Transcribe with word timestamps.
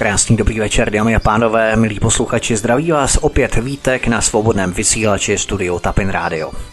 Krásný 0.00 0.36
dobrý 0.36 0.60
večer, 0.60 0.90
dámy 0.90 1.16
a 1.16 1.20
pánové, 1.20 1.76
milí 1.76 2.00
posluchači, 2.00 2.56
zdraví 2.56 2.90
vás 2.90 3.16
opět 3.16 3.56
Vítek 3.56 4.06
na 4.06 4.20
svobodném 4.20 4.72
vysílači 4.72 5.38
Studio 5.38 5.78
Tapin 5.78 6.08
Radio. 6.08 6.69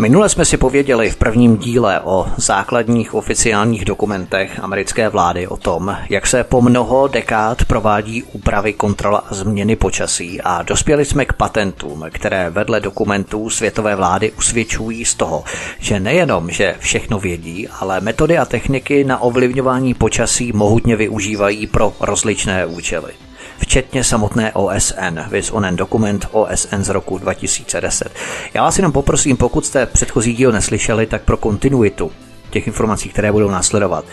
Minule 0.00 0.28
jsme 0.28 0.44
si 0.44 0.56
pověděli 0.56 1.10
v 1.10 1.16
prvním 1.16 1.56
díle 1.56 2.00
o 2.00 2.26
základních 2.36 3.14
oficiálních 3.14 3.84
dokumentech 3.84 4.60
americké 4.60 5.08
vlády 5.08 5.46
o 5.46 5.56
tom, 5.56 5.96
jak 6.10 6.26
se 6.26 6.44
po 6.44 6.60
mnoho 6.60 7.08
dekád 7.08 7.64
provádí 7.64 8.22
úpravy, 8.22 8.72
kontrola 8.72 9.18
a 9.18 9.34
změny 9.34 9.76
počasí 9.76 10.40
a 10.40 10.62
dospěli 10.62 11.04
jsme 11.04 11.24
k 11.24 11.32
patentům, 11.32 12.04
které 12.10 12.50
vedle 12.50 12.80
dokumentů 12.80 13.50
světové 13.50 13.96
vlády 13.96 14.32
usvědčují 14.32 15.04
z 15.04 15.14
toho, 15.14 15.44
že 15.78 16.00
nejenom, 16.00 16.50
že 16.50 16.76
všechno 16.78 17.18
vědí, 17.18 17.68
ale 17.80 18.00
metody 18.00 18.38
a 18.38 18.44
techniky 18.44 19.04
na 19.04 19.22
ovlivňování 19.22 19.94
počasí 19.94 20.52
mohutně 20.52 20.96
využívají 20.96 21.66
pro 21.66 21.92
rozličné 22.00 22.66
účely 22.66 23.27
včetně 23.58 24.04
samotné 24.04 24.52
OSN, 24.52 25.20
vys 25.30 25.50
onen 25.50 25.76
dokument 25.76 26.28
OSN 26.32 26.82
z 26.82 26.88
roku 26.88 27.18
2010. 27.18 28.12
Já 28.54 28.62
vás 28.62 28.78
jenom 28.78 28.92
poprosím, 28.92 29.36
pokud 29.36 29.66
jste 29.66 29.86
předchozí 29.86 30.34
díl 30.34 30.52
neslyšeli, 30.52 31.06
tak 31.06 31.22
pro 31.22 31.36
kontinuitu 31.36 32.12
těch 32.50 32.66
informací, 32.66 33.08
které 33.08 33.32
budou 33.32 33.50
následovat, 33.50 34.04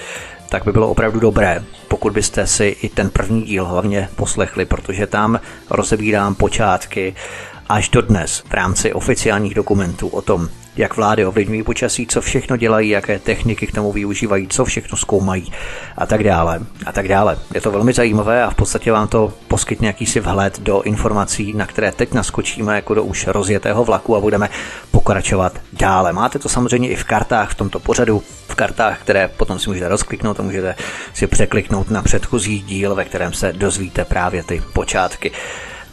tak 0.50 0.66
by 0.66 0.72
bylo 0.72 0.90
opravdu 0.90 1.20
dobré, 1.20 1.64
pokud 1.88 2.14
byste 2.14 2.48
si 2.48 2.66
i 2.82 2.90
ten 2.90 3.10
první 3.10 3.42
díl 3.42 3.66
hlavně 3.66 4.10
poslechli, 4.16 4.66
protože 4.66 5.08
tam 5.08 5.40
rozebírám 5.70 6.36
počátky 6.36 7.16
až 7.70 7.90
do 7.90 8.02
dnes 8.02 8.44
v 8.50 8.54
rámci 8.54 8.94
oficiálních 8.94 9.54
dokumentů 9.54 10.08
o 10.08 10.22
tom, 10.22 10.50
jak 10.78 10.96
vlády 10.96 11.26
ovlivňují 11.26 11.64
počasí, 11.64 12.08
co 12.08 12.22
všechno 12.22 12.58
dělají, 12.58 12.90
jaké 12.90 13.20
techniky 13.20 13.68
k 13.68 13.72
tomu 13.72 13.92
využívají, 13.92 14.48
co 14.48 14.66
všechno 14.66 14.98
zkoumají 14.98 15.52
a 15.98 16.06
tak 16.06 16.24
dále. 16.24 16.60
A 16.86 16.92
tak 16.92 17.08
dále. 17.08 17.38
Je 17.54 17.62
to 17.62 17.72
velmi 17.72 17.94
zajímavé 17.94 18.44
a 18.44 18.50
v 18.50 18.56
podstatě 18.56 18.92
vám 18.92 19.08
to 19.08 19.34
poskytne 19.48 19.88
jakýsi 19.88 20.20
vhled 20.20 20.60
do 20.60 20.82
informací, 20.82 21.54
na 21.54 21.66
které 21.66 21.92
teď 21.92 22.14
naskočíme 22.14 22.76
jako 22.76 22.94
do 22.94 23.04
už 23.04 23.28
rozjetého 23.28 23.86
vlaku 23.86 24.16
a 24.16 24.20
budeme 24.20 24.50
pokračovat 24.92 25.60
dále. 25.74 26.14
Máte 26.14 26.40
to 26.40 26.50
samozřejmě 26.50 26.90
i 26.90 26.96
v 26.96 27.04
kartách 27.04 27.52
v 27.52 27.56
tomto 27.56 27.80
pořadu, 27.80 28.24
v 28.48 28.56
kartách, 28.56 29.00
které 29.00 29.28
potom 29.28 29.60
si 29.60 29.70
můžete 29.70 29.90
rozkliknout 29.90 30.40
a 30.40 30.44
můžete 30.44 30.76
si 31.14 31.28
překliknout 31.28 31.90
na 31.92 32.02
předchozí 32.02 32.62
díl, 32.62 32.96
ve 32.96 33.06
kterém 33.06 33.34
se 33.34 33.54
dozvíte 33.54 34.06
právě 34.06 34.44
ty 34.44 34.62
počátky. 34.74 35.32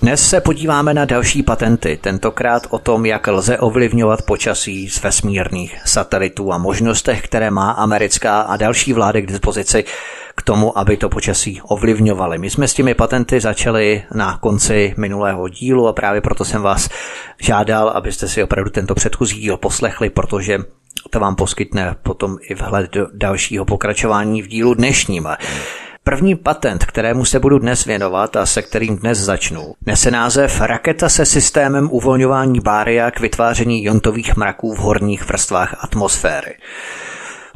Dnes 0.02 0.28
se 0.28 0.40
podíváme 0.40 0.94
na 0.94 1.04
další 1.04 1.42
patenty, 1.42 1.98
tentokrát 2.00 2.66
o 2.70 2.78
tom, 2.78 3.06
jak 3.06 3.26
lze 3.26 3.58
ovlivňovat 3.58 4.22
počasí 4.22 4.88
z 4.88 5.02
vesmírných 5.02 5.80
satelitů 5.84 6.52
a 6.52 6.58
možnostech, 6.58 7.22
které 7.22 7.50
má 7.50 7.70
americká 7.70 8.40
a 8.40 8.56
další 8.56 8.92
vlády 8.92 9.22
k 9.22 9.26
dispozici 9.26 9.84
k 10.34 10.42
tomu, 10.42 10.78
aby 10.78 10.96
to 10.96 11.08
počasí 11.08 11.60
ovlivňovaly. 11.62 12.38
My 12.38 12.50
jsme 12.50 12.68
s 12.68 12.74
těmi 12.74 12.94
patenty 12.94 13.40
začali 13.40 14.02
na 14.14 14.38
konci 14.38 14.94
minulého 14.96 15.48
dílu 15.48 15.88
a 15.88 15.92
právě 15.92 16.20
proto 16.20 16.44
jsem 16.44 16.62
vás 16.62 16.88
žádal, 17.40 17.88
abyste 17.88 18.28
si 18.28 18.42
opravdu 18.42 18.70
tento 18.70 18.94
předchozí 18.94 19.40
díl 19.40 19.56
poslechli, 19.56 20.10
protože 20.10 20.58
to 21.10 21.20
vám 21.20 21.36
poskytne 21.36 21.96
potom 22.02 22.38
i 22.50 22.54
vhled 22.54 22.90
do 22.90 23.08
dalšího 23.12 23.64
pokračování 23.64 24.42
v 24.42 24.46
dílu 24.46 24.74
dnešním. 24.74 25.28
První 26.04 26.34
patent, 26.34 26.84
kterému 26.84 27.24
se 27.24 27.38
budu 27.38 27.58
dnes 27.58 27.84
věnovat 27.84 28.36
a 28.36 28.46
se 28.46 28.62
kterým 28.62 28.96
dnes 28.96 29.18
začnu, 29.18 29.74
nese 29.86 30.10
název 30.10 30.60
Raketa 30.60 31.08
se 31.08 31.26
systémem 31.26 31.88
uvolňování 31.92 32.60
bária 32.60 33.10
k 33.10 33.20
vytváření 33.20 33.84
jontových 33.84 34.36
mraků 34.36 34.74
v 34.74 34.78
horních 34.78 35.28
vrstvách 35.28 35.84
atmosféry. 35.84 36.54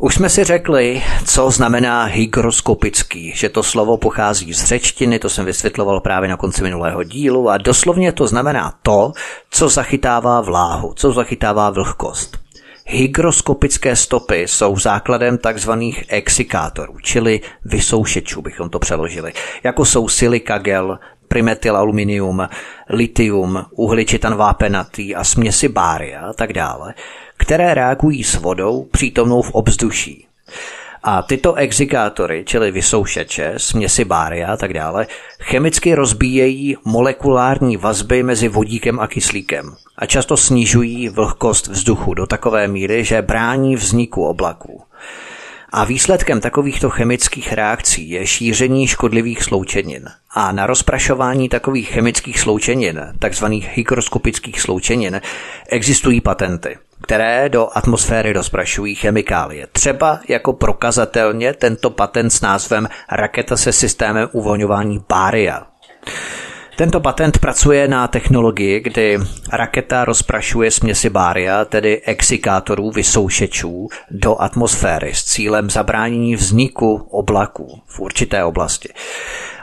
Už 0.00 0.14
jsme 0.14 0.28
si 0.28 0.44
řekli, 0.44 1.02
co 1.24 1.50
znamená 1.50 2.04
hygroskopický, 2.04 3.32
že 3.36 3.48
to 3.48 3.62
slovo 3.62 3.96
pochází 3.96 4.54
z 4.54 4.64
řečtiny, 4.64 5.18
to 5.18 5.28
jsem 5.28 5.44
vysvětloval 5.44 6.00
právě 6.00 6.28
na 6.28 6.36
konci 6.36 6.62
minulého 6.62 7.02
dílu 7.02 7.50
a 7.50 7.58
doslovně 7.58 8.12
to 8.12 8.26
znamená 8.26 8.74
to, 8.82 9.12
co 9.50 9.68
zachytává 9.68 10.40
vláhu, 10.40 10.92
co 10.96 11.12
zachytává 11.12 11.70
vlhkost. 11.70 12.45
Hygroskopické 12.88 13.96
stopy 13.96 14.40
jsou 14.40 14.76
základem 14.76 15.38
tzv. 15.38 15.70
exikátorů, 16.08 16.98
čili 17.02 17.40
vysoušečů 17.64 18.42
bychom 18.42 18.70
to 18.70 18.78
přeložili, 18.78 19.32
jako 19.64 19.84
jsou 19.84 20.08
silika 20.08 20.58
gel, 20.58 20.98
primetyl 21.28 21.76
aluminium, 21.76 22.48
litium, 22.88 23.64
uhličitan 23.70 24.34
vápenatý 24.36 25.14
a 25.14 25.24
směsi 25.24 25.68
bária 25.68 26.20
a 26.20 26.32
tak 26.32 26.52
dále, 26.52 26.94
které 27.36 27.74
reagují 27.74 28.24
s 28.24 28.34
vodou 28.34 28.84
přítomnou 28.84 29.42
v 29.42 29.50
obzduší. 29.50 30.26
A 31.08 31.22
tyto 31.22 31.54
exikátory, 31.54 32.44
čili 32.46 32.70
vysoušeče, 32.70 33.54
směsi 33.56 34.04
bária 34.04 34.52
a 34.52 34.56
tak 34.56 34.72
dále, 34.72 35.06
chemicky 35.40 35.94
rozbíjejí 35.94 36.76
molekulární 36.84 37.76
vazby 37.76 38.22
mezi 38.22 38.48
vodíkem 38.48 39.00
a 39.00 39.06
kyslíkem 39.06 39.76
a 39.98 40.06
často 40.06 40.36
snižují 40.36 41.08
vlhkost 41.08 41.66
vzduchu 41.66 42.14
do 42.14 42.26
takové 42.26 42.68
míry, 42.68 43.04
že 43.04 43.22
brání 43.22 43.76
vzniku 43.76 44.24
oblaků. 44.24 44.82
A 45.76 45.84
výsledkem 45.84 46.40
takovýchto 46.40 46.90
chemických 46.90 47.52
reakcí 47.52 48.10
je 48.10 48.26
šíření 48.26 48.86
škodlivých 48.86 49.42
sloučenin. 49.42 50.08
A 50.30 50.52
na 50.52 50.66
rozprašování 50.66 51.48
takových 51.48 51.88
chemických 51.88 52.40
sloučenin, 52.40 53.00
takzvaných 53.18 53.68
hygroskopických 53.76 54.60
sloučenin, 54.60 55.20
existují 55.68 56.20
patenty 56.20 56.78
které 57.02 57.48
do 57.48 57.68
atmosféry 57.74 58.32
rozprašují 58.32 58.94
chemikálie. 58.94 59.66
Třeba 59.72 60.20
jako 60.28 60.52
prokazatelně 60.52 61.52
tento 61.52 61.90
patent 61.90 62.32
s 62.32 62.40
názvem 62.40 62.88
Raketa 63.12 63.56
se 63.56 63.72
systémem 63.72 64.28
uvolňování 64.32 65.04
bária. 65.08 65.66
Tento 66.76 67.00
patent 67.00 67.38
pracuje 67.38 67.88
na 67.88 68.08
technologii, 68.08 68.80
kdy 68.80 69.18
raketa 69.52 70.04
rozprašuje 70.04 70.70
směsi 70.70 71.10
bária, 71.10 71.64
tedy 71.64 72.00
exikátorů 72.00 72.90
vysoušečů, 72.90 73.88
do 74.10 74.40
atmosféry 74.40 75.14
s 75.14 75.24
cílem 75.24 75.70
zabránění 75.70 76.36
vzniku 76.36 76.94
oblaků 77.10 77.80
v 77.86 78.00
určité 78.00 78.44
oblasti. 78.44 78.88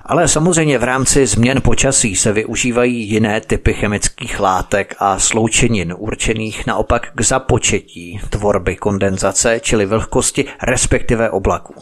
Ale 0.05 0.27
samozřejmě 0.27 0.77
v 0.77 0.83
rámci 0.83 1.25
změn 1.25 1.61
počasí 1.61 2.15
se 2.15 2.31
využívají 2.31 3.09
jiné 3.09 3.41
typy 3.41 3.73
chemických 3.73 4.39
látek 4.39 4.95
a 4.99 5.19
sloučenin 5.19 5.95
určených 5.97 6.67
naopak 6.67 7.11
k 7.15 7.21
započetí 7.21 8.19
tvorby 8.29 8.75
kondenzace, 8.75 9.59
čili 9.59 9.85
vlhkosti, 9.85 10.45
respektive 10.63 11.29
oblaků. 11.29 11.73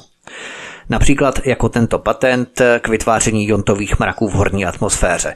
Například 0.90 1.40
jako 1.46 1.70
tento 1.70 2.00
patent 2.00 2.62
k 2.82 2.88
vytváření 2.88 3.48
jontových 3.48 4.00
mraků 4.00 4.28
v 4.28 4.34
horní 4.34 4.66
atmosféře. 4.66 5.36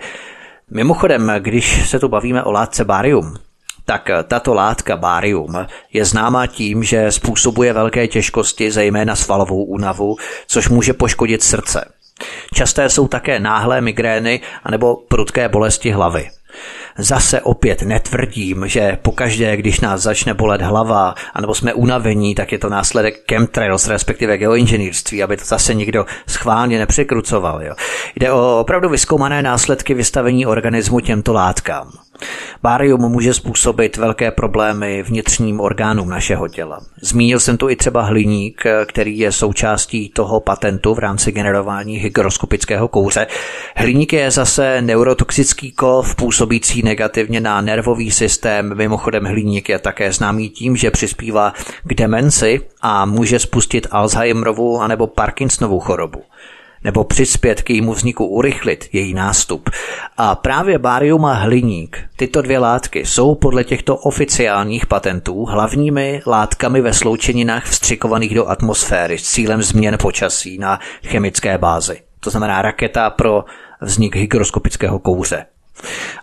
Mimochodem, 0.71 1.31
když 1.39 1.89
se 1.89 1.99
tu 1.99 2.07
bavíme 2.07 2.43
o 2.43 2.51
látce 2.51 2.85
barium, 2.85 3.33
tak 3.85 4.09
tato 4.27 4.53
látka 4.53 4.97
barium 4.97 5.65
je 5.93 6.05
známá 6.05 6.47
tím, 6.47 6.83
že 6.83 7.11
způsobuje 7.11 7.73
velké 7.73 8.07
těžkosti, 8.07 8.71
zejména 8.71 9.15
svalovou 9.15 9.63
únavu, 9.63 10.15
což 10.47 10.69
může 10.69 10.93
poškodit 10.93 11.43
srdce. 11.43 11.91
Časté 12.53 12.89
jsou 12.89 13.07
také 13.07 13.39
náhlé 13.39 13.81
migrény 13.81 14.41
anebo 14.63 14.95
prudké 14.95 15.49
bolesti 15.49 15.91
hlavy. 15.91 16.29
Zase 16.97 17.41
opět 17.41 17.81
netvrdím, 17.81 18.67
že 18.67 18.97
pokaždé, 19.01 19.57
když 19.57 19.79
nás 19.79 20.01
začne 20.01 20.33
bolet 20.33 20.61
hlava, 20.61 21.15
anebo 21.33 21.55
jsme 21.55 21.73
unavení, 21.73 22.35
tak 22.35 22.51
je 22.51 22.57
to 22.57 22.69
následek 22.69 23.23
chemtrails, 23.29 23.87
respektive 23.87 24.37
geoinženýrství, 24.37 25.23
aby 25.23 25.37
to 25.37 25.45
zase 25.45 25.73
někdo 25.73 26.05
schválně 26.27 26.79
nepřekrucoval. 26.79 27.63
Jo. 27.63 27.75
Jde 28.15 28.31
o 28.31 28.59
opravdu 28.59 28.89
vyskoumané 28.89 29.41
následky 29.41 29.93
vystavení 29.93 30.45
organismu 30.45 30.99
těmto 30.99 31.33
látkám. 31.33 32.04
Bárium 32.63 33.01
může 33.01 33.33
způsobit 33.33 33.97
velké 33.97 34.31
problémy 34.31 35.03
vnitřním 35.03 35.59
orgánům 35.59 36.09
našeho 36.09 36.47
těla. 36.47 36.79
Zmínil 37.01 37.39
jsem 37.39 37.57
tu 37.57 37.69
i 37.69 37.75
třeba 37.75 38.01
hliník, 38.01 38.63
který 38.85 39.19
je 39.19 39.31
součástí 39.31 40.09
toho 40.09 40.39
patentu 40.39 40.93
v 40.93 40.99
rámci 40.99 41.31
generování 41.31 41.95
hygroskopického 41.97 42.87
kouře. 42.87 43.27
Hliník 43.75 44.13
je 44.13 44.31
zase 44.31 44.81
neurotoxický 44.81 45.71
kov, 45.71 46.15
působící 46.15 46.83
negativně 46.83 47.41
na 47.41 47.61
nervový 47.61 48.11
systém. 48.11 48.77
Mimochodem 48.77 49.23
hliník 49.25 49.69
je 49.69 49.79
také 49.79 50.11
známý 50.11 50.49
tím, 50.49 50.75
že 50.75 50.91
přispívá 50.91 51.53
k 51.83 51.93
demenci 51.93 52.61
a 52.81 53.05
může 53.05 53.39
spustit 53.39 53.87
Alzheimerovu 53.91 54.81
anebo 54.81 55.07
Parkinsonovu 55.07 55.79
chorobu. 55.79 56.23
Nebo 56.85 57.03
přispět 57.03 57.61
k 57.61 57.69
jejímu 57.69 57.93
vzniku 57.93 58.25
urychlit 58.25 58.89
její 58.93 59.13
nástup. 59.13 59.69
A 60.17 60.35
právě 60.35 60.79
bárium 60.79 61.25
a 61.25 61.33
hliník, 61.33 61.99
tyto 62.15 62.41
dvě 62.41 62.59
látky, 62.59 63.05
jsou 63.05 63.35
podle 63.35 63.63
těchto 63.63 63.97
oficiálních 63.97 64.85
patentů 64.85 65.45
hlavními 65.45 66.21
látkami 66.27 66.81
ve 66.81 66.93
sloučeninách 66.93 67.65
vstřikovaných 67.65 68.35
do 68.35 68.47
atmosféry 68.47 69.17
s 69.17 69.31
cílem 69.31 69.63
změn 69.63 69.97
počasí 70.01 70.57
na 70.57 70.79
chemické 71.05 71.57
bázi. 71.57 72.01
To 72.19 72.29
znamená 72.29 72.61
raketa 72.61 73.09
pro 73.09 73.45
vznik 73.81 74.15
hygroskopického 74.15 74.99
kouře. 74.99 75.45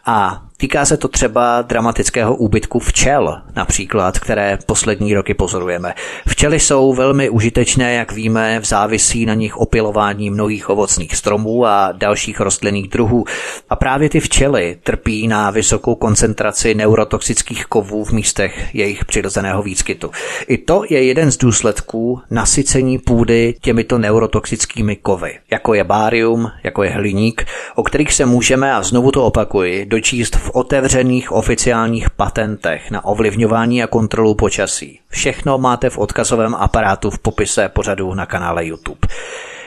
A 0.06 0.42
týká 0.62 0.84
se 0.84 0.96
to 0.96 1.08
třeba 1.08 1.62
dramatického 1.62 2.36
úbytku 2.36 2.78
včel, 2.78 3.40
například, 3.56 4.18
které 4.18 4.58
poslední 4.66 5.14
roky 5.14 5.34
pozorujeme. 5.34 5.94
Včely 6.28 6.60
jsou 6.60 6.92
velmi 6.92 7.30
užitečné, 7.30 7.94
jak 7.94 8.12
víme, 8.12 8.60
v 8.60 8.64
závisí 8.64 9.26
na 9.26 9.34
nich 9.34 9.56
opilování 9.56 10.30
mnohých 10.30 10.70
ovocných 10.70 11.16
stromů 11.16 11.66
a 11.66 11.92
dalších 11.92 12.40
rostlinných 12.40 12.88
druhů. 12.88 13.24
A 13.70 13.76
právě 13.76 14.08
ty 14.08 14.20
včely 14.20 14.78
trpí 14.82 15.28
na 15.28 15.50
vysokou 15.50 15.94
koncentraci 15.94 16.74
neurotoxických 16.74 17.66
kovů 17.66 18.04
v 18.04 18.12
místech 18.12 18.74
jejich 18.74 19.04
přirozeného 19.04 19.62
výskytu. 19.62 20.10
I 20.48 20.58
to 20.58 20.82
je 20.90 21.04
jeden 21.04 21.32
z 21.32 21.36
důsledků 21.36 22.20
nasycení 22.30 22.98
půdy 22.98 23.54
těmito 23.60 23.98
neurotoxickými 23.98 24.96
kovy, 24.96 25.38
jako 25.50 25.74
je 25.74 25.84
bárium, 25.84 26.50
jako 26.64 26.82
je 26.82 26.90
hliník, 26.90 27.44
o 27.74 27.82
kterých 27.82 28.12
se 28.12 28.26
můžeme, 28.26 28.72
a 28.72 28.82
znovu 28.82 29.10
to 29.10 29.24
opakuji, 29.24 29.86
dočíst 29.86 30.36
v 30.36 30.51
otevřených 30.52 31.32
oficiálních 31.32 32.10
patentech 32.10 32.90
na 32.90 33.04
ovlivňování 33.04 33.82
a 33.82 33.86
kontrolu 33.86 34.34
počasí. 34.34 35.00
Všechno 35.08 35.58
máte 35.58 35.90
v 35.90 35.98
odkazovém 35.98 36.54
aparátu 36.54 37.10
v 37.10 37.18
popise 37.18 37.68
pořadu 37.68 38.14
na 38.14 38.26
kanále 38.26 38.66
YouTube. 38.66 39.08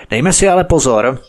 Dejme 0.09 0.33
si 0.33 0.49
ale 0.49 0.63
pozor, 0.63 1.19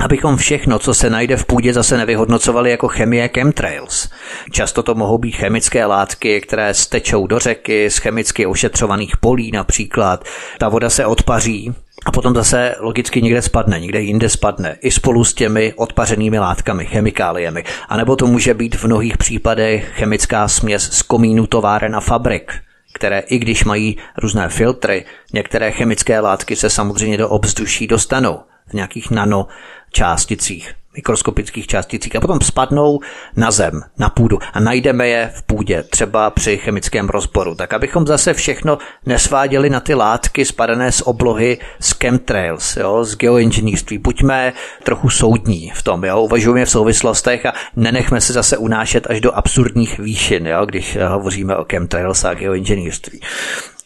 abychom 0.00 0.36
všechno, 0.36 0.78
co 0.78 0.94
se 0.94 1.10
najde 1.10 1.36
v 1.36 1.44
půdě, 1.44 1.72
zase 1.72 1.96
nevyhodnocovali 1.96 2.70
jako 2.70 2.88
chemie 2.88 3.28
chemtrails. 3.34 4.08
Často 4.50 4.82
to 4.82 4.94
mohou 4.94 5.18
být 5.18 5.32
chemické 5.32 5.84
látky, 5.84 6.40
které 6.40 6.74
stečou 6.74 7.26
do 7.26 7.38
řeky 7.38 7.90
z 7.90 7.98
chemicky 7.98 8.46
ošetřovaných 8.46 9.16
polí 9.16 9.50
například. 9.50 10.24
Ta 10.58 10.68
voda 10.68 10.90
se 10.90 11.06
odpaří 11.06 11.74
a 12.04 12.12
potom 12.12 12.34
zase 12.34 12.74
logicky 12.78 13.22
někde 13.22 13.42
spadne, 13.42 13.80
někde 13.80 14.00
jinde 14.00 14.28
spadne, 14.28 14.76
i 14.80 14.90
spolu 14.90 15.24
s 15.24 15.34
těmi 15.34 15.72
odpařenými 15.76 16.38
látkami, 16.38 16.86
chemikáliemi. 16.86 17.64
A 17.88 17.96
nebo 17.96 18.16
to 18.16 18.26
může 18.26 18.54
být 18.54 18.76
v 18.76 18.84
mnohých 18.84 19.18
případech 19.18 19.92
chemická 19.94 20.48
směs 20.48 20.90
z 20.92 21.02
komínu 21.02 21.46
továren 21.46 21.96
a 21.96 22.00
fabrik, 22.00 22.52
které 22.94 23.18
i 23.18 23.38
když 23.38 23.64
mají 23.64 23.96
různé 24.18 24.48
filtry, 24.48 25.04
některé 25.32 25.72
chemické 25.72 26.20
látky 26.20 26.56
se 26.56 26.70
samozřejmě 26.70 27.18
do 27.18 27.28
obzduší 27.28 27.86
dostanou 27.86 28.40
v 28.66 28.72
nějakých 28.72 29.10
nanočásticích 29.10 30.74
mikroskopických 30.94 31.66
částicích 31.66 32.16
a 32.16 32.20
potom 32.20 32.40
spadnou 32.40 33.00
na 33.36 33.50
zem, 33.50 33.82
na 33.98 34.10
půdu 34.10 34.38
a 34.52 34.60
najdeme 34.60 35.08
je 35.08 35.32
v 35.34 35.42
půdě, 35.42 35.82
třeba 35.82 36.30
při 36.30 36.58
chemickém 36.58 37.08
rozboru. 37.08 37.54
Tak 37.54 37.72
abychom 37.72 38.06
zase 38.06 38.34
všechno 38.34 38.78
nesváděli 39.06 39.70
na 39.70 39.80
ty 39.80 39.94
látky 39.94 40.44
spadané 40.44 40.92
z 40.92 41.02
oblohy 41.02 41.58
z 41.80 41.92
chemtrails, 41.92 42.76
jo, 42.76 43.04
z 43.04 43.16
geoinženýrství. 43.16 43.98
Buďme 43.98 44.52
trochu 44.82 45.10
soudní 45.10 45.72
v 45.74 45.82
tom, 45.82 46.04
jo, 46.04 46.20
uvažujeme 46.20 46.64
v 46.64 46.70
souvislostech 46.70 47.46
a 47.46 47.52
nenechme 47.76 48.20
se 48.20 48.32
zase 48.32 48.56
unášet 48.56 49.06
až 49.10 49.20
do 49.20 49.32
absurdních 49.36 49.98
výšin, 49.98 50.46
jo, 50.46 50.66
když 50.66 50.98
hovoříme 51.08 51.56
o 51.56 51.64
chemtrails 51.72 52.24
a 52.24 52.34
geoinženýrství. 52.34 53.20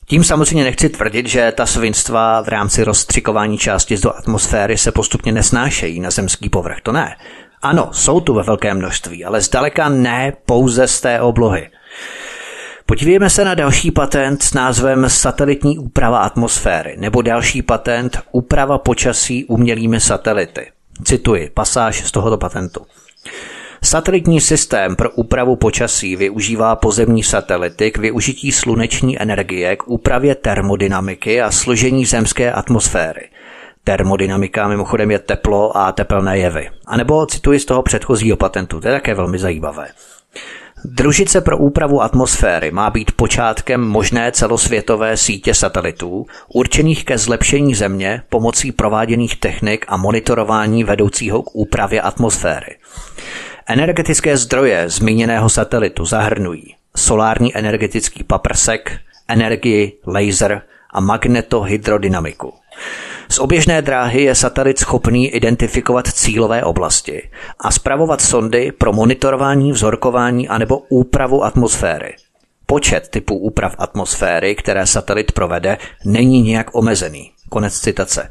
Tím 0.09 0.25
samozřejmě 0.25 0.65
nechci 0.65 0.89
tvrdit, 0.89 1.27
že 1.27 1.53
ta 1.57 1.67
svinstva 1.67 2.43
v 2.43 2.49
rámci 2.49 2.85
rozstřikování 2.85 3.59
částic 3.59 4.01
do 4.01 4.17
atmosféry 4.17 4.79
se 4.79 4.93
postupně 4.93 5.33
nesnášejí 5.33 6.01
na 6.01 6.11
zemský 6.11 6.49
povrch. 6.49 6.81
To 6.83 6.93
ne. 6.93 7.17
Ano, 7.63 7.89
jsou 7.93 8.21
tu 8.21 8.35
ve 8.35 8.43
velkém 8.43 8.77
množství, 8.77 9.25
ale 9.25 9.41
zdaleka 9.41 9.89
ne 9.89 10.33
pouze 10.47 10.89
z 10.89 11.01
té 11.01 11.21
oblohy. 11.21 11.71
Podívejme 12.87 13.31
se 13.31 13.45
na 13.45 13.55
další 13.55 13.91
patent 13.91 14.43
s 14.43 14.55
názvem 14.55 15.11
Satelitní 15.11 15.79
úprava 15.79 16.19
atmosféry 16.19 16.97
nebo 16.99 17.23
další 17.23 17.63
patent 17.63 18.19
Úprava 18.33 18.79
počasí 18.79 19.45
umělými 19.45 20.01
satelity. 20.01 20.71
Cituji 21.05 21.51
pasáž 21.55 22.05
z 22.05 22.13
tohoto 22.13 22.39
patentu. 22.39 22.87
Satelitní 23.87 24.41
systém 24.41 24.97
pro 24.97 25.11
úpravu 25.11 25.57
počasí 25.57 26.17
využívá 26.17 26.77
pozemní 26.77 27.23
satelity 27.23 27.91
k 27.91 27.99
využití 27.99 28.53
sluneční 28.53 29.23
energie 29.23 29.77
k 29.77 29.89
úpravě 29.89 30.35
termodynamiky 30.35 31.43
a 31.43 31.51
složení 31.51 32.07
zemské 32.07 32.53
atmosféry. 32.53 33.29
Termodynamika 33.85 34.69
mimochodem 34.69 35.11
je 35.11 35.19
teplo 35.19 35.77
a 35.77 35.93
tepelné 35.93 36.39
jevy. 36.39 36.71
A 36.87 36.97
nebo 36.97 37.27
cituji 37.27 37.61
z 37.61 37.65
toho 37.65 37.83
předchozího 37.83 38.37
patentu, 38.37 38.81
to 38.81 38.89
je 38.89 38.95
také 38.95 39.15
velmi 39.15 39.39
zajímavé. 39.39 39.89
Družice 40.85 41.41
pro 41.41 41.59
úpravu 41.59 42.03
atmosféry 42.03 42.71
má 42.71 42.91
být 42.91 43.13
počátkem 43.13 43.81
možné 43.81 44.33
celosvětové 44.33 45.17
sítě 45.17 45.55
satelitů, 45.55 46.27
určených 46.55 47.05
ke 47.05 47.19
zlepšení 47.19 47.75
země 47.75 48.23
pomocí 48.29 48.73
prováděných 48.73 49.37
technik 49.37 49.85
a 49.89 49.97
monitorování 49.97 50.85
vedoucího 50.85 51.43
k 51.43 51.55
úpravě 51.55 52.01
atmosféry. 52.01 52.77
Energetické 53.69 54.37
zdroje 54.37 54.91
zmíněného 54.91 55.49
satelitu 55.49 56.05
zahrnují 56.05 56.75
solární 56.97 57.57
energetický 57.57 58.25
paprsek, 58.25 58.93
energii, 59.29 59.99
laser 60.07 60.63
a 60.91 61.01
magnetohydrodynamiku. 61.01 62.55
Z 63.29 63.39
oběžné 63.39 63.83
dráhy 63.83 64.23
je 64.23 64.35
satelit 64.35 64.79
schopný 64.79 65.29
identifikovat 65.29 66.09
cílové 66.09 66.65
oblasti 66.65 67.31
a 67.59 67.71
spravovat 67.71 68.21
sondy 68.21 68.73
pro 68.73 68.93
monitorování, 68.93 69.73
vzorkování 69.73 70.49
anebo 70.49 70.79
úpravu 70.79 71.45
atmosféry. 71.45 72.15
Počet 72.67 73.09
typů 73.09 73.39
úprav 73.39 73.75
atmosféry, 73.79 74.55
které 74.55 74.87
satelit 74.87 75.33
provede, 75.33 75.79
není 76.05 76.43
nějak 76.43 76.75
omezený. 76.75 77.33
Konec 77.49 77.81
citace. 77.81 78.31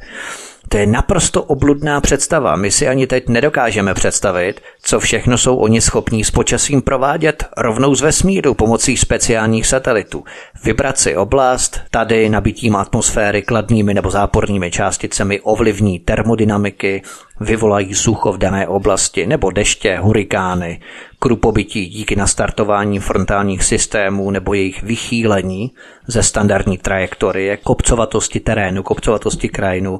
To 0.70 0.78
je 0.78 0.86
naprosto 0.86 1.44
obludná 1.44 2.02
představa. 2.02 2.56
My 2.56 2.72
si 2.72 2.88
ani 2.88 3.08
teď 3.08 3.30
nedokážeme 3.30 3.94
představit, 3.94 4.62
co 4.82 5.00
všechno 5.00 5.38
jsou 5.38 5.56
oni 5.56 5.82
schopní 5.82 6.24
s 6.24 6.32
počasím 6.32 6.82
provádět 6.82 7.44
rovnou 7.58 7.96
z 7.96 8.02
vesmíru 8.02 8.54
pomocí 8.54 8.98
speciálních 8.98 9.68
satelitů. 9.68 10.24
Vybrat 10.64 10.98
si 10.98 11.18
oblast, 11.18 11.80
tady 11.92 12.30
nabitím 12.30 12.76
atmosféry 12.76 13.42
kladnými 13.42 13.94
nebo 13.94 14.12
zápornými 14.12 14.72
částicemi 14.72 15.42
ovlivní 15.42 16.00
termodynamiky, 16.00 17.02
vyvolají 17.40 17.94
sucho 17.94 18.34
v 18.34 18.38
dané 18.38 18.68
oblasti 18.68 19.28
nebo 19.28 19.52
deště, 19.52 19.98
hurikány, 20.02 20.82
krupobytí 21.20 21.86
díky 21.86 22.16
nastartování 22.16 23.00
frontálních 23.00 23.64
systémů 23.64 24.32
nebo 24.32 24.54
jejich 24.54 24.84
vychýlení 24.84 25.72
ze 26.08 26.24
standardní 26.24 26.78
trajektorie, 26.78 27.58
kopcovatosti 27.58 28.40
terénu, 28.40 28.84
kopcovatosti 28.84 29.50
krajinu, 29.50 30.00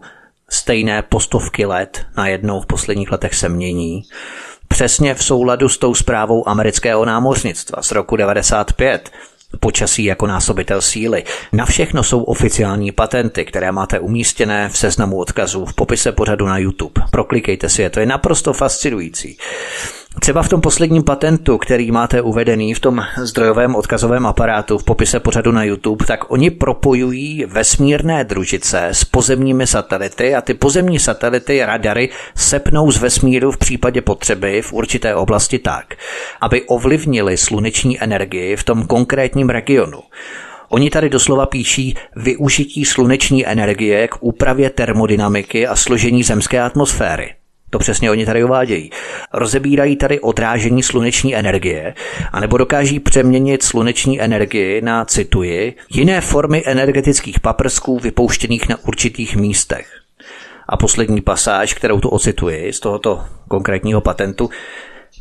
stejné 0.50 1.02
postovky 1.02 1.66
let 1.66 2.06
najednou 2.18 2.62
v 2.62 2.66
posledních 2.66 3.12
letech 3.12 3.36
se 3.36 3.50
mění. 3.50 4.04
Přesně 4.68 5.16
v 5.16 5.24
souladu 5.24 5.70
s 5.70 5.78
tou 5.78 5.96
zprávou 5.96 6.50
amerického 6.50 7.06
námořnictva 7.06 7.82
z 7.82 7.92
roku 7.92 8.16
95, 8.16 9.12
počasí 9.60 10.04
jako 10.04 10.28
násobitel 10.28 10.82
síly. 10.82 11.24
Na 11.54 11.66
všechno 11.66 12.04
jsou 12.04 12.24
oficiální 12.24 12.92
patenty, 12.92 13.46
které 13.46 13.72
máte 13.72 14.00
umístěné 14.00 14.70
v 14.70 14.78
seznamu 14.78 15.18
odkazů 15.18 15.66
v 15.66 15.74
popise 15.74 16.12
pořadu 16.12 16.46
na 16.46 16.58
YouTube. 16.58 17.02
Proklikejte 17.12 17.70
si 17.70 17.82
je, 17.82 17.90
to 17.90 18.00
je 18.00 18.06
naprosto 18.06 18.54
fascinující. 18.54 19.38
Třeba 20.20 20.44
v 20.44 20.50
tom 20.50 20.62
posledním 20.62 21.04
patentu, 21.04 21.58
který 21.58 21.92
máte 21.92 22.22
uvedený 22.22 22.74
v 22.74 22.80
tom 22.80 23.04
zdrojovém 23.18 23.76
odkazovém 23.76 24.26
aparátu 24.26 24.78
v 24.78 24.84
popise 24.84 25.20
pořadu 25.20 25.52
na 25.52 25.64
YouTube, 25.64 26.06
tak 26.06 26.32
oni 26.32 26.50
propojují 26.50 27.46
vesmírné 27.46 28.24
družice 28.24 28.88
s 28.88 29.04
pozemními 29.04 29.68
satelity 29.68 30.36
a 30.36 30.42
ty 30.42 30.54
pozemní 30.54 31.00
satelity, 31.00 31.66
radary, 31.66 32.10
sepnou 32.36 32.92
z 32.92 32.98
vesmíru 32.98 33.52
v 33.52 33.58
případě 33.58 34.02
potřeby 34.02 34.62
v 34.62 34.74
určité 34.74 35.16
oblasti 35.16 35.60
tak, 35.60 35.86
aby 36.42 36.62
ovlivnili 36.62 37.38
sluneční 37.38 38.04
energii 38.04 38.56
v 38.56 38.64
tom 38.64 38.88
konkrétním 38.88 39.50
regionu. 39.50 40.00
Oni 40.70 40.90
tady 40.90 41.10
doslova 41.10 41.46
píší 41.46 41.96
využití 42.16 42.86
sluneční 42.86 43.48
energie 43.48 44.08
k 44.08 44.16
úpravě 44.20 44.70
termodynamiky 44.70 45.68
a 45.68 45.76
složení 45.76 46.24
zemské 46.24 46.62
atmosféry. 46.62 47.34
To 47.76 47.80
přesně 47.80 48.12
oni 48.12 48.26
tady 48.26 48.44
uvádějí. 48.44 48.90
Rozebírají 49.34 49.96
tady 49.96 50.20
odrážení 50.20 50.84
sluneční 50.84 51.36
energie, 51.36 51.94
anebo 52.32 52.58
dokáží 52.58 53.00
přeměnit 53.00 53.64
sluneční 53.64 54.22
energii 54.22 54.82
na, 54.82 55.06
cituji, 55.06 55.74
jiné 55.90 56.22
formy 56.22 56.64
energetických 56.66 57.40
paprsků 57.40 58.00
vypouštěných 58.00 58.70
na 58.70 58.78
určitých 58.84 59.36
místech. 59.36 59.88
A 60.68 60.78
poslední 60.78 61.22
pasáž, 61.22 61.74
kterou 61.74 62.00
tu 62.00 62.10
ocituji 62.10 62.74
z 62.74 62.80
tohoto 62.80 63.24
konkrétního 63.48 64.02
patentu, 64.02 64.50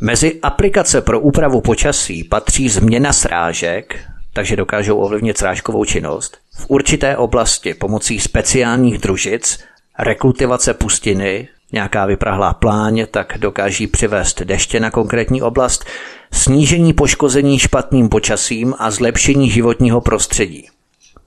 Mezi 0.00 0.40
aplikace 0.42 1.00
pro 1.00 1.20
úpravu 1.20 1.60
počasí 1.60 2.24
patří 2.24 2.68
změna 2.68 3.12
srážek, 3.12 4.00
takže 4.32 4.56
dokážou 4.56 4.98
ovlivnit 4.98 5.38
srážkovou 5.38 5.84
činnost, 5.84 6.38
v 6.58 6.66
určité 6.68 7.16
oblasti 7.16 7.74
pomocí 7.74 8.20
speciálních 8.20 8.98
družic 8.98 9.58
rekultivace 9.98 10.74
pustiny, 10.74 11.48
nějaká 11.74 12.06
vyprahlá 12.06 12.54
pláň, 12.54 13.06
tak 13.10 13.38
dokáží 13.38 13.86
přivést 13.86 14.42
deště 14.42 14.80
na 14.80 14.90
konkrétní 14.90 15.42
oblast, 15.42 15.84
snížení 16.32 16.92
poškození 16.92 17.58
špatným 17.58 18.08
počasím 18.08 18.74
a 18.78 18.90
zlepšení 18.90 19.50
životního 19.50 20.00
prostředí. 20.00 20.68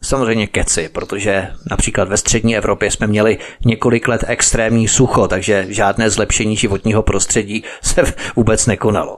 Samozřejmě 0.02 0.48
keci, 0.48 0.90
protože 0.90 1.48
například 1.72 2.10
ve 2.10 2.18
střední 2.18 2.58
Evropě 2.58 2.92
jsme 2.92 3.08
měli 3.08 3.38
několik 3.66 4.08
let 4.08 4.24
extrémní 4.28 4.88
sucho, 4.88 5.28
takže 5.28 5.66
žádné 5.70 6.10
zlepšení 6.10 6.56
životního 6.56 7.04
prostředí 7.04 7.64
se 7.82 8.14
vůbec 8.36 8.66
nekonalo. 8.66 9.18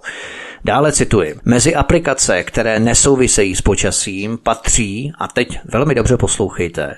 Dále 0.65 0.91
cituji. 0.91 1.35
Mezi 1.45 1.75
aplikace, 1.75 2.43
které 2.43 2.79
nesouvisejí 2.79 3.55
s 3.55 3.61
počasím, 3.61 4.37
patří, 4.37 5.11
a 5.19 5.27
teď 5.27 5.59
velmi 5.65 5.95
dobře 5.95 6.17
poslouchejte, 6.17 6.95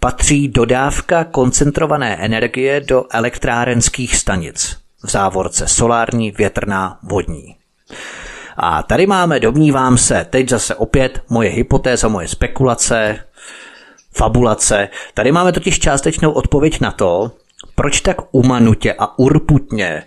patří 0.00 0.48
dodávka 0.48 1.24
koncentrované 1.24 2.16
energie 2.16 2.80
do 2.80 3.04
elektrárenských 3.10 4.16
stanic. 4.16 4.76
V 5.04 5.10
závorce 5.10 5.68
solární, 5.68 6.30
větrná, 6.30 6.98
vodní. 7.02 7.56
A 8.56 8.82
tady 8.82 9.06
máme, 9.06 9.40
domnívám 9.40 9.98
se, 9.98 10.26
teď 10.30 10.48
zase 10.48 10.74
opět 10.74 11.22
moje 11.28 11.50
hypotéza, 11.50 12.08
moje 12.08 12.28
spekulace, 12.28 13.18
fabulace. 14.12 14.88
Tady 15.14 15.32
máme 15.32 15.52
totiž 15.52 15.78
částečnou 15.78 16.32
odpověď 16.32 16.80
na 16.80 16.90
to, 16.90 17.32
proč 17.74 18.00
tak 18.00 18.16
umanutě 18.32 18.94
a 18.98 19.18
urputně 19.18 20.02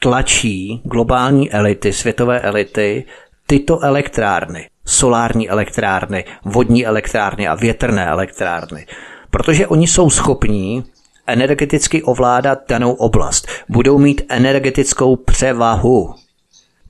tlačí 0.00 0.80
globální 0.84 1.52
elity, 1.52 1.92
světové 1.92 2.40
elity, 2.40 3.04
tyto 3.46 3.84
elektrárny, 3.84 4.68
solární 4.84 5.50
elektrárny, 5.50 6.24
vodní 6.44 6.86
elektrárny 6.86 7.48
a 7.48 7.54
větrné 7.54 8.06
elektrárny. 8.06 8.86
Protože 9.30 9.66
oni 9.66 9.86
jsou 9.86 10.10
schopní 10.10 10.84
energeticky 11.26 12.02
ovládat 12.02 12.58
danou 12.68 12.92
oblast. 12.92 13.48
Budou 13.68 13.98
mít 13.98 14.22
energetickou 14.28 15.16
převahu. 15.16 16.14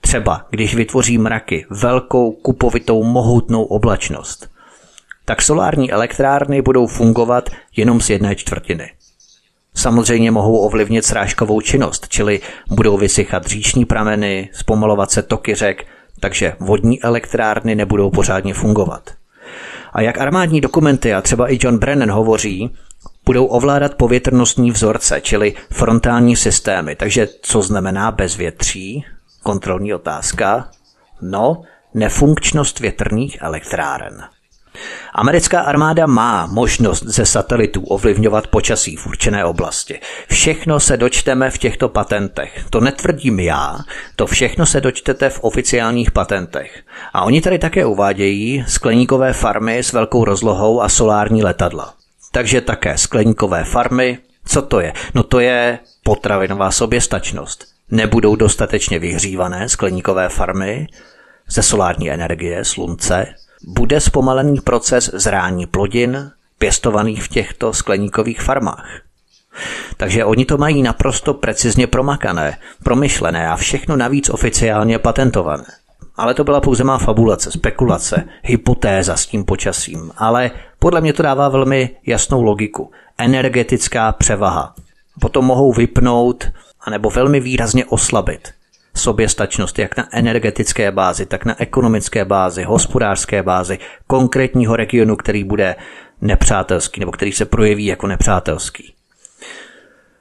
Třeba 0.00 0.47
když 0.50 0.75
vytvoří 0.75 1.18
mraky, 1.18 1.66
velkou 1.71 2.33
kupovitou 2.33 3.04
mohutnou 3.04 3.64
oblačnost, 3.64 4.50
tak 5.25 5.42
solární 5.42 5.92
elektrárny 5.92 6.62
budou 6.62 6.87
fungovat 6.87 7.50
jenom 7.76 8.00
z 8.00 8.11
jedné 8.11 8.35
čtvrtiny. 8.35 8.90
Samozřejmě 9.75 10.30
mohou 10.30 10.59
ovlivnit 10.59 11.04
srážkovou 11.04 11.61
činnost, 11.61 12.09
čili 12.09 12.40
budou 12.71 12.97
vysychat 12.99 13.47
říční 13.47 13.85
prameny, 13.85 14.49
zpomalovat 14.52 15.11
se 15.11 15.23
toky 15.23 15.54
řek, 15.54 15.87
takže 16.21 16.57
vodní 16.61 17.02
elektrárny 17.02 17.75
nebudou 17.75 18.11
pořádně 18.11 18.54
fungovat. 18.54 19.11
A 19.93 20.00
jak 20.00 20.19
armádní 20.19 20.61
dokumenty 20.61 21.14
a 21.14 21.23
třeba 21.23 21.52
i 21.52 21.59
John 21.62 21.78
Brennan 21.78 22.11
hovoří, 22.11 22.71
budou 23.25 23.47
ovládat 23.47 23.95
povětrnostní 23.95 24.71
vzorce, 24.71 25.21
čili 25.21 25.55
frontální 25.73 26.37
systémy. 26.37 26.97
Takže 26.97 27.28
co 27.43 27.62
znamená 27.62 28.11
bezvětří? 28.11 29.05
Kontrolní 29.43 29.95
otázka. 29.95 30.69
No, 31.23 31.62
nefunkčnost 31.95 32.81
větrných 32.81 33.43
elektráren. 33.43 34.25
Americká 35.12 35.61
armáda 35.61 36.06
má 36.06 36.47
možnost 36.47 37.02
ze 37.06 37.26
satelitů 37.26 37.85
ovlivňovat 37.85 38.47
počasí 38.47 38.97
v 38.97 39.06
určené 39.06 39.44
oblasti. 39.44 40.00
Všechno 40.28 40.80
se 40.80 40.97
dočteme 40.97 41.50
v 41.50 41.58
těchto 41.58 41.88
patentech. 41.88 42.64
To 42.70 42.80
netvrdím 42.80 43.40
já, 43.40 43.78
to 44.16 44.26
všechno 44.26 44.66
se 44.66 44.80
dočtete 44.80 45.30
v 45.30 45.40
oficiálních 45.40 46.11
patentech. 46.11 46.82
A 47.12 47.25
oni 47.25 47.40
tady 47.40 47.58
také 47.58 47.87
uvádějí 47.87 48.64
skleníkové 48.68 49.32
farmy 49.32 49.78
s 49.78 49.92
velkou 49.92 50.25
rozlohou 50.25 50.82
a 50.82 50.88
solární 50.88 51.42
letadla. 51.42 51.94
Takže 52.32 52.61
také 52.61 52.99
skleníkové 52.99 53.64
farmy. 53.64 54.18
Co 54.44 54.62
to 54.62 54.80
je? 54.80 54.92
No 55.14 55.23
to 55.23 55.40
je 55.40 55.78
potravinová 56.02 56.70
soběstačnost. 56.70 57.64
Nebudou 57.90 58.37
dostatečně 58.37 58.99
vyhřívané 58.99 59.68
skleníkové 59.68 60.28
farmy 60.28 60.87
ze 61.49 61.62
solární 61.62 62.11
energie, 62.11 62.64
slunce, 62.64 63.26
bude 63.66 64.00
zpomalený 64.00 64.60
proces 64.60 65.10
zrání 65.14 65.66
plodin 65.66 66.30
pěstovaných 66.58 67.22
v 67.22 67.28
těchto 67.28 67.72
skleníkových 67.72 68.40
farmách. 68.40 69.00
Takže 69.96 70.24
oni 70.24 70.44
to 70.44 70.58
mají 70.58 70.82
naprosto 70.82 71.34
precizně 71.34 71.86
promakané, 71.86 72.58
promyšlené 72.84 73.48
a 73.48 73.56
všechno 73.56 73.96
navíc 73.96 74.30
oficiálně 74.30 74.98
patentované. 74.98 75.64
Ale 76.16 76.34
to 76.34 76.44
byla 76.44 76.60
pouze 76.60 76.84
má 76.84 76.98
fabulace, 76.98 77.50
spekulace, 77.50 78.28
hypotéza 78.42 79.16
s 79.16 79.26
tím 79.26 79.44
počasím. 79.44 80.10
Ale 80.16 80.50
podle 80.78 81.00
mě 81.00 81.12
to 81.12 81.22
dává 81.22 81.48
velmi 81.48 81.90
jasnou 82.06 82.42
logiku. 82.42 82.90
Energetická 83.18 84.12
převaha. 84.12 84.74
Potom 85.20 85.44
mohou 85.44 85.72
vypnout 85.72 86.50
anebo 86.80 87.10
velmi 87.10 87.40
výrazně 87.40 87.84
oslabit 87.84 88.48
soběstačnost 88.99 89.78
jak 89.78 89.97
na 89.97 90.09
energetické 90.12 90.93
bázi, 90.93 91.26
tak 91.26 91.45
na 91.45 91.61
ekonomické 91.61 92.25
bázi, 92.25 92.62
hospodářské 92.62 93.43
bázi 93.43 93.78
konkrétního 94.07 94.76
regionu, 94.76 95.17
který 95.17 95.45
bude 95.45 95.76
nepřátelský 96.21 97.00
nebo 97.00 97.12
který 97.12 97.33
se 97.33 97.45
projeví 97.45 97.87
jako 97.87 98.07
nepřátelský. 98.07 98.95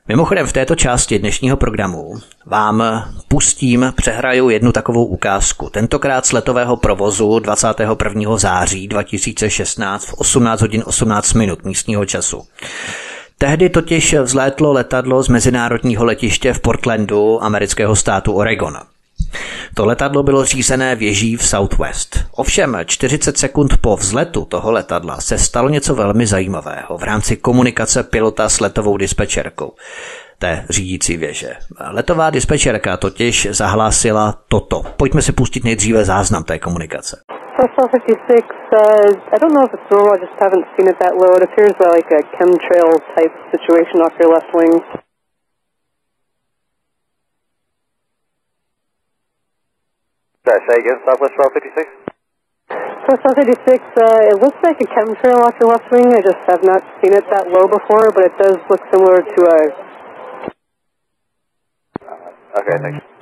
Mimochodem 0.07 0.47
v 0.47 0.53
této 0.53 0.75
části 0.75 1.19
dnešního 1.19 1.57
programu 1.57 2.13
vám 2.45 2.83
pustím, 3.27 3.93
přehraju 3.95 4.49
jednu 4.49 4.71
takovou 4.71 5.05
ukázku. 5.05 5.69
Tentokrát 5.69 6.25
z 6.25 6.31
letového 6.31 6.77
provozu 6.77 7.39
21. 7.39 8.37
září 8.37 8.87
2016 8.87 10.05
v 10.05 10.13
18 10.13 10.61
hodin 10.61 10.83
18 10.85 11.33
minut 11.33 11.65
místního 11.65 12.05
času. 12.05 12.43
Tehdy 13.39 13.69
totiž 13.69 14.13
vzlétlo 14.13 14.73
letadlo 14.73 15.23
z 15.23 15.27
mezinárodního 15.27 16.05
letiště 16.05 16.53
v 16.53 16.59
Portlandu 16.59 17.43
amerického 17.43 17.95
státu 17.95 18.33
Oregon. 18.33 18.77
To 19.73 19.85
letadlo 19.85 20.23
bylo 20.23 20.45
řízené 20.45 20.95
věží 20.95 21.37
v 21.37 21.47
Southwest. 21.47 22.19
Ovšem 22.31 22.77
40 22.85 23.37
sekund 23.37 23.77
po 23.77 23.95
vzletu 23.95 24.45
toho 24.45 24.71
letadla 24.71 25.21
se 25.21 25.37
stalo 25.37 25.69
něco 25.69 25.95
velmi 25.95 26.27
zajímavého 26.27 26.97
v 26.97 27.03
rámci 27.03 27.37
komunikace 27.37 28.03
pilota 28.03 28.49
s 28.49 28.59
letovou 28.59 28.97
dispečerkou 28.97 29.73
té 30.39 30.65
řídící 30.69 31.17
věže. 31.17 31.53
Letová 31.91 32.29
dispečerka 32.29 32.97
totiž 32.97 33.47
zahlásila 33.51 34.41
toto. 34.47 34.83
Pojďme 34.97 35.21
si 35.21 35.31
pustit 35.31 35.63
nejdříve 35.63 36.05
záznam 36.05 36.43
té 36.43 36.59
komunikace. 36.59 37.21
Star 37.57 37.89
56, 37.89 37.97
uh, 37.97 39.33
I 39.33 39.37
don't 39.41 39.51
know 39.57 39.65
if 39.65 39.73
it's 39.73 39.89
normal, 39.89 40.13
I 40.13 40.21
just 40.21 40.37
haven't 40.37 40.65
seen 40.77 40.87
it 40.87 40.97
that 41.01 41.17
low. 41.17 41.33
It 41.41 41.49
appears 41.49 41.73
like 41.81 42.05
a 42.13 42.21
chemtrail 42.37 42.91
type 43.17 43.33
situation 43.51 44.05
off 44.05 44.13
your 44.21 44.31
left 44.37 44.53
wing. 44.53 44.77
Sorry, 50.45 50.61
say 50.69 50.77
again, 50.81 50.99
Southwest 51.07 51.35
1256? 51.37 51.89
Star 53.05 53.33
56, 53.35 53.41
uh, 53.41 54.31
it 54.31 54.37
looks 54.43 54.61
like 54.63 54.79
a 54.81 54.89
chemtrail 54.93 55.39
off 55.43 55.55
your 55.61 55.71
left 55.73 55.89
wing. 55.91 56.07
I 56.13 56.21
just 56.21 56.43
have 56.49 56.63
not 56.63 56.81
seen 57.01 57.13
it 57.17 57.25
that 57.33 57.49
low 57.51 57.65
before, 57.67 58.13
but 58.15 58.23
it 58.29 58.35
does 58.39 58.57
look 58.69 58.83
similar 58.93 59.19
to 59.25 59.41
a... 59.49 59.59
Okay, 62.61 62.77
thanks. 62.83 63.16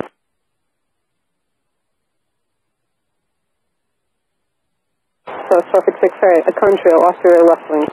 So 5.56 5.62
Suffolk 5.72 5.96
6, 6.00 6.14
sorry, 6.20 6.40
a 6.40 6.52
contrail 6.52 7.00
off 7.08 7.16
your 7.24 7.48
left 7.48 7.70
wing. 7.70 7.88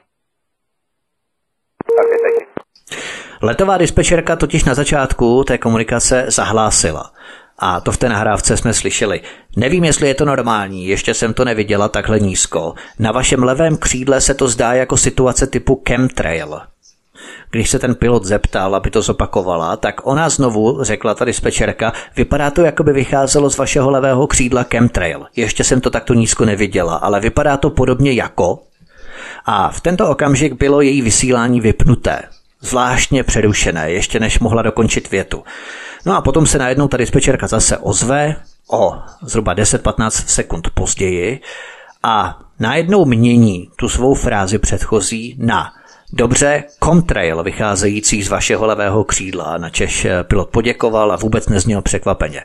Okay, 1.99 2.17
thank 2.23 2.41
you. 2.41 2.47
Letová 3.41 3.77
dispečerka 3.77 4.35
totiž 4.35 4.65
na 4.65 4.73
začátku 4.73 5.43
té 5.43 5.57
komunikace 5.57 6.25
zahlásila. 6.27 7.11
A 7.59 7.79
to 7.79 7.91
v 7.91 7.97
té 7.97 8.09
nahrávce 8.09 8.57
jsme 8.57 8.73
slyšeli. 8.73 9.21
Nevím, 9.57 9.83
jestli 9.83 10.07
je 10.07 10.15
to 10.15 10.25
normální, 10.25 10.87
ještě 10.87 11.13
jsem 11.13 11.33
to 11.33 11.45
neviděla 11.45 11.89
takhle 11.89 12.19
nízko. 12.19 12.73
Na 12.99 13.11
vašem 13.11 13.43
levém 13.43 13.77
křídle 13.77 14.21
se 14.21 14.33
to 14.33 14.47
zdá 14.47 14.73
jako 14.73 14.97
situace 14.97 15.47
typu 15.47 15.83
chemtrail. 15.89 16.61
Když 17.51 17.69
se 17.69 17.79
ten 17.79 17.95
pilot 17.95 18.25
zeptal, 18.25 18.75
aby 18.75 18.89
to 18.89 19.01
zopakovala, 19.01 19.77
tak 19.77 20.07
ona 20.07 20.29
znovu, 20.29 20.83
řekla 20.83 21.15
ta 21.15 21.25
dispečerka, 21.25 21.93
vypadá 22.15 22.51
to, 22.51 22.61
jako 22.61 22.83
by 22.83 22.93
vycházelo 22.93 23.49
z 23.49 23.57
vašeho 23.57 23.89
levého 23.91 24.27
křídla 24.27 24.63
chemtrail. 24.63 25.25
Ještě 25.35 25.63
jsem 25.63 25.81
to 25.81 25.89
takto 25.89 26.13
nízko 26.13 26.45
neviděla, 26.45 26.95
ale 26.95 27.19
vypadá 27.19 27.57
to 27.57 27.69
podobně 27.69 28.11
jako. 28.11 28.59
A 29.45 29.69
v 29.69 29.81
tento 29.81 30.09
okamžik 30.09 30.53
bylo 30.53 30.81
její 30.81 31.01
vysílání 31.01 31.61
vypnuté. 31.61 32.21
Zvláštně 32.61 33.23
přerušené, 33.23 33.91
ještě 33.91 34.19
než 34.19 34.39
mohla 34.39 34.61
dokončit 34.61 35.11
větu. 35.11 35.43
No 36.05 36.15
a 36.15 36.21
potom 36.21 36.47
se 36.47 36.57
najednou 36.57 36.87
ta 36.87 36.97
dispečerka 36.97 37.47
zase 37.47 37.77
ozve 37.77 38.35
o 38.71 38.95
zhruba 39.21 39.55
10-15 39.55 40.09
sekund 40.09 40.69
později 40.73 41.41
a 42.03 42.39
najednou 42.59 43.05
mění 43.05 43.69
tu 43.75 43.89
svou 43.89 44.13
frázi 44.13 44.57
předchozí 44.57 45.35
na 45.39 45.73
Dobře, 46.15 46.63
Comtrail 46.83 47.43
vycházející 47.43 48.23
z 48.23 48.29
vašeho 48.29 48.65
levého 48.65 49.03
křídla, 49.03 49.57
na 49.57 49.69
Češ 49.69 50.07
pilot 50.23 50.49
poděkoval 50.49 51.11
a 51.11 51.15
vůbec 51.15 51.49
nezněl 51.49 51.81
překvapeně. 51.81 52.43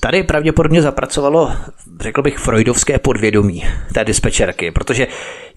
Tady 0.00 0.22
pravděpodobně 0.22 0.82
zapracovalo, 0.82 1.52
řekl 2.00 2.22
bych, 2.22 2.38
freudovské 2.38 2.98
podvědomí 2.98 3.64
té 3.94 4.04
dispečerky, 4.04 4.70
protože 4.70 5.06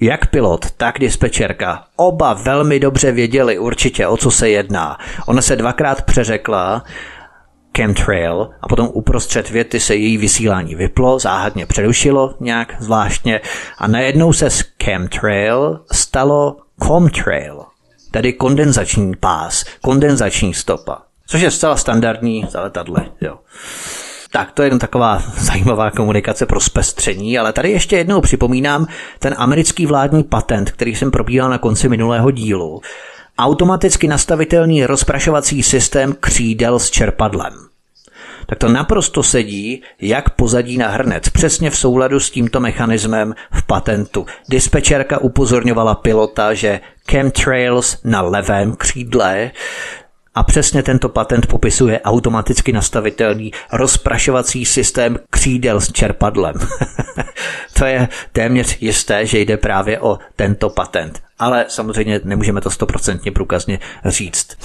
jak 0.02 0.28
pilot, 0.28 0.72
tak 0.72 1.00
dispečerka 1.00 1.84
oba 1.96 2.34
velmi 2.34 2.80
dobře 2.80 3.12
věděli 3.12 3.60
určitě, 3.60 4.08
o 4.08 4.18
co 4.18 4.32
se 4.32 4.50
jedná. 4.50 4.98
Ona 5.26 5.42
se 5.42 5.56
dvakrát 5.56 6.02
přeřekla, 6.02 6.84
chemtrail 7.78 8.50
a 8.62 8.68
potom 8.68 8.90
uprostřed 8.94 9.50
věty 9.50 9.80
se 9.80 9.96
její 9.96 10.18
vysílání 10.18 10.76
vyplo, 10.76 11.20
záhadně 11.20 11.66
přerušilo 11.66 12.36
nějak 12.40 12.76
zvláštně 12.80 13.42
a 13.78 13.88
najednou 13.88 14.34
se 14.34 14.50
z 14.50 14.64
chemtrail 14.84 15.80
stalo 15.92 16.58
comtrail, 16.88 17.64
tedy 18.12 18.34
kondenzační 18.34 19.16
pás, 19.16 19.66
kondenzační 19.82 20.54
stopa, 20.54 21.02
což 21.28 21.42
je 21.42 21.52
zcela 21.52 21.78
standardní 21.78 22.46
za 22.50 22.62
letadle. 22.62 23.06
Jo. 23.22 23.38
Tak 24.32 24.52
to 24.52 24.64
je 24.64 24.70
jen 24.70 24.80
taková 24.80 25.24
zajímavá 25.38 25.92
komunikace 25.92 26.46
pro 26.46 26.60
zpestření, 26.60 27.40
ale 27.40 27.54
tady 27.54 27.72
ještě 27.72 27.98
jednou 27.98 28.22
připomínám 28.22 28.88
ten 29.20 29.36
americký 29.38 29.86
vládní 29.86 30.24
patent, 30.24 30.72
který 30.72 30.96
jsem 30.96 31.12
probíhal 31.12 31.50
na 31.50 31.58
konci 31.58 31.90
minulého 31.90 32.32
dílu. 32.32 32.82
Automaticky 33.40 34.08
nastavitelný 34.08 34.86
rozprašovací 34.86 35.64
systém 35.64 36.16
křídel 36.20 36.80
s 36.80 36.90
čerpadlem 36.90 37.70
tak 38.50 38.58
to 38.58 38.70
naprosto 38.70 39.24
sedí 39.24 39.82
jak 40.02 40.30
pozadí 40.30 40.78
na 40.78 40.88
hrnec, 40.88 41.30
přesně 41.30 41.70
v 41.70 41.78
souladu 41.78 42.20
s 42.20 42.30
tímto 42.30 42.60
mechanismem 42.60 43.36
v 43.52 43.64
patentu. 43.64 44.26
Dispečerka 44.50 45.18
upozorňovala 45.18 45.96
pilota, 45.96 46.54
že 46.54 46.80
chemtrails 47.12 47.98
na 48.04 48.22
levém 48.22 48.76
křídle 48.76 49.52
a 50.40 50.44
přesně 50.44 50.84
tento 50.84 51.10
patent 51.10 51.46
popisuje 51.46 52.02
automaticky 52.02 52.74
nastavitelný 52.74 53.52
rozprašovací 53.72 54.66
systém 54.66 55.20
křídel 55.30 55.82
s 55.82 55.92
čerpadlem. 55.92 56.56
to 57.74 57.86
je 57.86 58.08
téměř 58.32 58.78
jisté, 58.82 59.26
že 59.26 59.40
jde 59.40 59.58
právě 59.58 60.00
o 60.00 60.20
tento 60.36 60.70
patent. 60.70 61.22
Ale 61.40 61.66
samozřejmě 61.68 62.22
nemůžeme 62.24 62.62
to 62.62 62.70
stoprocentně 62.70 63.32
průkazně 63.32 63.80
říct. 64.06 64.58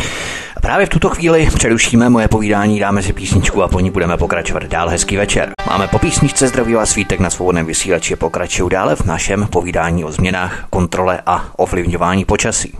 A 0.56 0.60
právě 0.60 0.86
v 0.86 0.88
tuto 0.88 1.08
chvíli 1.08 1.48
přerušíme 1.54 2.08
moje 2.08 2.28
povídání, 2.28 2.80
dáme 2.80 3.02
si 3.02 3.12
písničku 3.12 3.62
a 3.62 3.68
po 3.68 3.80
ní 3.80 3.90
budeme 3.90 4.16
pokračovat 4.16 4.62
dál. 4.64 4.88
Hezký 4.88 5.16
večer. 5.16 5.50
Máme 5.66 5.88
po 5.88 5.98
písničce 5.98 6.48
zdraví 6.48 6.74
vás 6.74 6.90
svítek 6.90 7.20
na 7.20 7.30
svobodném 7.30 7.66
vysílači 7.66 8.16
pokračují 8.16 8.70
dále 8.70 8.96
v 8.96 9.04
našem 9.04 9.46
povídání 9.46 10.04
o 10.04 10.12
změnách, 10.12 10.66
kontrole 10.70 11.22
a 11.26 11.50
ovlivňování 11.56 12.24
počasí. 12.24 12.78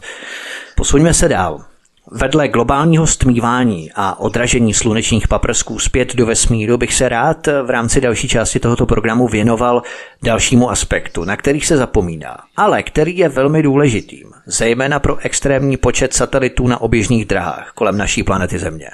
Posuňme 0.77 1.15
se 1.15 1.29
dál. 1.29 1.74
Vedle 2.11 2.49
globálního 2.49 3.07
stmívání 3.07 3.91
a 3.95 4.21
odražení 4.21 4.75
slunečních 4.75 5.29
paprsků 5.29 5.79
zpět 5.79 6.15
do 6.17 6.27
vesmíru 6.27 6.77
bych 6.77 6.95
se 6.95 7.09
rád 7.09 7.47
v 7.47 7.71
rámci 7.71 8.01
další 8.01 8.29
části 8.29 8.61
tohoto 8.61 8.87
programu 8.87 9.29
věnoval 9.29 9.83
dalšímu 10.23 10.71
aspektu, 10.71 11.25
na 11.25 11.37
který 11.37 11.61
se 11.61 11.77
zapomíná, 11.77 12.37
ale 12.57 12.83
který 12.83 13.19
je 13.19 13.29
velmi 13.29 13.63
důležitým, 13.63 14.33
zejména 14.47 14.99
pro 14.99 15.17
extrémní 15.17 15.77
počet 15.77 16.15
satelitů 16.15 16.67
na 16.67 16.81
oběžných 16.81 17.25
drahách 17.25 17.73
kolem 17.75 17.99
naší 17.99 18.23
planety 18.23 18.59
Země. 18.59 18.89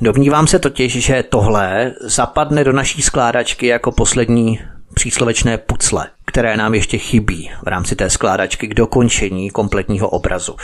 Domnívám 0.00 0.46
se 0.46 0.58
totiž, 0.58 0.92
že 0.92 1.22
tohle 1.22 1.94
zapadne 2.00 2.64
do 2.64 2.72
naší 2.72 3.02
skládačky 3.02 3.66
jako 3.66 3.92
poslední 3.92 4.60
příslovečné 4.94 5.58
pucle, 5.58 6.06
které 6.26 6.56
nám 6.56 6.74
ještě 6.74 6.98
chybí 6.98 7.50
v 7.64 7.68
rámci 7.68 7.96
té 7.96 8.10
skládačky 8.10 8.68
k 8.68 8.74
dokončení 8.74 9.50
kompletního 9.50 10.08
obrazu. 10.08 10.56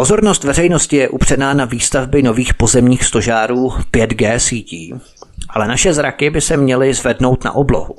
Pozornost 0.00 0.44
veřejnosti 0.44 0.96
je 0.96 1.08
upřená 1.08 1.54
na 1.54 1.64
výstavby 1.64 2.22
nových 2.22 2.54
pozemních 2.54 3.04
stožárů 3.04 3.68
5G 3.92 4.36
sítí, 4.36 4.94
ale 5.50 5.68
naše 5.68 5.92
zraky 5.92 6.30
by 6.30 6.40
se 6.40 6.56
měly 6.56 6.94
zvednout 6.94 7.44
na 7.44 7.54
oblohu. 7.54 7.96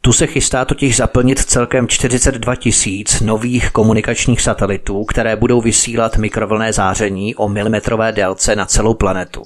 Tu 0.00 0.12
se 0.12 0.26
chystá 0.26 0.64
totiž 0.64 0.96
zaplnit 0.96 1.38
celkem 1.38 1.88
42 1.88 2.56
tisíc 2.56 3.20
nových 3.20 3.70
komunikačních 3.70 4.40
satelitů, 4.40 5.04
které 5.04 5.36
budou 5.36 5.60
vysílat 5.60 6.16
mikrovlné 6.16 6.72
záření 6.72 7.34
o 7.34 7.48
milimetrové 7.48 8.12
délce 8.12 8.56
na 8.56 8.66
celou 8.66 8.94
planetu. 8.94 9.42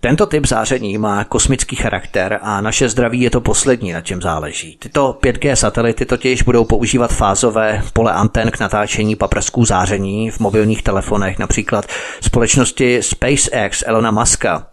Tento 0.00 0.26
typ 0.26 0.46
záření 0.46 0.98
má 0.98 1.24
kosmický 1.24 1.76
charakter 1.76 2.38
a 2.42 2.60
naše 2.60 2.88
zdraví 2.88 3.20
je 3.20 3.30
to 3.30 3.40
poslední, 3.40 3.92
na 3.92 4.00
čem 4.00 4.22
záleží. 4.22 4.76
Tyto 4.78 5.18
5G 5.22 5.52
satelity 5.52 6.06
totiž 6.06 6.42
budou 6.42 6.64
používat 6.64 7.12
fázové 7.12 7.82
pole 7.92 8.12
anten 8.12 8.50
k 8.50 8.60
natáčení 8.60 9.16
paprsků 9.16 9.64
záření 9.64 10.30
v 10.30 10.40
mobilních 10.40 10.82
telefonech, 10.82 11.38
například 11.38 11.86
společnosti 12.20 13.02
SpaceX 13.02 13.84
Elona 13.86 14.10
Muska. 14.10 14.66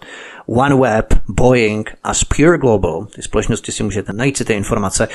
OneWeb, 0.48 1.14
Boeing 1.30 1.98
a 2.04 2.14
Spure 2.14 2.58
Global, 2.58 3.08
ty 3.16 3.22
společnosti 3.22 3.72
si 3.72 3.84
můžete 3.84 4.14
najít 4.14 4.38
si 4.38 4.46
ty 4.46 4.54
informace, 4.54 5.08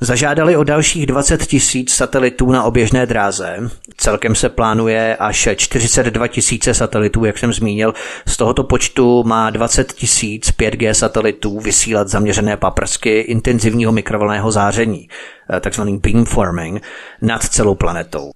Zažádali 0.00 0.56
o 0.56 0.64
dalších 0.64 1.06
20 1.06 1.46
tisíc 1.46 1.94
satelitů 1.94 2.52
na 2.52 2.62
oběžné 2.62 3.06
dráze. 3.06 3.56
Celkem 3.96 4.34
se 4.34 4.48
plánuje 4.48 5.16
až 5.16 5.48
42 5.56 6.26
tisíce 6.26 6.74
satelitů, 6.74 7.24
jak 7.24 7.38
jsem 7.38 7.52
zmínil. 7.52 7.94
Z 8.26 8.36
tohoto 8.36 8.64
počtu 8.64 9.22
má 9.24 9.50
20 9.50 9.92
tisíc 9.92 10.50
5G 10.50 10.90
satelitů 10.90 11.60
vysílat 11.60 12.08
zaměřené 12.08 12.56
paprsky 12.56 13.18
intenzivního 13.18 13.92
mikrovlného 13.92 14.52
záření, 14.52 15.08
eh, 15.50 15.60
takzvaný 15.60 15.98
beamforming, 15.98 16.82
nad 17.22 17.42
celou 17.42 17.74
planetou. 17.74 18.30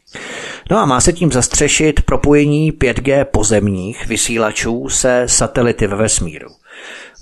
No 0.71 0.79
a 0.79 0.87
má 0.87 1.01
se 1.01 1.13
tím 1.13 1.33
zastřešit 1.33 2.01
propojení 2.03 2.73
5G 2.73 3.25
pozemních 3.25 4.07
vysílačů 4.07 4.89
se 4.89 5.23
satelity 5.27 5.87
ve 5.87 5.97
vesmíru. 5.97 6.49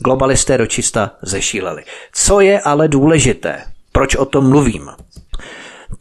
Globalisté 0.04 0.58
dočista 0.58 1.10
zešíleli. 1.22 1.84
Co 2.12 2.40
je 2.40 2.60
ale 2.60 2.88
důležité, 2.88 3.62
proč 3.94 4.14
o 4.14 4.24
tom 4.24 4.48
mluvím? 4.48 4.90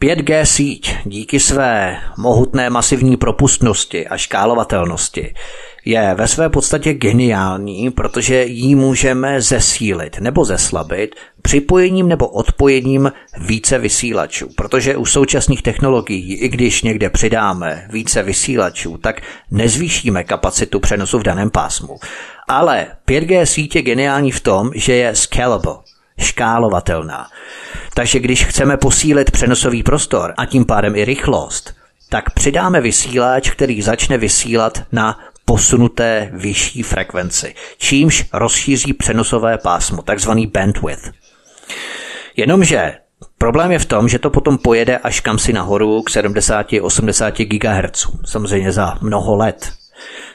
5G 0.02 0.44
síť 0.44 0.96
díky 1.06 1.40
své 1.40 1.98
mohutné 2.18 2.70
masivní 2.70 3.18
propustnosti 3.18 4.08
a 4.08 4.18
škálovatelnosti 4.18 5.34
je 5.86 6.16
ve 6.18 6.28
své 6.28 6.50
podstatě 6.50 6.94
geniální, 6.94 7.92
protože 7.92 8.44
ji 8.44 8.76
můžeme 8.76 9.42
zesílit 9.42 10.20
nebo 10.20 10.46
zeslabit 10.46 11.16
připojením 11.42 12.08
nebo 12.08 12.28
odpojením 12.28 13.12
více 13.38 13.78
vysílačů. 13.78 14.50
Protože 14.56 14.98
u 14.98 15.06
současných 15.06 15.62
technologií, 15.62 16.34
i 16.34 16.50
když 16.50 16.84
někde 16.84 17.10
přidáme 17.10 17.88
více 17.92 18.24
vysílačů, 18.24 18.98
tak 18.98 19.22
nezvýšíme 19.52 20.24
kapacitu 20.24 20.80
přenosu 20.80 21.20
v 21.20 21.24
daném 21.24 21.50
pásmu. 21.50 21.98
Ale 22.48 22.88
5G 23.08 23.44
sítě 23.44 23.80
je 23.80 23.84
geniální 23.84 24.32
v 24.32 24.42
tom, 24.42 24.72
že 24.76 24.94
je 24.94 25.16
scalable, 25.16 25.76
škálovatelná. 26.20 27.28
Takže 27.94 28.20
když 28.20 28.46
chceme 28.46 28.78
posílit 28.78 29.32
přenosový 29.32 29.84
prostor 29.84 30.34
a 30.38 30.46
tím 30.46 30.66
pádem 30.66 30.96
i 30.96 31.06
rychlost, 31.06 31.74
tak 32.10 32.34
přidáme 32.34 32.82
vysílač, 32.82 33.50
který 33.50 33.82
začne 33.82 34.18
vysílat 34.18 34.84
na 34.92 35.20
posunuté 35.46 36.30
vyšší 36.34 36.84
frekvenci, 36.84 37.56
čímž 37.78 38.26
rozšíří 38.34 38.94
přenosové 38.94 39.58
pásmo, 39.58 40.02
takzvaný 40.02 40.48
bandwidth. 40.48 41.12
Jenomže 42.36 42.94
Problém 43.38 43.72
je 43.72 43.80
v 43.80 43.86
tom, 43.86 44.10
že 44.10 44.20
to 44.20 44.30
potom 44.30 44.58
pojede 44.58 44.98
až 44.98 45.20
kam 45.20 45.40
si 45.40 45.54
nahoru 45.54 46.02
k 46.02 46.10
70-80 46.10 47.48
GHz, 47.48 48.08
samozřejmě 48.26 48.72
za 48.72 48.98
mnoho 49.02 49.36
let. 49.36 49.72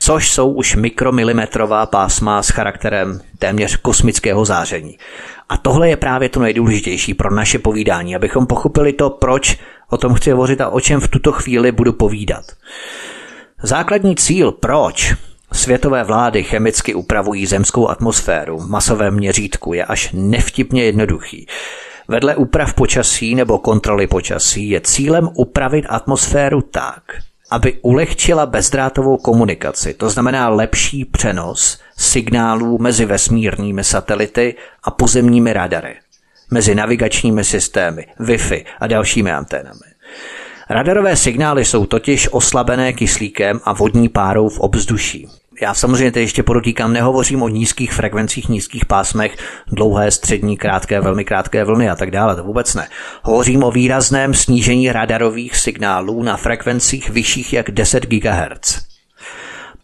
Což 0.00 0.30
jsou 0.30 0.52
už 0.52 0.76
mikromilimetrová 0.76 1.86
pásma 1.86 2.42
s 2.42 2.48
charakterem 2.48 3.20
téměř 3.38 3.76
kosmického 3.76 4.44
záření. 4.44 4.98
A 5.48 5.56
tohle 5.56 5.88
je 5.88 5.96
právě 5.96 6.28
to 6.28 6.40
nejdůležitější 6.40 7.14
pro 7.14 7.34
naše 7.34 7.58
povídání, 7.58 8.16
abychom 8.16 8.46
pochopili 8.46 8.92
to, 8.92 9.10
proč 9.10 9.58
o 9.90 9.96
tom 9.96 10.14
chci 10.14 10.30
hovořit 10.30 10.60
a 10.60 10.68
o 10.68 10.80
čem 10.80 11.00
v 11.00 11.08
tuto 11.08 11.32
chvíli 11.32 11.72
budu 11.72 11.92
povídat. 11.92 12.44
Základní 13.62 14.16
cíl, 14.16 14.52
proč 14.52 15.14
Světové 15.52 16.04
vlády 16.04 16.42
chemicky 16.42 16.94
upravují 16.94 17.46
zemskou 17.46 17.88
atmosféru 17.88 18.58
v 18.58 18.70
masovém 18.70 19.14
měřítku 19.14 19.72
je 19.72 19.84
až 19.84 20.10
nevtipně 20.12 20.84
jednoduchý. 20.84 21.46
Vedle 22.08 22.36
úprav 22.36 22.74
počasí 22.74 23.34
nebo 23.34 23.58
kontroly 23.58 24.06
počasí 24.06 24.68
je 24.68 24.80
cílem 24.80 25.28
upravit 25.34 25.86
atmosféru 25.88 26.62
tak, 26.62 27.02
aby 27.50 27.78
ulehčila 27.82 28.46
bezdrátovou 28.46 29.16
komunikaci, 29.16 29.94
to 29.94 30.10
znamená 30.10 30.48
lepší 30.48 31.04
přenos 31.04 31.80
signálů 31.96 32.78
mezi 32.78 33.04
vesmírnými 33.04 33.84
satelity 33.84 34.54
a 34.84 34.90
pozemními 34.90 35.52
radary, 35.52 35.94
mezi 36.50 36.74
navigačními 36.74 37.44
systémy, 37.44 38.06
Wi-Fi 38.20 38.64
a 38.80 38.86
dalšími 38.86 39.32
anténami. 39.32 39.88
Radarové 40.70 41.16
signály 41.16 41.64
jsou 41.64 41.86
totiž 41.86 42.28
oslabené 42.32 42.92
kyslíkem 42.92 43.60
a 43.64 43.72
vodní 43.72 44.08
párou 44.08 44.48
v 44.48 44.60
obzduší. 44.60 45.28
Já 45.60 45.74
samozřejmě 45.74 46.12
teď 46.12 46.20
ještě 46.20 46.42
podotýkám, 46.42 46.92
nehovořím 46.92 47.42
o 47.42 47.48
nízkých 47.48 47.92
frekvencích, 47.92 48.48
nízkých 48.48 48.86
pásmech, 48.86 49.36
dlouhé, 49.66 50.10
střední, 50.10 50.56
krátké, 50.56 51.00
velmi 51.00 51.24
krátké 51.24 51.64
vlny 51.64 51.90
a 51.90 51.96
tak 51.96 52.10
dále, 52.10 52.36
to 52.36 52.44
vůbec 52.44 52.74
ne. 52.74 52.88
Hovořím 53.22 53.62
o 53.62 53.70
výrazném 53.70 54.34
snížení 54.34 54.92
radarových 54.92 55.56
signálů 55.56 56.22
na 56.22 56.36
frekvencích 56.36 57.10
vyšších 57.10 57.52
jak 57.52 57.70
10 57.70 58.06
GHz. 58.06 58.80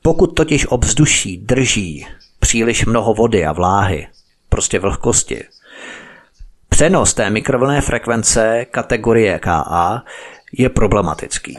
Pokud 0.03 0.27
totiž 0.27 0.67
obzduší 0.67 1.37
drží 1.37 2.07
příliš 2.39 2.87
mnoho 2.87 3.15
vody 3.15 3.47
a 3.47 3.53
vláhy, 3.53 4.07
prostě 4.49 4.79
vlhkosti. 4.79 5.45
Přenos 6.69 7.15
té 7.15 7.31
mikrovlné 7.31 7.81
frekvence 7.81 8.67
kategorie 8.71 9.39
KA 9.39 10.03
je 10.53 10.69
problematický. 10.69 11.59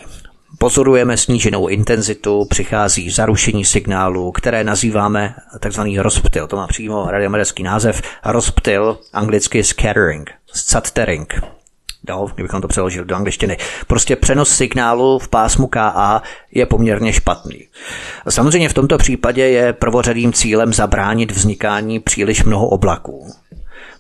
Pozorujeme 0.66 1.18
sníženou 1.18 1.68
intenzitu, 1.68 2.46
přichází 2.50 3.10
zarušení 3.10 3.66
signálu, 3.66 4.32
které 4.32 4.64
nazýváme 4.64 5.36
tzv. 5.60 5.82
rozptyl. 5.98 6.48
To 6.48 6.56
má 6.56 6.68
přímo 6.68 7.12
radiometrický 7.12 7.64
název. 7.64 8.02
Rozptyl, 8.26 8.98
anglicky 9.14 9.64
scattering, 9.64 10.32
scattering. 10.54 11.34
No, 12.10 12.28
kdybychom 12.36 12.62
to 12.62 12.68
přeložili 12.68 13.06
do 13.06 13.16
angličtiny. 13.16 13.58
Prostě 13.88 14.16
přenos 14.16 14.50
signálu 14.50 15.20
v 15.20 15.28
pásmu 15.28 15.68
KA 15.68 16.22
je 16.52 16.66
poměrně 16.66 17.14
špatný. 17.14 17.68
Samozřejmě 18.30 18.70
v 18.70 18.74
tomto 18.74 18.98
případě 18.98 19.48
je 19.48 19.74
prvořadým 19.74 20.34
cílem 20.34 20.74
zabránit 20.74 21.32
vznikání 21.32 22.00
příliš 22.00 22.44
mnoho 22.44 22.68
oblaků 22.68 23.34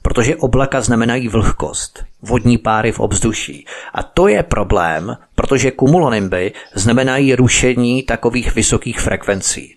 protože 0.05 0.35
oblaka 0.35 0.81
znamenají 0.81 1.27
vlhkost, 1.27 2.03
vodní 2.21 2.57
páry 2.57 2.91
v 2.91 2.99
obzduší. 2.99 3.65
A 3.93 4.03
to 4.03 4.27
je 4.27 4.43
problém, 4.43 5.17
protože 5.35 5.71
kumulonimby 5.71 6.51
znamenají 6.73 7.35
rušení 7.35 8.03
takových 8.03 8.55
vysokých 8.55 8.99
frekvencí. 8.99 9.75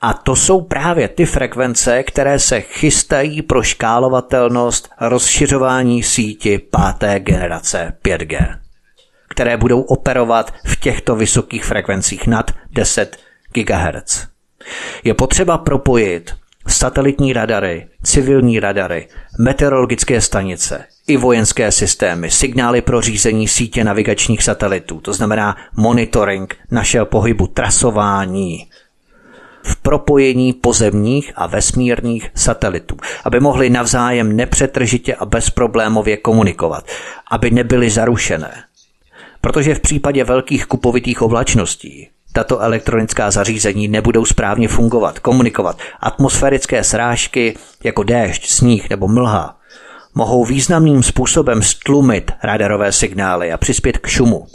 A 0.00 0.12
to 0.14 0.36
jsou 0.36 0.60
právě 0.60 1.08
ty 1.08 1.26
frekvence, 1.26 2.02
které 2.02 2.38
se 2.38 2.60
chystají 2.60 3.42
pro 3.42 3.62
škálovatelnost 3.62 4.88
rozšiřování 5.00 6.02
síti 6.02 6.58
páté 6.58 7.20
generace 7.20 7.92
5G, 8.04 8.58
které 9.28 9.56
budou 9.56 9.80
operovat 9.80 10.54
v 10.64 10.80
těchto 10.80 11.16
vysokých 11.16 11.64
frekvencích 11.64 12.26
nad 12.26 12.50
10 12.70 13.16
GHz. 13.52 14.26
Je 15.04 15.14
potřeba 15.14 15.58
propojit 15.58 16.34
satelitní 16.68 17.32
radary, 17.32 17.86
civilní 18.02 18.60
radary, 18.60 19.08
meteorologické 19.38 20.20
stanice 20.20 20.84
i 21.06 21.16
vojenské 21.16 21.72
systémy, 21.72 22.30
signály 22.30 22.82
pro 22.82 23.00
řízení 23.00 23.48
sítě 23.48 23.84
navigačních 23.84 24.42
satelitů, 24.42 25.00
to 25.00 25.12
znamená 25.12 25.56
monitoring 25.76 26.56
našeho 26.70 27.06
pohybu, 27.06 27.46
trasování, 27.46 28.66
v 29.62 29.76
propojení 29.76 30.52
pozemních 30.52 31.32
a 31.36 31.46
vesmírných 31.46 32.30
satelitů, 32.34 32.96
aby 33.24 33.40
mohli 33.40 33.70
navzájem 33.70 34.36
nepřetržitě 34.36 35.14
a 35.14 35.24
bezproblémově 35.24 36.16
komunikovat, 36.16 36.84
aby 37.30 37.50
nebyly 37.50 37.90
zarušené. 37.90 38.64
Protože 39.40 39.74
v 39.74 39.80
případě 39.80 40.24
velkých 40.24 40.66
kupovitých 40.66 41.22
oblačností 41.22 42.08
tato 42.32 42.60
elektronická 42.60 43.30
zařízení 43.30 43.88
nebudou 43.88 44.24
správně 44.24 44.68
fungovat, 44.68 45.18
komunikovat. 45.18 45.78
Atmosférické 46.00 46.84
srážky 46.84 47.58
jako 47.84 48.02
déšť, 48.02 48.48
sníh 48.48 48.90
nebo 48.90 49.08
mlha 49.08 49.58
mohou 50.14 50.44
významným 50.44 51.02
způsobem 51.02 51.62
stlumit 51.62 52.30
radarové 52.42 52.92
signály 52.92 53.52
a 53.52 53.56
přispět 53.56 53.98
k 53.98 54.06
šumu. 54.06 54.46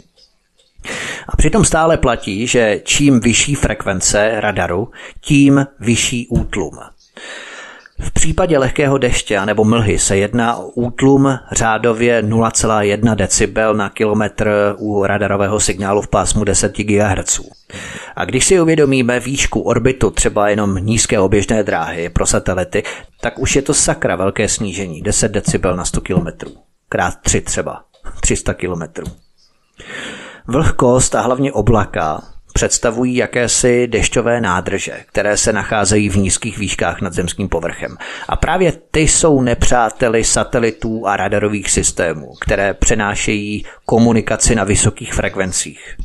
A 1.28 1.36
přitom 1.36 1.64
stále 1.64 1.96
platí, 1.96 2.46
že 2.46 2.80
čím 2.84 3.20
vyšší 3.20 3.54
frekvence 3.54 4.40
radaru, 4.40 4.90
tím 5.20 5.66
vyšší 5.80 6.28
útlum. 6.28 6.78
V 8.00 8.12
případě 8.12 8.58
lehkého 8.58 8.98
deště 8.98 9.46
nebo 9.46 9.64
mlhy 9.64 9.98
se 9.98 10.16
jedná 10.16 10.56
o 10.56 10.66
útlum 10.66 11.38
řádově 11.52 12.22
0,1 12.22 13.14
decibel 13.14 13.74
na 13.74 13.90
kilometr 13.90 14.74
u 14.78 15.06
radarového 15.06 15.60
signálu 15.60 16.02
v 16.02 16.08
pásmu 16.08 16.44
10 16.44 16.76
GHz. 16.76 17.40
A 18.16 18.24
když 18.24 18.44
si 18.44 18.60
uvědomíme 18.60 19.20
výšku 19.20 19.60
orbitu 19.60 20.10
třeba 20.10 20.48
jenom 20.48 20.76
nízké 20.76 21.20
oběžné 21.20 21.62
dráhy 21.62 22.08
pro 22.08 22.26
satelity, 22.26 22.82
tak 23.20 23.38
už 23.38 23.56
je 23.56 23.62
to 23.62 23.74
sakra 23.74 24.16
velké 24.16 24.48
snížení, 24.48 25.02
10 25.02 25.32
decibel 25.32 25.76
na 25.76 25.84
100 25.84 26.00
km. 26.00 26.26
Krát 26.88 27.14
3 27.22 27.40
třeba, 27.40 27.82
300 28.20 28.54
km. 28.54 28.82
Vlhkost 30.46 31.14
a 31.14 31.20
hlavně 31.20 31.52
oblaka 31.52 32.22
představují 32.54 33.16
jakési 33.16 33.86
dešťové 33.86 34.40
nádrže, 34.40 34.92
které 35.06 35.36
se 35.36 35.52
nacházejí 35.52 36.08
v 36.08 36.16
nízkých 36.16 36.58
výškách 36.58 37.00
nad 37.00 37.12
zemským 37.12 37.48
povrchem. 37.48 37.96
A 38.28 38.36
právě 38.36 38.72
ty 38.90 39.00
jsou 39.00 39.40
nepřáteli 39.40 40.24
satelitů 40.24 41.06
a 41.06 41.16
radarových 41.16 41.70
systémů, 41.70 42.32
které 42.40 42.74
přenášejí 42.74 43.64
komunikaci 43.84 44.54
na 44.54 44.64
vysokých 44.64 45.14
frekvencích. 45.14 45.96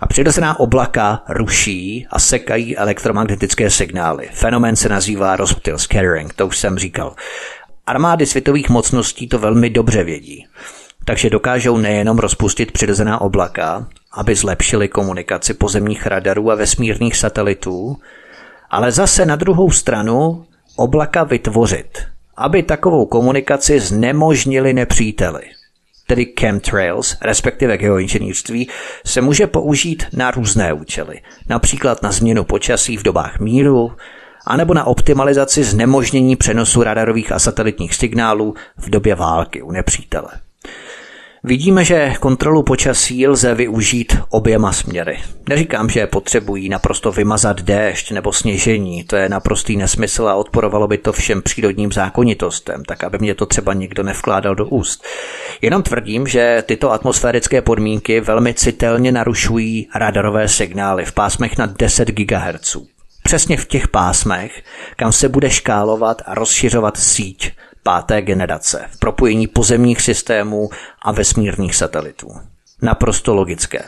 A 0.00 0.06
přirozená 0.06 0.60
oblaka 0.60 1.22
ruší 1.28 2.06
a 2.10 2.18
sekají 2.18 2.76
elektromagnetické 2.76 3.70
signály. 3.70 4.28
Fenomén 4.32 4.76
se 4.76 4.88
nazývá 4.88 5.36
rozptyl 5.36 5.78
scattering, 5.78 6.34
to 6.34 6.46
už 6.46 6.58
jsem 6.58 6.78
říkal. 6.78 7.14
Armády 7.86 8.26
světových 8.26 8.68
mocností 8.68 9.28
to 9.28 9.38
velmi 9.38 9.70
dobře 9.70 10.04
vědí. 10.04 10.46
Takže 11.04 11.30
dokážou 11.30 11.76
nejenom 11.76 12.18
rozpustit 12.18 12.72
přirozená 12.72 13.20
oblaka, 13.20 13.86
aby 14.16 14.34
zlepšili 14.34 14.88
komunikaci 14.88 15.54
pozemních 15.54 16.06
radarů 16.06 16.50
a 16.50 16.54
vesmírných 16.54 17.16
satelitů, 17.16 17.96
ale 18.70 18.92
zase 18.92 19.26
na 19.26 19.36
druhou 19.36 19.70
stranu 19.70 20.44
oblaka 20.76 21.24
vytvořit, 21.24 21.98
aby 22.36 22.62
takovou 22.62 23.06
komunikaci 23.06 23.80
znemožnili 23.80 24.72
nepříteli. 24.72 25.42
Tedy 26.06 26.32
chemtrails, 26.40 27.16
respektive 27.22 27.78
geoinženýrství, 27.78 28.68
se 29.06 29.20
může 29.20 29.46
použít 29.46 30.04
na 30.12 30.30
různé 30.30 30.72
účely, 30.72 31.20
například 31.48 32.02
na 32.02 32.12
změnu 32.12 32.44
počasí 32.44 32.96
v 32.96 33.02
dobách 33.02 33.40
míru, 33.40 33.92
anebo 34.46 34.74
na 34.74 34.84
optimalizaci 34.84 35.64
znemožnění 35.64 36.36
přenosu 36.36 36.82
radarových 36.82 37.32
a 37.32 37.38
satelitních 37.38 37.94
signálů 37.94 38.54
v 38.76 38.90
době 38.90 39.14
války 39.14 39.62
u 39.62 39.70
nepřítele. 39.70 40.28
Vidíme, 41.46 41.84
že 41.84 42.14
kontrolu 42.20 42.62
počasí 42.62 43.28
lze 43.28 43.54
využít 43.54 44.18
oběma 44.30 44.72
směry. 44.72 45.18
Neříkám, 45.48 45.88
že 45.88 46.06
potřebují 46.06 46.68
naprosto 46.68 47.12
vymazat 47.12 47.60
déšť 47.60 48.12
nebo 48.12 48.32
sněžení, 48.32 49.04
to 49.04 49.16
je 49.16 49.28
naprostý 49.28 49.76
nesmysl 49.76 50.28
a 50.28 50.34
odporovalo 50.34 50.88
by 50.88 50.98
to 50.98 51.12
všem 51.12 51.42
přírodním 51.42 51.92
zákonitostem, 51.92 52.84
tak 52.84 53.04
aby 53.04 53.18
mě 53.18 53.34
to 53.34 53.46
třeba 53.46 53.72
někdo 53.72 54.02
nevkládal 54.02 54.54
do 54.54 54.66
úst. 54.66 55.04
Jenom 55.62 55.82
tvrdím, 55.82 56.26
že 56.26 56.62
tyto 56.66 56.92
atmosférické 56.92 57.62
podmínky 57.62 58.20
velmi 58.20 58.54
citelně 58.54 59.12
narušují 59.12 59.88
radarové 59.94 60.48
signály 60.48 61.04
v 61.04 61.12
pásmech 61.12 61.58
na 61.58 61.66
10 61.66 62.08
GHz. 62.08 62.76
Přesně 63.24 63.56
v 63.56 63.66
těch 63.66 63.88
pásmech, 63.88 64.62
kam 64.96 65.12
se 65.12 65.28
bude 65.28 65.50
škálovat 65.50 66.22
a 66.26 66.34
rozšiřovat 66.34 66.96
síť 66.96 67.52
páté 67.86 68.22
generace 68.22 68.86
v 68.90 68.98
propojení 68.98 69.46
pozemních 69.46 70.00
systémů 70.00 70.68
a 71.02 71.12
vesmírných 71.12 71.74
satelitů. 71.74 72.28
Naprosto 72.82 73.34
logické. 73.34 73.84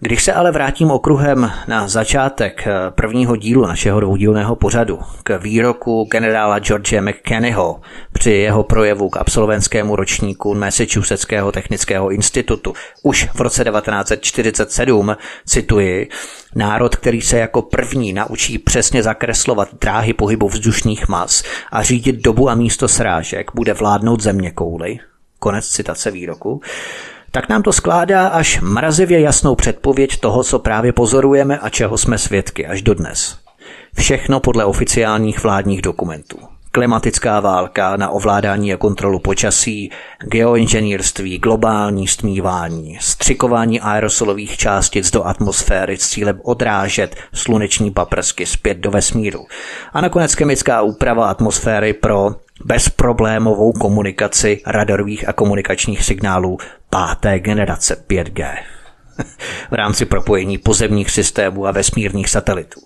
Když 0.00 0.24
se 0.24 0.32
ale 0.32 0.50
vrátím 0.50 0.90
okruhem 0.90 1.52
na 1.68 1.88
začátek 1.88 2.66
eh, 2.66 2.72
prvního 2.90 3.36
dílu 3.36 3.66
našeho 3.66 4.00
dvoudílného 4.00 4.56
pořadu 4.56 4.98
k 5.22 5.38
výroku 5.38 6.04
generála 6.04 6.58
George 6.58 7.00
McKennyho 7.00 7.80
při 8.12 8.30
jeho 8.30 8.62
projevu 8.62 9.08
k 9.08 9.16
absolventskému 9.16 9.96
ročníku 9.96 10.54
Massachusettského 10.54 11.52
technického 11.52 12.10
institutu 12.10 12.72
už 13.02 13.28
v 13.34 13.40
roce 13.40 13.64
1947, 13.64 15.16
cituji, 15.46 16.08
národ, 16.54 16.96
který 16.96 17.20
se 17.20 17.38
jako 17.38 17.62
první 17.62 18.12
naučí 18.12 18.58
přesně 18.58 19.02
zakreslovat 19.02 19.68
dráhy 19.80 20.12
pohybu 20.12 20.48
vzdušných 20.48 21.08
mas 21.08 21.44
a 21.72 21.82
řídit 21.82 22.16
dobu 22.16 22.50
a 22.50 22.54
místo 22.54 22.88
srážek, 22.88 23.50
bude 23.54 23.74
vládnout 23.74 24.20
země 24.20 24.50
kouly. 24.50 24.98
Konec 25.38 25.68
citace 25.68 26.10
výroku 26.10 26.60
tak 27.30 27.48
nám 27.48 27.62
to 27.62 27.72
skládá 27.72 28.28
až 28.28 28.60
mrazivě 28.60 29.20
jasnou 29.20 29.54
předpověď 29.54 30.20
toho, 30.20 30.44
co 30.44 30.58
právě 30.58 30.92
pozorujeme 30.92 31.58
a 31.58 31.68
čeho 31.68 31.98
jsme 31.98 32.18
svědky 32.18 32.66
až 32.66 32.82
dodnes. 32.82 33.38
Všechno 33.98 34.40
podle 34.40 34.64
oficiálních 34.64 35.42
vládních 35.42 35.82
dokumentů. 35.82 36.38
Klimatická 36.72 37.40
válka 37.40 37.96
na 37.96 38.10
ovládání 38.10 38.74
a 38.74 38.76
kontrolu 38.76 39.18
počasí, 39.18 39.90
geoinženýrství, 40.24 41.38
globální 41.38 42.08
stmívání, 42.08 42.98
střikování 43.00 43.80
aerosolových 43.80 44.56
částic 44.56 45.10
do 45.10 45.26
atmosféry 45.26 45.96
s 45.96 46.08
cílem 46.08 46.40
odrážet 46.44 47.16
sluneční 47.32 47.90
paprsky 47.90 48.46
zpět 48.46 48.78
do 48.78 48.90
vesmíru. 48.90 49.46
A 49.92 50.00
nakonec 50.00 50.34
chemická 50.34 50.82
úprava 50.82 51.30
atmosféry 51.30 51.92
pro 51.92 52.34
bezproblémovou 52.64 53.72
komunikaci 53.72 54.60
radarových 54.66 55.28
a 55.28 55.32
komunikačních 55.32 56.04
signálů 56.04 56.58
páté 56.90 57.38
generace 57.38 58.04
5G 58.08 58.56
v 59.70 59.74
rámci 59.74 60.04
propojení 60.04 60.58
pozemních 60.58 61.10
systémů 61.10 61.66
a 61.66 61.70
vesmírných 61.70 62.28
satelitů. 62.28 62.80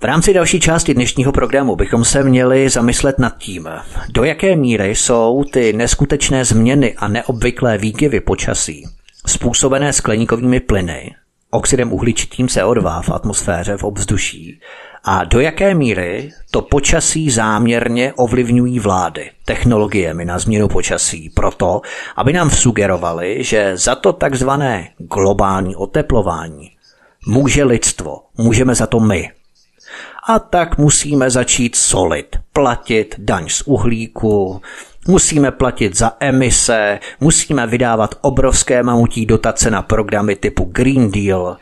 V 0.00 0.04
rámci 0.04 0.34
další 0.34 0.60
části 0.60 0.94
dnešního 0.94 1.32
programu 1.32 1.76
bychom 1.76 2.04
se 2.04 2.22
měli 2.22 2.68
zamyslet 2.68 3.18
nad 3.18 3.38
tím, 3.38 3.68
do 4.08 4.24
jaké 4.24 4.56
míry 4.56 4.94
jsou 4.94 5.44
ty 5.52 5.72
neskutečné 5.72 6.44
změny 6.44 6.94
a 6.96 7.08
neobvyklé 7.08 7.78
výkyvy 7.78 8.20
počasí 8.20 8.86
způsobené 9.26 9.92
skleníkovými 9.92 10.60
plyny 10.60 11.14
oxidem 11.50 11.92
uhličitým 11.92 12.46
CO2 12.46 13.02
v 13.02 13.10
atmosféře, 13.10 13.76
v 13.76 13.84
ovzduší 13.84 14.60
a 15.04 15.24
do 15.24 15.40
jaké 15.40 15.74
míry 15.74 16.30
to 16.50 16.62
počasí 16.62 17.30
záměrně 17.30 18.12
ovlivňují 18.16 18.80
vlády 18.80 19.30
technologiemi 19.44 20.24
na 20.24 20.38
změnu 20.38 20.68
počasí 20.68 21.30
proto, 21.30 21.80
aby 22.16 22.32
nám 22.32 22.50
sugerovali, 22.50 23.44
že 23.44 23.76
za 23.76 23.94
to 23.94 24.12
takzvané 24.12 24.88
globální 24.98 25.76
oteplování 25.76 26.70
může 27.26 27.64
lidstvo, 27.64 28.18
můžeme 28.38 28.74
za 28.74 28.86
to 28.86 29.00
my. 29.00 29.30
A 30.28 30.38
tak 30.38 30.78
musíme 30.78 31.30
začít 31.30 31.76
solit, 31.76 32.36
platit 32.52 33.14
daň 33.18 33.48
z 33.48 33.62
uhlíku, 33.62 34.62
musíme 35.08 35.50
platit 35.50 35.96
za 35.96 36.12
emise, 36.20 36.98
musíme 37.20 37.66
vydávat 37.66 38.14
obrovské 38.20 38.82
mamutí 38.82 39.26
dotace 39.26 39.70
na 39.70 39.82
programy 39.82 40.36
typu 40.36 40.64
Green 40.64 41.10
Deal 41.10 41.56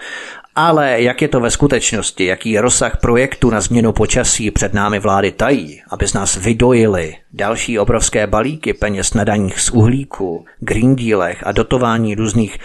ale 0.59 1.03
jak 1.03 1.23
je 1.23 1.29
to 1.29 1.40
ve 1.40 1.51
skutečnosti, 1.51 2.25
jaký 2.25 2.59
rozsah 2.59 2.97
projektu 2.97 3.51
na 3.51 3.61
změnu 3.61 3.92
počasí 3.92 4.51
před 4.51 4.75
námi 4.75 4.99
vlády 4.99 5.33
tají, 5.33 5.83
aby 5.90 6.09
z 6.09 6.14
nás 6.14 6.37
vydojili 6.37 7.14
další 7.33 7.79
obrovské 7.79 8.27
balíky 8.27 8.75
peněz 8.75 9.14
na 9.14 9.25
daních 9.25 9.61
z 9.61 9.71
uhlíku, 9.71 10.44
green 10.61 10.97
dealech 10.97 11.47
a 11.47 11.53
dotování 11.53 12.14
různých 12.14 12.59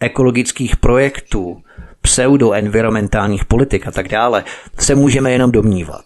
ekologických 0.00 0.76
projektů, 0.76 1.62
pseudoenvironmentálních 2.02 3.44
politik 3.44 3.86
a 3.86 3.90
tak 3.90 4.08
dále, 4.08 4.44
se 4.78 4.94
můžeme 4.94 5.32
jenom 5.32 5.52
domnívat. 5.52 6.04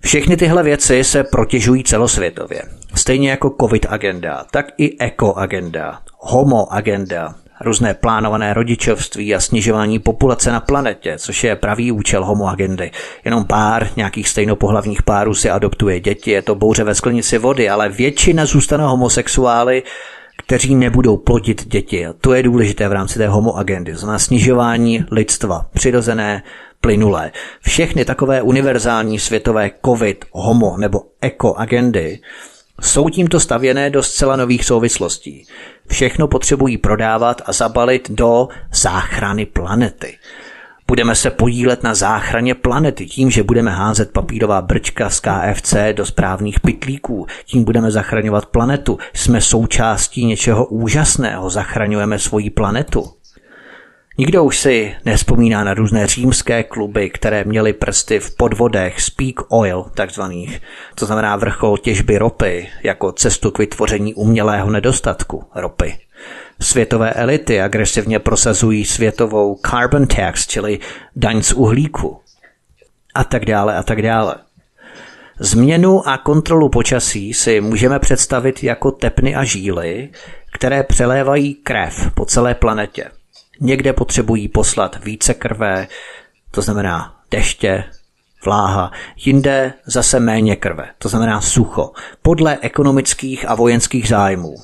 Všechny 0.00 0.36
tyhle 0.36 0.62
věci 0.62 1.04
se 1.04 1.24
protěžují 1.24 1.84
celosvětově. 1.84 2.62
Stejně 2.94 3.30
jako 3.30 3.54
COVID 3.60 3.86
agenda, 3.88 4.44
tak 4.50 4.66
i 4.78 4.98
eko 4.98 5.34
agenda, 5.34 6.00
homo 6.18 6.72
agenda, 6.72 7.34
různé 7.62 7.94
plánované 7.94 8.54
rodičovství 8.54 9.34
a 9.34 9.40
snižování 9.40 9.98
populace 9.98 10.52
na 10.52 10.60
planetě, 10.60 11.18
což 11.18 11.44
je 11.44 11.56
pravý 11.56 11.92
účel 11.92 12.24
homo 12.24 12.48
agendy. 12.48 12.90
Jenom 13.24 13.44
pár 13.44 13.88
nějakých 13.96 14.28
stejnopohlavních 14.28 15.02
párů 15.02 15.34
si 15.34 15.50
adoptuje 15.50 16.00
děti, 16.00 16.30
je 16.30 16.42
to 16.42 16.54
bouře 16.54 16.84
ve 16.84 16.94
sklenici 16.94 17.38
vody, 17.38 17.68
ale 17.68 17.88
většina 17.88 18.46
zůstane 18.46 18.84
homosexuály, 18.84 19.82
kteří 20.46 20.74
nebudou 20.74 21.16
plodit 21.16 21.68
děti. 21.68 22.06
A 22.06 22.12
to 22.12 22.34
je 22.34 22.42
důležité 22.42 22.88
v 22.88 22.92
rámci 22.92 23.18
té 23.18 23.28
homo 23.28 23.56
agendy. 23.56 23.94
Znamená 23.94 24.18
snižování 24.18 25.04
lidstva, 25.10 25.66
přirozené, 25.74 26.42
plynulé. 26.80 27.32
Všechny 27.60 28.04
takové 28.04 28.42
univerzální 28.42 29.18
světové 29.18 29.70
covid, 29.84 30.24
homo 30.32 30.76
nebo 30.78 31.02
eko 31.20 31.54
agendy 31.54 32.18
jsou 32.80 33.08
tímto 33.08 33.40
stavěné 33.40 33.90
do 33.90 34.02
zcela 34.02 34.36
nových 34.36 34.64
souvislostí. 34.64 35.46
Všechno 35.88 36.28
potřebují 36.28 36.78
prodávat 36.78 37.42
a 37.46 37.52
zabalit 37.52 38.10
do 38.10 38.48
záchrany 38.72 39.46
planety. 39.46 40.18
Budeme 40.86 41.14
se 41.14 41.30
podílet 41.30 41.82
na 41.82 41.94
záchraně 41.94 42.54
planety 42.54 43.06
tím, 43.06 43.30
že 43.30 43.42
budeme 43.42 43.70
házet 43.70 44.12
papírová 44.12 44.62
brčka 44.62 45.10
z 45.10 45.20
KFC 45.20 45.74
do 45.92 46.06
správných 46.06 46.60
pytlíků. 46.60 47.26
Tím 47.44 47.64
budeme 47.64 47.90
zachraňovat 47.90 48.46
planetu. 48.46 48.98
Jsme 49.14 49.40
součástí 49.40 50.26
něčeho 50.26 50.66
úžasného. 50.66 51.50
Zachraňujeme 51.50 52.18
svoji 52.18 52.50
planetu. 52.50 53.21
Nikdo 54.18 54.44
už 54.44 54.58
si 54.58 54.94
nespomíná 55.04 55.64
na 55.64 55.74
různé 55.74 56.06
římské 56.06 56.62
kluby, 56.62 57.10
které 57.10 57.44
měly 57.44 57.72
prsty 57.72 58.20
v 58.20 58.36
podvodech 58.36 59.00
speak 59.00 59.34
oil 59.48 59.86
takzvaných, 59.94 60.62
to 60.94 61.06
znamená 61.06 61.36
vrchol 61.36 61.78
těžby 61.78 62.18
ropy, 62.18 62.68
jako 62.82 63.12
cestu 63.12 63.50
k 63.50 63.58
vytvoření 63.58 64.14
umělého 64.14 64.70
nedostatku 64.70 65.44
ropy. 65.54 65.98
Světové 66.60 67.12
elity 67.12 67.60
agresivně 67.60 68.18
prosazují 68.18 68.84
světovou 68.84 69.60
carbon 69.70 70.06
tax, 70.06 70.46
čili 70.46 70.78
daň 71.16 71.42
z 71.42 71.52
uhlíku. 71.52 72.20
A 73.14 73.24
tak 73.24 73.44
dále, 73.44 73.76
a 73.76 73.82
tak 73.82 74.02
dále. 74.02 74.34
Změnu 75.38 76.08
a 76.08 76.18
kontrolu 76.18 76.68
počasí 76.68 77.34
si 77.34 77.60
můžeme 77.60 77.98
představit 77.98 78.64
jako 78.64 78.90
tepny 78.90 79.34
a 79.34 79.44
žíly, 79.44 80.08
které 80.52 80.82
přelévají 80.82 81.54
krev 81.54 82.10
po 82.14 82.24
celé 82.24 82.54
planetě– 82.54 83.04
Někde 83.64 83.92
potřebují 83.92 84.48
poslat 84.48 85.04
více 85.04 85.34
krve, 85.34 85.88
to 86.50 86.62
znamená 86.62 87.16
deště, 87.30 87.84
vláha, 88.44 88.92
jinde 89.16 89.74
zase 89.86 90.20
méně 90.20 90.56
krve, 90.56 90.88
to 90.98 91.08
znamená 91.08 91.40
sucho, 91.40 91.92
podle 92.22 92.58
ekonomických 92.60 93.48
a 93.48 93.54
vojenských 93.54 94.08
zájmů. 94.08 94.54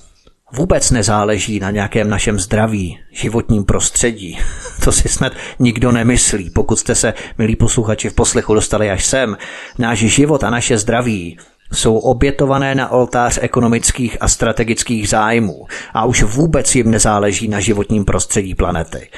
Vůbec 0.52 0.90
nezáleží 0.90 1.60
na 1.60 1.70
nějakém 1.70 2.10
našem 2.10 2.38
zdraví, 2.38 2.98
životním 3.12 3.64
prostředí. 3.64 4.38
To 4.84 4.92
si 4.92 5.08
snad 5.08 5.32
nikdo 5.58 5.92
nemyslí. 5.92 6.50
Pokud 6.50 6.78
jste 6.78 6.94
se, 6.94 7.14
milí 7.38 7.56
posluchači, 7.56 8.10
v 8.10 8.14
poslechu 8.14 8.54
dostali 8.54 8.90
až 8.90 9.04
sem, 9.04 9.36
náš 9.78 9.98
život 9.98 10.44
a 10.44 10.50
naše 10.50 10.78
zdraví 10.78 11.38
jsou 11.72 11.98
obětované 11.98 12.74
na 12.74 12.90
oltář 12.90 13.38
ekonomických 13.42 14.16
a 14.20 14.28
strategických 14.28 15.08
zájmů 15.08 15.66
a 15.94 16.04
už 16.04 16.22
vůbec 16.22 16.74
jim 16.74 16.90
nezáleží 16.90 17.48
na 17.48 17.60
životním 17.60 18.04
prostředí 18.04 18.54
planety. 18.54 19.08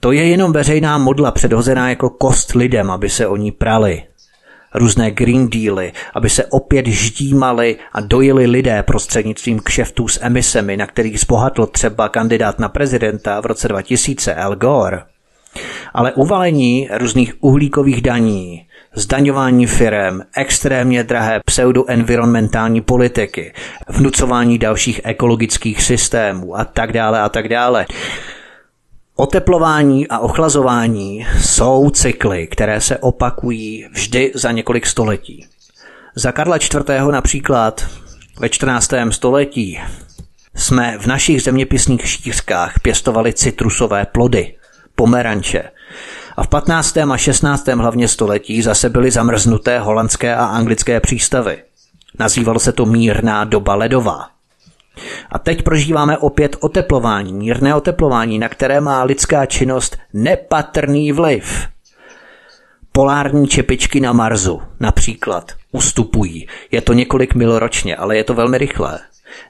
To 0.00 0.12
je 0.12 0.28
jenom 0.28 0.52
veřejná 0.52 0.98
modla 0.98 1.30
předhozená 1.30 1.88
jako 1.88 2.10
kost 2.10 2.52
lidem, 2.52 2.90
aby 2.90 3.10
se 3.10 3.26
o 3.26 3.36
ní 3.36 3.52
prali. 3.52 4.02
Různé 4.74 5.10
green 5.10 5.48
dealy, 5.48 5.92
aby 6.14 6.30
se 6.30 6.44
opět 6.44 6.86
ždímali 6.86 7.76
a 7.92 8.00
dojili 8.00 8.46
lidé 8.46 8.82
prostřednictvím 8.82 9.60
kšeftů 9.60 10.08
s 10.08 10.18
emisemi, 10.22 10.76
na 10.76 10.86
kterých 10.86 11.20
zbohatl 11.20 11.66
třeba 11.66 12.08
kandidát 12.08 12.58
na 12.58 12.68
prezidenta 12.68 13.40
v 13.40 13.46
roce 13.46 13.68
2000 13.68 14.34
Al 14.34 14.56
Gore. 14.56 15.02
Ale 15.94 16.12
uvalení 16.12 16.88
různých 16.92 17.34
uhlíkových 17.40 18.02
daní, 18.02 18.66
zdaňování 18.96 19.66
firem, 19.66 20.22
extrémně 20.36 21.04
drahé 21.04 21.40
pseudoenvironmentální 21.46 22.80
politiky, 22.80 23.52
vnucování 23.88 24.58
dalších 24.58 25.00
ekologických 25.04 25.82
systémů 25.82 26.58
a 26.58 26.64
tak 26.64 26.92
dále 26.92 27.20
a 27.20 27.28
tak 27.28 27.48
dále. 27.48 27.86
Oteplování 29.16 30.08
a 30.08 30.18
ochlazování 30.18 31.26
jsou 31.40 31.90
cykly, 31.90 32.46
které 32.46 32.80
se 32.80 32.98
opakují 32.98 33.86
vždy 33.92 34.32
za 34.34 34.52
několik 34.52 34.86
století. 34.86 35.46
Za 36.14 36.32
Karla 36.32 36.56
IV. 36.56 37.10
například 37.10 37.86
ve 38.40 38.48
14. 38.48 38.90
století 39.10 39.80
jsme 40.54 40.98
v 40.98 41.06
našich 41.06 41.42
zeměpisných 41.42 42.08
šířkách 42.08 42.80
pěstovali 42.82 43.32
citrusové 43.32 44.06
plody, 44.06 44.54
pomeranče, 44.94 45.70
a 46.36 46.42
v 46.42 46.48
15. 46.48 46.96
a 46.96 47.16
16. 47.16 47.68
hlavně 47.68 48.08
století 48.08 48.62
zase 48.62 48.90
byly 48.90 49.10
zamrznuté 49.10 49.78
holandské 49.78 50.34
a 50.34 50.46
anglické 50.46 51.00
přístavy. 51.00 51.58
Nazývalo 52.18 52.58
se 52.58 52.72
to 52.72 52.86
mírná 52.86 53.44
doba 53.44 53.74
ledová. 53.74 54.28
A 55.30 55.38
teď 55.38 55.62
prožíváme 55.62 56.18
opět 56.18 56.56
oteplování, 56.60 57.32
mírné 57.32 57.74
oteplování, 57.74 58.38
na 58.38 58.48
které 58.48 58.80
má 58.80 59.02
lidská 59.02 59.46
činnost 59.46 59.96
nepatrný 60.12 61.12
vliv. 61.12 61.68
Polární 62.92 63.48
čepičky 63.48 64.00
na 64.00 64.12
Marsu 64.12 64.62
například 64.80 65.52
ustupují. 65.72 66.48
Je 66.70 66.80
to 66.80 66.92
několik 66.92 67.34
mil 67.34 67.58
ročně, 67.58 67.96
ale 67.96 68.16
je 68.16 68.24
to 68.24 68.34
velmi 68.34 68.58
rychlé. 68.58 68.98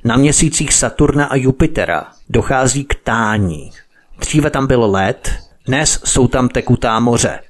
Na 0.04 0.16
měsících 0.16 0.74
Saturna 0.74 1.26
a 1.26 1.36
Jupitera 1.36 2.06
dochází 2.28 2.84
k 2.84 2.94
tání. 2.94 3.70
Dříve 4.18 4.50
tam 4.50 4.66
byl 4.66 4.90
led, 4.90 5.45
dnes 5.66 6.00
jsou 6.04 6.28
tam 6.28 6.48
tekutá 6.48 7.00
moře. 7.00 7.40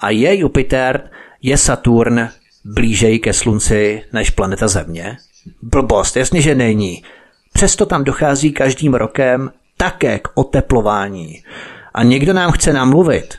A 0.00 0.10
je 0.10 0.38
Jupiter, 0.38 1.10
je 1.42 1.58
Saturn 1.58 2.28
blížej 2.64 3.18
ke 3.18 3.32
Slunci 3.32 4.02
než 4.12 4.30
planeta 4.30 4.68
Země? 4.68 5.16
Blbost, 5.62 6.16
jasně, 6.16 6.40
že 6.40 6.54
není. 6.54 7.04
Přesto 7.52 7.86
tam 7.86 8.04
dochází 8.04 8.52
každým 8.52 8.94
rokem 8.94 9.50
také 9.76 10.18
k 10.18 10.28
oteplování. 10.34 11.42
A 11.94 12.02
někdo 12.02 12.32
nám 12.32 12.52
chce 12.52 12.72
namluvit, 12.72 13.34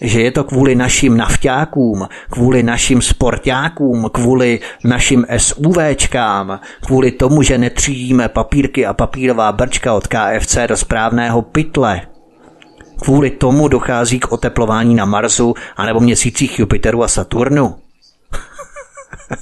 že 0.00 0.20
je 0.20 0.30
to 0.30 0.44
kvůli 0.44 0.74
našim 0.74 1.16
nafťákům, 1.16 2.08
kvůli 2.30 2.62
našim 2.62 3.02
sportákům, 3.02 4.10
kvůli 4.12 4.60
našim 4.84 5.26
SUVčkám, 5.36 6.60
kvůli 6.86 7.10
tomu, 7.10 7.42
že 7.42 7.58
netřídíme 7.58 8.28
papírky 8.28 8.86
a 8.86 8.94
papírová 8.94 9.52
brčka 9.52 9.94
od 9.94 10.06
KFC 10.06 10.58
do 10.68 10.76
správného 10.76 11.42
pytle. 11.42 12.00
Kvůli 13.02 13.30
tomu 13.30 13.68
dochází 13.68 14.20
k 14.20 14.32
oteplování 14.32 14.94
na 14.94 15.04
Marsu 15.04 15.54
anebo 15.76 16.00
měsících 16.00 16.58
Jupiteru 16.58 17.02
a 17.02 17.08
Saturnu. 17.08 17.76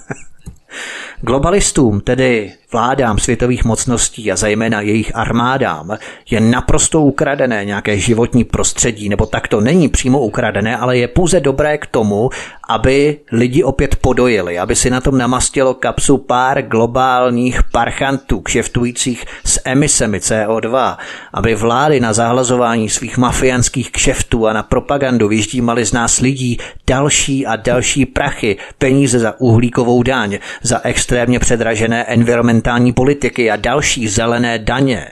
Globalistům, 1.21 2.01
tedy 2.01 2.53
vládám 2.73 3.19
světových 3.19 3.65
mocností 3.65 4.33
a 4.33 4.37
zejména 4.37 4.81
jejich 4.81 5.17
armádám 5.17 5.99
je 6.31 6.41
naprosto 6.41 7.01
ukradené 7.01 7.65
nějaké 7.65 7.99
životní 7.99 8.45
prostředí, 8.45 9.09
nebo 9.09 9.27
tak 9.27 9.49
to 9.49 9.61
není 9.61 9.89
přímo 9.89 10.21
ukradené, 10.21 10.77
ale 10.77 10.99
je 10.99 11.09
pouze 11.09 11.41
dobré 11.41 11.79
k 11.79 11.87
tomu, 11.87 12.31
aby 12.69 13.19
lidi 13.33 13.65
opět 13.65 13.97
podojili, 13.97 14.59
aby 14.59 14.77
si 14.77 14.91
na 14.91 15.01
tom 15.01 15.19
namastilo 15.19 15.75
kapsu 15.75 16.19
pár 16.19 16.63
globálních 16.63 17.63
parchantů 17.63 18.41
kšeftujících 18.41 19.25
s 19.45 19.61
emisemi 19.65 20.19
CO2, 20.19 20.97
aby 21.33 21.55
vlády 21.55 22.01
na 22.01 22.13
zahlazování 22.13 22.89
svých 22.89 23.19
mafiánských 23.19 23.93
kšeftů 23.93 24.47
a 24.47 24.53
na 24.53 24.63
propagandu 24.63 25.29
vyždímali 25.29 25.85
z 25.85 25.93
nás 25.93 26.21
lidí 26.21 26.59
další 26.87 27.47
a 27.47 27.57
další 27.57 28.07
prachy, 28.07 28.57
peníze 28.79 29.19
za 29.19 29.41
uhlíkovou 29.41 30.03
daň, 30.03 30.39
za 30.63 30.81
extrémně 30.83 31.39
předražené 31.39 32.05
environmentální 32.05 32.56
politiky 32.95 33.51
a 33.51 33.57
další 33.57 34.09
zelené 34.09 34.59
daně. 34.59 35.07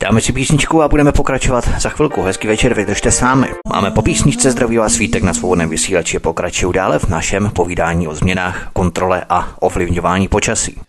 Dáme 0.00 0.20
si 0.20 0.32
písničku 0.32 0.82
a 0.82 0.88
budeme 0.88 1.12
pokračovat 1.12 1.68
za 1.80 1.88
chvilku. 1.88 2.22
Hezký 2.22 2.48
večer, 2.48 2.74
vydržte 2.74 3.10
s 3.10 3.20
námi. 3.20 3.46
Máme 3.68 3.90
po 3.90 4.02
písničce 4.02 4.50
zdraví 4.50 4.76
vás 4.76 4.92
svítek 4.92 5.22
na 5.22 5.34
svobodném 5.34 5.70
vysílači. 5.70 6.18
Pokračuju 6.18 6.72
dále 6.72 6.98
v 6.98 7.08
našem 7.08 7.50
povídání 7.50 8.08
o 8.08 8.14
změnách, 8.14 8.70
kontrole 8.72 9.24
a 9.28 9.56
ovlivňování 9.60 10.28
počasí. 10.28 10.80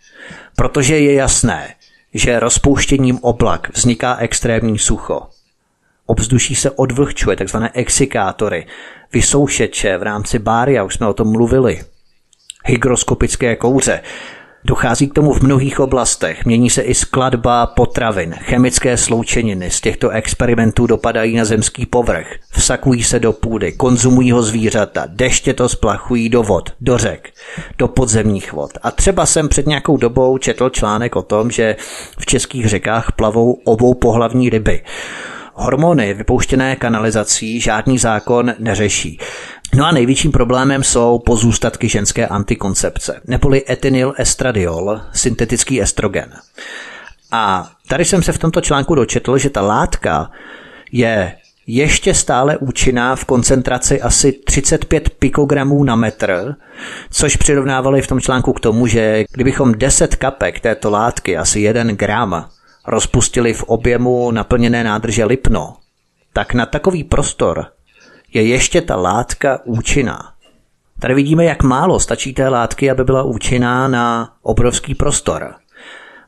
Protože 0.55 0.99
je 0.99 1.13
jasné, 1.13 1.73
že 2.13 2.39
rozpouštěním 2.39 3.19
oblak 3.21 3.69
vzniká 3.73 4.17
extrémní 4.17 4.79
sucho. 4.79 5.21
Obzduší 6.05 6.55
se 6.55 6.71
odvlhčuje, 6.71 7.36
takzvané 7.36 7.71
exikátory, 7.73 8.67
vysoušeče 9.13 9.97
v 9.97 10.03
rámci 10.03 10.39
bária, 10.39 10.83
už 10.83 10.93
jsme 10.93 11.07
o 11.07 11.13
tom 11.13 11.31
mluvili, 11.31 11.81
hygroskopické 12.65 13.55
kouře, 13.55 14.01
Dochází 14.65 15.08
k 15.08 15.13
tomu 15.13 15.34
v 15.34 15.41
mnohých 15.41 15.80
oblastech. 15.80 16.45
Mění 16.45 16.69
se 16.69 16.82
i 16.82 16.93
skladba 16.93 17.65
potravin. 17.65 18.34
Chemické 18.34 18.97
sloučeniny 18.97 19.71
z 19.71 19.82
těchto 19.82 20.10
experimentů 20.10 20.88
dopadají 20.88 21.36
na 21.36 21.45
zemský 21.45 21.86
povrch. 21.86 22.28
Vsakují 22.52 23.04
se 23.04 23.19
do 23.19 23.34
půdy, 23.34 23.71
konzumují 23.71 24.32
ho 24.32 24.43
zvířata, 24.43 25.04
deště 25.08 25.54
to 25.54 25.69
splachují 25.69 26.30
do 26.30 26.43
vod, 26.43 26.69
do 26.82 26.97
řek, 26.97 27.30
do 27.78 27.88
podzemních 27.88 28.54
vod. 28.54 28.71
A 28.84 28.91
třeba 28.91 29.26
jsem 29.26 29.49
před 29.49 29.67
nějakou 29.67 29.97
dobou 29.97 30.38
četl 30.38 30.69
článek 30.69 31.15
o 31.15 31.21
tom, 31.21 31.52
že 31.52 31.76
v 32.17 32.26
českých 32.26 32.69
řekách 32.69 33.12
plavou 33.12 33.54
obou 33.54 33.93
pohlavní 33.93 34.49
ryby. 34.49 34.82
Hormony 35.56 36.13
vypouštěné 36.13 36.76
kanalizací 36.76 37.60
žádný 37.60 37.97
zákon 37.97 38.54
neřeší. 38.60 39.19
No 39.75 39.86
a 39.86 39.91
největším 39.91 40.31
problémem 40.31 40.83
jsou 40.83 41.19
pozůstatky 41.19 41.89
ženské 41.89 42.27
antikoncepce, 42.27 43.21
neboli 43.27 43.63
etynyl 43.69 44.13
estradiol, 44.17 45.01
syntetický 45.13 45.81
estrogen. 45.81 46.33
A 47.31 47.71
tady 47.88 48.05
jsem 48.05 48.23
se 48.23 48.31
v 48.31 48.38
tomto 48.38 48.62
článku 48.62 48.95
dočetl, 48.95 49.38
že 49.38 49.49
ta 49.49 49.62
látka 49.62 50.31
je 50.91 51.36
ještě 51.67 52.13
stále 52.13 52.57
účinná 52.57 53.15
v 53.15 53.25
koncentraci 53.25 54.01
asi 54.01 54.31
35 54.31 55.09
pikogramů 55.09 55.83
na 55.83 55.95
metr, 55.95 56.55
což 57.12 57.36
přirovnávali 57.36 58.01
v 58.01 58.07
tom 58.07 58.21
článku 58.21 58.53
k 58.53 58.59
tomu, 58.59 58.88
že 58.88 59.23
kdybychom 59.31 59.73
10 59.73 60.15
kapek 60.15 60.59
této 60.59 60.89
látky, 60.89 61.38
asi 61.38 61.59
1 61.59 61.83
gram, 61.83 62.49
rozpustili 62.88 63.53
v 63.53 63.63
objemu 63.63 64.31
naplněné 64.31 64.83
nádrže 64.83 65.25
Lipno, 65.25 65.75
tak 66.33 66.53
na 66.53 66.65
takový 66.65 67.03
prostor 67.03 67.65
je 68.34 68.43
ještě 68.43 68.82
ta 68.82 68.96
látka 68.96 69.60
účinná. 69.65 70.34
Tady 71.00 71.13
vidíme, 71.13 71.46
jak 71.46 71.63
málo 71.63 72.00
stačí 72.00 72.34
té 72.34 72.50
látky, 72.50 72.91
aby 72.91 73.04
byla 73.04 73.24
účinná 73.24 73.88
na 73.88 74.34
obrovský 74.41 74.96
prostor. 74.96 75.56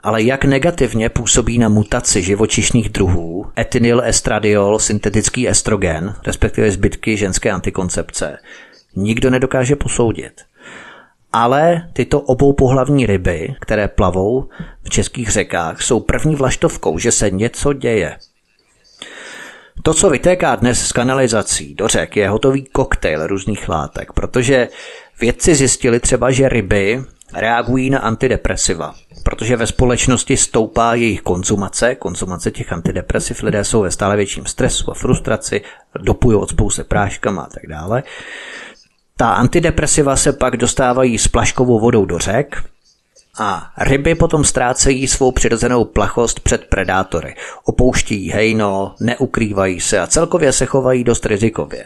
Ale 0.04 0.24
jak 0.24 0.46
negativně 0.46 1.10
působí 1.10 1.58
na 1.58 1.70
mutaci 1.70 2.22
živočišných 2.22 2.90
druhů 2.90 3.46
etynyl 3.60 4.02
estradiol, 4.06 4.80
syntetický 4.80 5.50
estrogen, 5.50 6.16
respektive 6.28 6.72
zbytky 6.72 7.18
ženské 7.18 7.52
antikoncepce, 7.52 8.38
nikdo 8.96 9.30
nedokáže 9.30 9.76
posoudit. 9.76 10.42
Ale 11.34 11.90
tyto 11.94 12.22
obou 12.22 12.54
pohlavní 12.54 13.06
ryby, 13.06 13.56
které 13.62 13.88
plavou 13.88 14.50
v 14.84 14.90
českých 14.90 15.30
řekách, 15.30 15.82
jsou 15.82 16.00
první 16.00 16.36
vlaštovkou, 16.36 16.98
že 16.98 17.12
se 17.12 17.30
něco 17.30 17.74
děje. 17.74 18.18
To, 19.84 19.94
co 19.94 20.10
vytéká 20.10 20.56
dnes 20.56 20.88
z 20.88 20.92
kanalizací 20.92 21.76
do 21.76 21.88
řek, 21.88 22.16
je 22.16 22.30
hotový 22.30 22.66
koktejl 22.66 23.28
různých 23.28 23.70
látek, 23.70 24.14
protože 24.14 24.68
vědci 25.22 25.56
zjistili 25.56 26.00
třeba, 26.00 26.32
že 26.32 26.50
ryby 26.50 27.04
reagují 27.34 27.90
na 27.90 28.00
antidepresiva, 28.00 28.96
protože 29.24 29.56
ve 29.56 29.68
společnosti 29.68 30.38
stoupá 30.38 30.94
jejich 30.94 31.22
konzumace, 31.22 31.96
konzumace 31.96 32.52
těch 32.52 32.74
antidepresiv, 32.74 33.44
lidé 33.44 33.64
jsou 33.64 33.82
ve 33.82 33.92
stále 33.92 34.16
větším 34.16 34.46
stresu 34.46 34.92
a 34.92 34.94
frustraci, 34.94 35.62
dopují 36.02 36.38
od 36.38 36.50
spousty 36.50 36.84
práškama 36.84 37.42
a 37.42 37.50
tak 37.50 37.68
dále. 37.70 38.04
Ta 39.18 39.30
antidepresiva 39.30 40.16
se 40.16 40.34
pak 40.34 40.58
dostávají 40.58 41.18
s 41.18 41.28
plaškovou 41.28 41.80
vodou 41.80 42.06
do 42.06 42.20
řek, 42.20 42.64
a 43.38 43.72
ryby 43.78 44.16
potom 44.16 44.44
ztrácejí 44.44 45.08
svou 45.08 45.32
přirozenou 45.32 45.86
plachost 45.86 46.40
před 46.40 46.66
predátory. 46.66 47.36
Opouštějí 47.64 48.32
hejno, 48.32 48.96
neukrývají 49.00 49.80
se 49.80 50.00
a 50.00 50.08
celkově 50.08 50.52
se 50.52 50.66
chovají 50.66 51.04
dost 51.04 51.26
rizikově. 51.26 51.86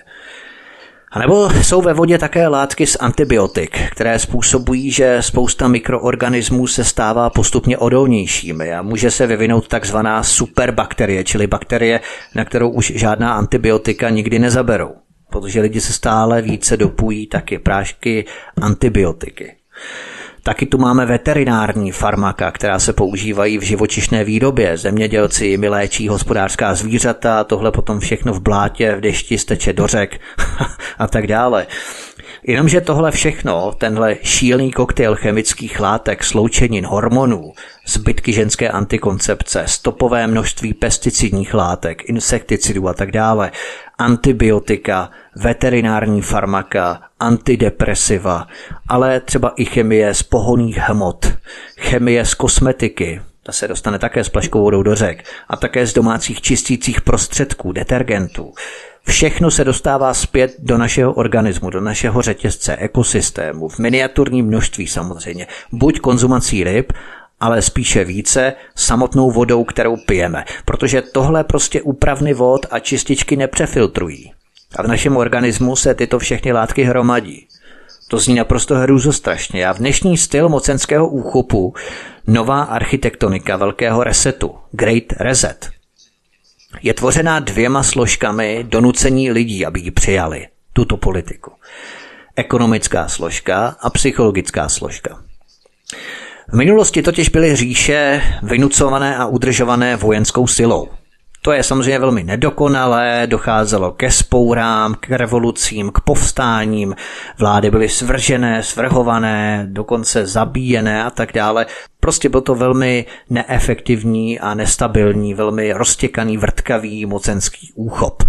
A 1.11 1.19
nebo 1.19 1.49
jsou 1.49 1.81
ve 1.81 1.93
vodě 1.93 2.17
také 2.17 2.47
látky 2.47 2.87
z 2.87 2.97
antibiotik, 2.99 3.79
které 3.91 4.19
způsobují, 4.19 4.91
že 4.91 5.17
spousta 5.21 5.67
mikroorganismů 5.67 6.67
se 6.67 6.83
stává 6.83 7.29
postupně 7.29 7.77
odolnějšími 7.77 8.73
a 8.73 8.81
může 8.81 9.11
se 9.11 9.27
vyvinout 9.27 9.67
takzvaná 9.67 10.23
superbakterie, 10.23 11.23
čili 11.23 11.47
bakterie, 11.47 11.99
na 12.35 12.45
kterou 12.45 12.69
už 12.69 12.91
žádná 12.95 13.33
antibiotika 13.33 14.09
nikdy 14.09 14.39
nezaberou. 14.39 14.95
Protože 15.29 15.61
lidi 15.61 15.81
se 15.81 15.93
stále 15.93 16.41
více 16.41 16.77
dopují 16.77 17.27
taky 17.27 17.59
prášky 17.59 18.25
antibiotiky. 18.61 19.55
Taky 20.43 20.65
tu 20.65 20.77
máme 20.77 21.05
veterinární 21.05 21.91
farmaka, 21.91 22.51
která 22.51 22.79
se 22.79 22.93
používají 22.93 23.57
v 23.57 23.61
živočišné 23.61 24.23
výrobě. 24.23 24.77
Zemědělci 24.77 25.45
jimi 25.45 25.69
léčí 25.69 26.07
hospodářská 26.07 26.75
zvířata, 26.75 27.43
tohle 27.43 27.71
potom 27.71 27.99
všechno 27.99 28.33
v 28.33 28.41
blátě, 28.41 28.95
v 28.95 29.01
dešti 29.01 29.37
steče 29.37 29.73
do 29.73 29.87
řek 29.87 30.21
a 30.97 31.07
tak 31.07 31.27
dále. 31.27 31.67
Jenomže 32.43 32.81
tohle 32.81 33.11
všechno, 33.11 33.71
tenhle 33.77 34.17
šílený 34.23 34.71
koktejl 34.71 35.15
chemických 35.15 35.79
látek, 35.79 36.23
sloučenin, 36.23 36.85
hormonů, 36.85 37.53
zbytky 37.87 38.33
ženské 38.33 38.69
antikoncepce, 38.69 39.63
stopové 39.67 40.27
množství 40.27 40.73
pesticidních 40.73 41.53
látek, 41.53 42.09
insekticidů 42.09 42.87
a 42.87 42.93
tak 42.93 43.11
dále, 43.11 43.51
antibiotika, 43.99 45.09
veterinární 45.35 46.21
farmaka, 46.21 47.01
antidepresiva, 47.19 48.47
ale 48.87 49.19
třeba 49.19 49.53
i 49.55 49.65
chemie 49.65 50.13
z 50.13 50.23
pohoných 50.23 50.77
hmot, 50.77 51.33
chemie 51.79 52.25
z 52.25 52.33
kosmetiky, 52.33 53.21
ta 53.43 53.51
se 53.51 53.67
dostane 53.67 53.99
také 53.99 54.23
s 54.23 54.29
plaškou 54.29 54.61
vodou 54.61 54.83
do 54.83 54.95
řek, 54.95 55.23
a 55.47 55.57
také 55.57 55.87
z 55.87 55.93
domácích 55.93 56.41
čistících 56.41 57.01
prostředků, 57.01 57.71
detergentů. 57.71 58.53
Všechno 59.07 59.51
se 59.51 59.63
dostává 59.63 60.13
zpět 60.13 60.55
do 60.59 60.77
našeho 60.77 61.13
organismu, 61.13 61.69
do 61.69 61.81
našeho 61.81 62.21
řetězce, 62.21 62.75
ekosystému, 62.75 63.69
v 63.69 63.79
miniaturním 63.79 64.45
množství 64.45 64.87
samozřejmě, 64.87 65.47
buď 65.71 65.99
konzumací 65.99 66.63
ryb, 66.63 66.93
ale 67.39 67.61
spíše 67.61 68.03
více 68.03 68.53
samotnou 68.75 69.31
vodou, 69.31 69.63
kterou 69.63 69.97
pijeme, 69.97 70.45
protože 70.65 71.01
tohle 71.01 71.43
prostě 71.43 71.81
úpravny 71.81 72.33
vod 72.33 72.65
a 72.71 72.79
čističky 72.79 73.35
nepřefiltrují. 73.35 74.33
A 74.75 74.83
v 74.83 74.87
našem 74.87 75.17
organismu 75.17 75.75
se 75.75 75.93
tyto 75.93 76.19
všechny 76.19 76.51
látky 76.51 76.83
hromadí. 76.83 77.47
To 78.07 78.19
zní 78.19 78.35
naprosto 78.35 78.75
hrůzostrašně. 78.75 79.67
A 79.67 79.73
v 79.73 79.77
dnešní 79.77 80.17
styl 80.17 80.49
mocenského 80.49 81.07
úchopu 81.07 81.73
nová 82.27 82.63
architektonika 82.63 83.57
velkého 83.57 84.03
resetu, 84.03 84.55
Great 84.71 85.03
Reset, 85.19 85.69
je 86.81 86.93
tvořená 86.93 87.39
dvěma 87.39 87.83
složkami 87.83 88.65
donucení 88.69 89.31
lidí, 89.31 89.65
aby 89.65 89.79
ji 89.79 89.91
přijali, 89.91 90.47
tuto 90.73 90.97
politiku. 90.97 91.51
Ekonomická 92.35 93.07
složka 93.07 93.75
a 93.79 93.89
psychologická 93.89 94.69
složka. 94.69 95.23
V 96.51 96.53
minulosti 96.53 97.01
totiž 97.01 97.29
byly 97.29 97.55
říše 97.55 98.21
vynucované 98.43 99.17
a 99.17 99.25
udržované 99.25 99.95
vojenskou 99.95 100.47
silou. 100.47 100.87
To 101.41 101.51
je 101.51 101.63
samozřejmě 101.63 101.99
velmi 101.99 102.23
nedokonalé, 102.23 103.27
docházelo 103.27 103.91
ke 103.91 104.11
spourám, 104.11 104.95
k 104.99 105.09
revolucím, 105.09 105.91
k 105.91 105.99
povstáním, 105.99 106.95
vlády 107.37 107.71
byly 107.71 107.89
svržené, 107.89 108.63
svrhované, 108.63 109.67
dokonce 109.69 110.25
zabíjené 110.25 111.03
a 111.03 111.09
tak 111.09 111.33
dále. 111.33 111.65
Prostě 111.99 112.29
byl 112.29 112.41
to 112.41 112.55
velmi 112.55 113.05
neefektivní 113.29 114.39
a 114.39 114.53
nestabilní, 114.53 115.33
velmi 115.33 115.73
roztěkaný, 115.73 116.37
vrtkavý 116.37 117.05
mocenský 117.05 117.71
úchop. 117.75 118.23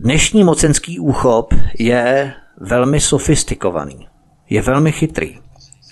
Dnešní 0.00 0.44
mocenský 0.44 1.00
úchop 1.00 1.54
je 1.78 2.34
velmi 2.60 3.00
sofistikovaný, 3.00 4.08
je 4.50 4.62
velmi 4.62 4.92
chytrý. 4.92 5.41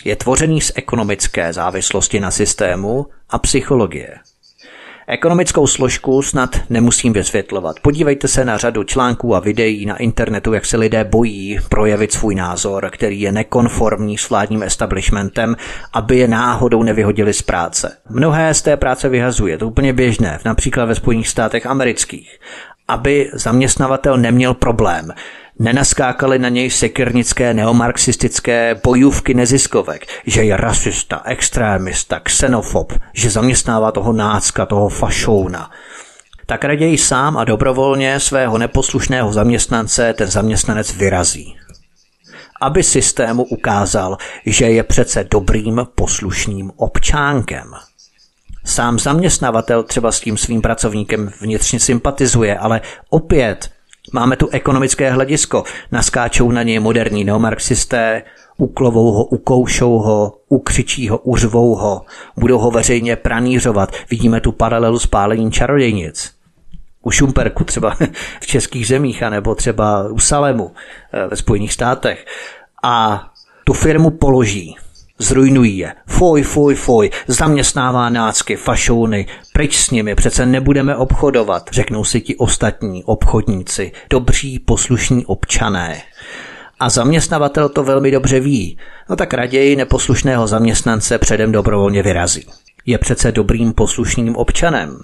Je 0.04 0.16
tvořený 0.16 0.60
z 0.60 0.72
ekonomické 0.74 1.52
závislosti 1.52 2.20
na 2.20 2.30
systému 2.30 3.06
a 3.30 3.38
psychologie. 3.38 4.14
Ekonomickou 5.08 5.66
složku 5.66 6.22
snad 6.22 6.60
nemusím 6.70 7.12
vysvětlovat. 7.12 7.80
Podívejte 7.80 8.28
se 8.28 8.44
na 8.44 8.58
řadu 8.58 8.84
článků 8.84 9.34
a 9.34 9.40
videí 9.40 9.86
na 9.86 9.96
internetu, 9.96 10.52
jak 10.52 10.66
se 10.66 10.76
lidé 10.76 11.04
bojí 11.04 11.58
projevit 11.68 12.12
svůj 12.12 12.34
názor, 12.34 12.90
který 12.92 13.20
je 13.20 13.32
nekonformní 13.32 14.18
s 14.18 14.30
vládním 14.30 14.62
establishmentem, 14.62 15.56
aby 15.92 16.18
je 16.18 16.28
náhodou 16.28 16.82
nevyhodili 16.82 17.32
z 17.32 17.42
práce. 17.42 17.96
Mnohé 18.08 18.54
z 18.54 18.62
té 18.62 18.76
práce 18.76 19.08
vyhazuje, 19.08 19.58
to 19.58 19.66
úplně 19.66 19.92
běžné, 19.92 20.38
například 20.44 20.84
ve 20.84 20.94
Spojených 20.94 21.28
státech 21.28 21.66
amerických 21.66 22.38
aby 22.90 23.30
zaměstnavatel 23.32 24.16
neměl 24.16 24.54
problém 24.54 25.12
nenaskákaly 25.60 26.38
na 26.38 26.48
něj 26.48 26.70
sekirnické 26.70 27.54
neomarxistické 27.54 28.80
bojůvky 28.84 29.34
neziskovek, 29.34 30.06
že 30.26 30.42
je 30.42 30.56
rasista, 30.56 31.22
extrémista, 31.24 32.20
xenofob, 32.20 32.92
že 33.12 33.30
zaměstnává 33.30 33.92
toho 33.92 34.12
nácka, 34.12 34.66
toho 34.66 34.88
fašouna. 34.88 35.70
Tak 36.46 36.64
raději 36.64 36.98
sám 36.98 37.36
a 37.36 37.44
dobrovolně 37.44 38.20
svého 38.20 38.58
neposlušného 38.58 39.32
zaměstnance 39.32 40.12
ten 40.12 40.28
zaměstnanec 40.30 40.94
vyrazí. 40.94 41.56
Aby 42.60 42.82
systému 42.82 43.44
ukázal, 43.44 44.16
že 44.46 44.64
je 44.64 44.82
přece 44.82 45.24
dobrým 45.24 45.86
poslušným 45.94 46.72
občánkem. 46.76 47.72
Sám 48.64 48.98
zaměstnavatel 48.98 49.82
třeba 49.82 50.12
s 50.12 50.20
tím 50.20 50.36
svým 50.36 50.62
pracovníkem 50.62 51.32
vnitřně 51.40 51.80
sympatizuje, 51.80 52.58
ale 52.58 52.80
opět 53.10 53.70
Máme 54.12 54.36
tu 54.36 54.48
ekonomické 54.48 55.10
hledisko. 55.10 55.64
Naskáčou 55.92 56.50
na 56.50 56.62
něj 56.62 56.78
moderní 56.78 57.24
neomarxisté, 57.24 58.22
uklovou 58.56 59.12
ho, 59.12 59.24
ukoušou 59.24 59.98
ho, 59.98 60.32
ukřičí 60.48 61.08
ho, 61.08 61.18
uřvou 61.18 61.74
ho, 61.74 62.02
budou 62.36 62.58
ho 62.58 62.70
veřejně 62.70 63.16
pranířovat. 63.16 63.92
Vidíme 64.10 64.40
tu 64.40 64.52
paralelu 64.52 64.98
s 64.98 65.06
pálením 65.06 65.52
čarodějnic. 65.52 66.32
U 67.02 67.10
Šumperku 67.10 67.64
třeba 67.64 67.96
v 68.40 68.46
českých 68.46 68.86
zemích, 68.86 69.22
anebo 69.22 69.54
třeba 69.54 70.08
u 70.08 70.18
Salemu 70.18 70.70
eh, 71.12 71.26
ve 71.26 71.36
Spojených 71.36 71.72
státech. 71.72 72.26
A 72.82 73.26
tu 73.64 73.72
firmu 73.72 74.10
položí 74.10 74.76
Zrujnují 75.22 75.78
je. 75.78 75.94
Foj, 76.06 76.42
foj, 76.42 76.74
foj, 76.74 77.10
zaměstnává 77.26 78.08
nácky, 78.08 78.56
fašouny, 78.56 79.26
pryč 79.52 79.76
s 79.76 79.90
nimi, 79.90 80.14
přece 80.14 80.46
nebudeme 80.46 80.96
obchodovat, 80.96 81.68
řeknou 81.72 82.04
si 82.04 82.20
ti 82.20 82.36
ostatní 82.36 83.04
obchodníci, 83.04 83.92
dobří, 84.10 84.58
poslušní 84.58 85.26
občané. 85.26 86.02
A 86.78 86.88
zaměstnavatel 86.90 87.68
to 87.68 87.82
velmi 87.82 88.10
dobře 88.10 88.40
ví, 88.40 88.78
no 89.10 89.16
tak 89.16 89.34
raději 89.34 89.76
neposlušného 89.76 90.46
zaměstnance 90.46 91.18
předem 91.18 91.52
dobrovolně 91.52 92.02
vyrazí. 92.02 92.46
Je 92.86 92.98
přece 92.98 93.32
dobrým 93.32 93.72
poslušným 93.72 94.36
občanem. 94.36 94.98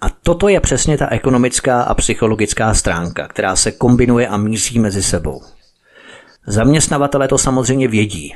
A 0.00 0.10
toto 0.10 0.48
je 0.48 0.60
přesně 0.60 0.98
ta 0.98 1.08
ekonomická 1.08 1.82
a 1.82 1.94
psychologická 1.94 2.74
stránka, 2.74 3.28
která 3.28 3.56
se 3.56 3.72
kombinuje 3.72 4.28
a 4.28 4.36
mízí 4.36 4.78
mezi 4.78 5.02
sebou. 5.02 5.42
Zaměstnavatele 6.46 7.28
to 7.28 7.38
samozřejmě 7.38 7.88
vědí, 7.88 8.34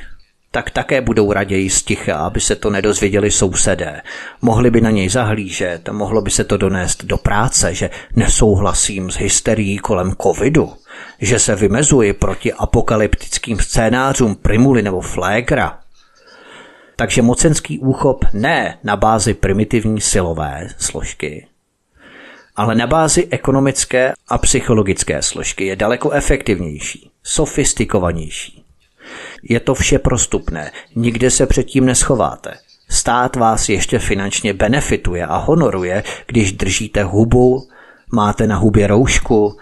tak 0.53 0.69
také 0.69 1.01
budou 1.01 1.31
raději 1.31 1.69
sticha, 1.69 2.15
aby 2.15 2.41
se 2.41 2.55
to 2.55 2.69
nedozvěděli 2.69 3.31
sousedé. 3.31 4.01
Mohli 4.41 4.71
by 4.71 4.81
na 4.81 4.89
něj 4.89 5.09
zahlížet, 5.09 5.89
mohlo 5.89 6.21
by 6.21 6.31
se 6.31 6.43
to 6.43 6.57
donést 6.57 7.05
do 7.05 7.17
práce, 7.17 7.73
že 7.73 7.89
nesouhlasím 8.15 9.11
s 9.11 9.15
hysterií 9.15 9.77
kolem 9.77 10.13
covidu, 10.21 10.73
že 11.21 11.39
se 11.39 11.55
vymezuji 11.55 12.13
proti 12.13 12.53
apokalyptickým 12.53 13.59
scénářům 13.59 14.35
Primuly 14.35 14.81
nebo 14.81 15.01
Flégra. 15.01 15.79
Takže 16.95 17.21
mocenský 17.21 17.79
úchop 17.79 18.25
ne 18.33 18.77
na 18.83 18.95
bázi 18.95 19.33
primitivní 19.33 20.01
silové 20.01 20.67
složky, 20.77 21.47
ale 22.55 22.75
na 22.75 22.87
bázi 22.87 23.27
ekonomické 23.31 24.13
a 24.27 24.37
psychologické 24.37 25.21
složky 25.21 25.65
je 25.65 25.75
daleko 25.75 26.11
efektivnější, 26.11 27.11
sofistikovanější. 27.23 28.62
Je 29.43 29.59
to 29.59 29.73
vše 29.73 29.99
prostupné, 29.99 30.71
nikde 30.95 31.31
se 31.31 31.45
předtím 31.45 31.85
neschováte. 31.85 32.53
Stát 32.89 33.35
vás 33.35 33.69
ještě 33.69 33.99
finančně 33.99 34.53
benefituje 34.53 35.25
a 35.25 35.37
honoruje, 35.37 36.03
když 36.27 36.53
držíte 36.53 37.03
hubu, 37.03 37.67
máte 38.11 38.47
na 38.47 38.55
hubě 38.55 38.87
roušku, 38.87 39.57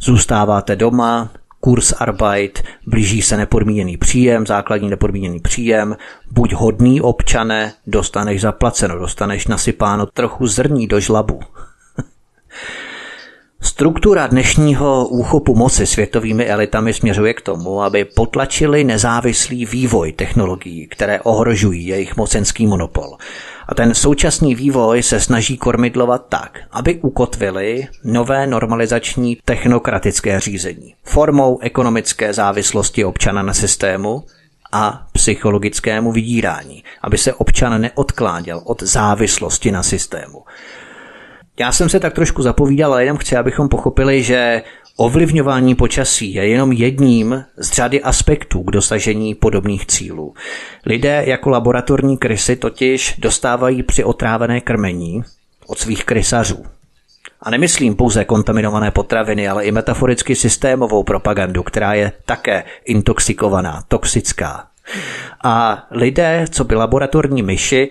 zůstáváte 0.00 0.76
doma, 0.76 1.30
kurz 1.60 1.92
Arbeit, 1.92 2.62
blíží 2.86 3.22
se 3.22 3.36
nepodmíněný 3.36 3.96
příjem, 3.96 4.46
základní 4.46 4.90
nepodmíněný 4.90 5.40
příjem, 5.40 5.96
buď 6.30 6.52
hodný 6.52 7.00
občane, 7.00 7.72
dostaneš 7.86 8.40
zaplaceno, 8.40 8.98
dostaneš 8.98 9.46
nasypáno 9.46 10.06
trochu 10.06 10.46
zrní 10.46 10.86
do 10.86 11.00
žlabu. 11.00 11.40
Struktura 13.64 14.26
dnešního 14.26 15.08
úchopu 15.08 15.54
moci 15.54 15.86
světovými 15.86 16.46
elitami 16.46 16.92
směřuje 16.92 17.34
k 17.34 17.40
tomu, 17.40 17.82
aby 17.82 18.04
potlačili 18.04 18.84
nezávislý 18.84 19.66
vývoj 19.66 20.12
technologií, 20.12 20.86
které 20.86 21.20
ohrožují 21.20 21.86
jejich 21.86 22.16
mocenský 22.16 22.66
monopol. 22.66 23.16
A 23.68 23.74
ten 23.74 23.94
současný 23.94 24.54
vývoj 24.54 25.02
se 25.02 25.20
snaží 25.20 25.56
kormidlovat 25.56 26.26
tak, 26.28 26.58
aby 26.70 26.94
ukotvili 26.94 27.88
nové 28.04 28.46
normalizační 28.46 29.36
technokratické 29.44 30.40
řízení 30.40 30.94
formou 31.04 31.58
ekonomické 31.60 32.32
závislosti 32.32 33.04
občana 33.04 33.42
na 33.42 33.54
systému 33.54 34.24
a 34.72 35.06
psychologickému 35.12 36.12
vydírání, 36.12 36.84
aby 37.02 37.18
se 37.18 37.34
občan 37.34 37.80
neodkláděl 37.80 38.62
od 38.64 38.82
závislosti 38.82 39.72
na 39.72 39.82
systému. 39.82 40.42
Já 41.58 41.72
jsem 41.72 41.88
se 41.88 42.00
tak 42.00 42.14
trošku 42.14 42.42
zapovídal, 42.42 42.92
ale 42.92 43.04
jenom 43.04 43.18
chci, 43.18 43.36
abychom 43.36 43.68
pochopili, 43.68 44.22
že 44.22 44.62
ovlivňování 44.96 45.74
počasí 45.74 46.34
je 46.34 46.48
jenom 46.48 46.72
jedním 46.72 47.44
z 47.56 47.72
řady 47.72 48.02
aspektů 48.02 48.62
k 48.62 48.70
dosažení 48.70 49.34
podobných 49.34 49.86
cílů. 49.86 50.34
Lidé 50.86 51.22
jako 51.26 51.50
laboratorní 51.50 52.18
krysy 52.18 52.56
totiž 52.56 53.14
dostávají 53.18 53.82
při 53.82 54.04
otrávené 54.04 54.60
krmení 54.60 55.22
od 55.66 55.78
svých 55.78 56.04
krysařů. 56.04 56.64
A 57.42 57.50
nemyslím 57.50 57.96
pouze 57.96 58.24
kontaminované 58.24 58.90
potraviny, 58.90 59.48
ale 59.48 59.64
i 59.64 59.72
metaforicky 59.72 60.36
systémovou 60.36 61.02
propagandu, 61.02 61.62
která 61.62 61.94
je 61.94 62.12
také 62.24 62.64
intoxikovaná, 62.84 63.84
toxická. 63.88 64.66
A 65.44 65.86
lidé, 65.90 66.44
co 66.50 66.64
by 66.64 66.74
laboratorní 66.74 67.42
myši, 67.42 67.90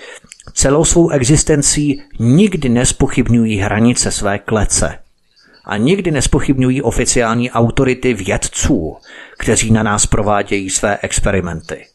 celou 0.53 0.85
svou 0.85 1.09
existencí 1.09 2.01
nikdy 2.19 2.69
nespochybňují 2.69 3.57
hranice 3.57 4.11
své 4.11 4.39
klece 4.39 4.97
a 5.65 5.77
nikdy 5.77 6.11
nespochybňují 6.11 6.81
oficiální 6.81 7.51
autority 7.51 8.13
vědců, 8.13 8.95
kteří 9.37 9.71
na 9.71 9.83
nás 9.83 10.05
provádějí 10.05 10.69
své 10.69 10.97
experimenty. 11.01 11.85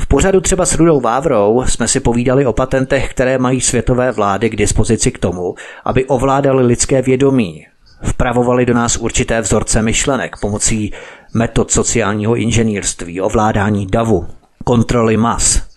V 0.00 0.06
pořadu 0.06 0.40
třeba 0.40 0.66
s 0.66 0.74
Rudou 0.74 1.00
Vávrou 1.00 1.64
jsme 1.66 1.88
si 1.88 2.00
povídali 2.00 2.46
o 2.46 2.52
patentech, 2.52 3.10
které 3.10 3.38
mají 3.38 3.60
světové 3.60 4.12
vlády 4.12 4.50
k 4.50 4.56
dispozici 4.56 5.10
k 5.10 5.18
tomu, 5.18 5.54
aby 5.84 6.04
ovládali 6.04 6.66
lidské 6.66 7.02
vědomí, 7.02 7.66
vpravovali 8.02 8.66
do 8.66 8.74
nás 8.74 8.96
určité 8.96 9.40
vzorce 9.40 9.82
myšlenek 9.82 10.36
pomocí 10.40 10.92
metod 11.34 11.70
sociálního 11.70 12.36
inženýrství, 12.36 13.20
ovládání 13.20 13.86
davu, 13.86 14.26
kontroly 14.64 15.16
mas, 15.16 15.67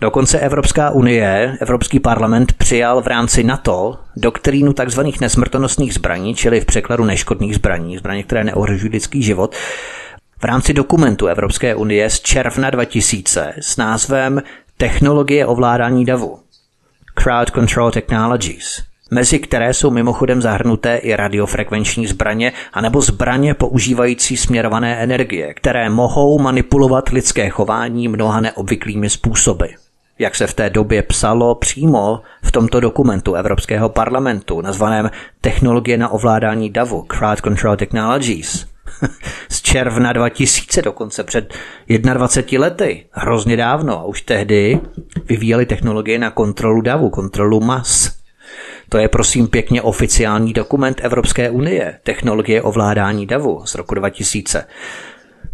Dokonce 0.00 0.38
Evropská 0.38 0.90
unie, 0.90 1.56
Evropský 1.60 2.00
parlament 2.00 2.52
přijal 2.52 3.02
v 3.02 3.06
rámci 3.06 3.44
NATO 3.44 3.98
doktrínu 4.16 4.72
tzv. 4.72 5.00
nesmrtonosných 5.20 5.94
zbraní, 5.94 6.34
čili 6.34 6.60
v 6.60 6.64
překladu 6.64 7.04
neškodných 7.04 7.54
zbraní, 7.54 7.98
zbraně, 7.98 8.22
které 8.22 8.44
neohrožují 8.44 8.92
lidský 8.92 9.22
život, 9.22 9.54
v 10.38 10.44
rámci 10.44 10.72
dokumentu 10.72 11.26
Evropské 11.26 11.74
unie 11.74 12.10
z 12.10 12.20
června 12.20 12.70
2000 12.70 13.54
s 13.60 13.76
názvem 13.76 14.42
Technologie 14.76 15.46
ovládání 15.46 16.04
davu. 16.04 16.38
Crowd 17.14 17.50
Control 17.50 17.90
Technologies 17.90 18.82
mezi 19.10 19.38
které 19.38 19.74
jsou 19.74 19.90
mimochodem 19.90 20.42
zahrnuté 20.42 20.96
i 20.96 21.16
radiofrekvenční 21.16 22.06
zbraně 22.06 22.52
anebo 22.72 23.00
zbraně 23.00 23.54
používající 23.54 24.36
směrované 24.36 24.96
energie, 25.02 25.54
které 25.54 25.90
mohou 25.90 26.38
manipulovat 26.38 27.08
lidské 27.08 27.48
chování 27.48 28.08
mnoha 28.08 28.40
neobvyklými 28.40 29.10
způsoby. 29.10 29.66
Jak 30.18 30.34
se 30.34 30.46
v 30.46 30.54
té 30.54 30.70
době 30.70 31.02
psalo 31.02 31.54
přímo 31.54 32.20
v 32.42 32.52
tomto 32.52 32.80
dokumentu 32.80 33.34
Evropského 33.34 33.88
parlamentu 33.88 34.60
nazvaném 34.60 35.10
Technologie 35.40 35.98
na 35.98 36.08
ovládání 36.08 36.70
davu, 36.70 37.02
Crowd 37.02 37.40
Control 37.40 37.76
Technologies, 37.76 38.66
z 39.48 39.62
června 39.62 40.12
2000, 40.12 40.82
dokonce 40.82 41.24
před 41.24 41.54
21 41.88 42.66
lety, 42.66 43.06
hrozně 43.10 43.56
dávno, 43.56 43.98
a 43.98 44.04
už 44.04 44.22
tehdy 44.22 44.80
vyvíjeli 45.24 45.66
technologie 45.66 46.18
na 46.18 46.30
kontrolu 46.30 46.80
davu, 46.80 47.10
kontrolu 47.10 47.60
mas. 47.60 48.16
To 48.88 48.98
je 48.98 49.08
prosím 49.08 49.48
pěkně 49.48 49.82
oficiální 49.82 50.52
dokument 50.52 51.00
Evropské 51.02 51.50
unie, 51.50 51.98
technologie 52.02 52.62
ovládání 52.62 53.26
davu 53.26 53.62
z 53.66 53.74
roku 53.74 53.94
2000. 53.94 54.64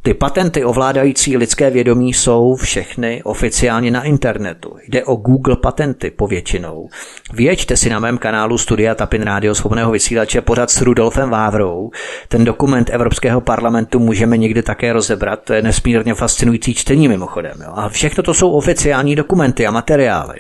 Ty 0.05 0.15
patenty 0.15 0.65
ovládající 0.65 1.37
lidské 1.37 1.71
vědomí 1.71 2.13
jsou 2.13 2.57
všechny 2.57 3.23
oficiálně 3.23 3.91
na 3.91 4.03
internetu. 4.03 4.77
Jde 4.89 5.05
o 5.05 5.17
Google 5.17 5.57
patenty 5.57 6.11
povětšinou. 6.11 6.89
Věďte 7.33 7.77
si 7.77 7.91
na 7.91 7.99
mém 7.99 8.19
kanálu 8.19 8.59
Studia 8.59 8.95
Tapin 8.95 9.23
Radio 9.23 9.55
Svobodného 9.55 9.93
vysílače 9.93 10.41
pořád 10.41 10.71
s 10.71 10.81
Rudolfem 10.81 11.31
Vávrou. 11.31 11.91
Ten 12.29 12.45
dokument 12.45 12.91
Evropského 12.93 13.41
parlamentu 13.41 13.99
můžeme 13.99 14.37
někdy 14.37 14.63
také 14.63 14.93
rozebrat. 14.93 15.41
To 15.45 15.53
je 15.53 15.63
nesmírně 15.63 16.15
fascinující 16.15 16.75
čtení 16.75 17.09
mimochodem. 17.09 17.55
Jo. 17.65 17.73
A 17.75 17.89
všechno 17.89 18.23
to 18.23 18.35
jsou 18.35 18.51
oficiální 18.51 19.17
dokumenty 19.17 19.67
a 19.67 19.71
materiály. 19.71 20.37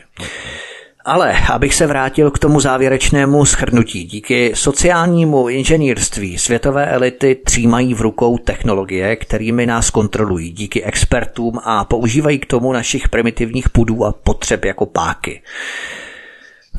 Ale 1.04 1.36
abych 1.52 1.74
se 1.74 1.86
vrátil 1.86 2.30
k 2.30 2.38
tomu 2.38 2.60
závěrečnému 2.60 3.44
schrnutí, 3.44 4.04
díky 4.04 4.52
sociálnímu 4.54 5.48
inženýrství 5.48 6.38
světové 6.38 6.86
elity 6.86 7.34
třímají 7.34 7.94
v 7.94 8.00
rukou 8.00 8.38
technologie, 8.38 9.16
kterými 9.16 9.66
nás 9.66 9.90
kontrolují. 9.90 10.50
Díky 10.50 10.84
expertům 10.84 11.58
a 11.64 11.84
používají 11.84 12.38
k 12.38 12.46
tomu 12.46 12.72
našich 12.72 13.08
primitivních 13.08 13.70
pudů 13.70 14.04
a 14.04 14.12
potřeb 14.12 14.64
jako 14.64 14.86
páky. 14.86 15.42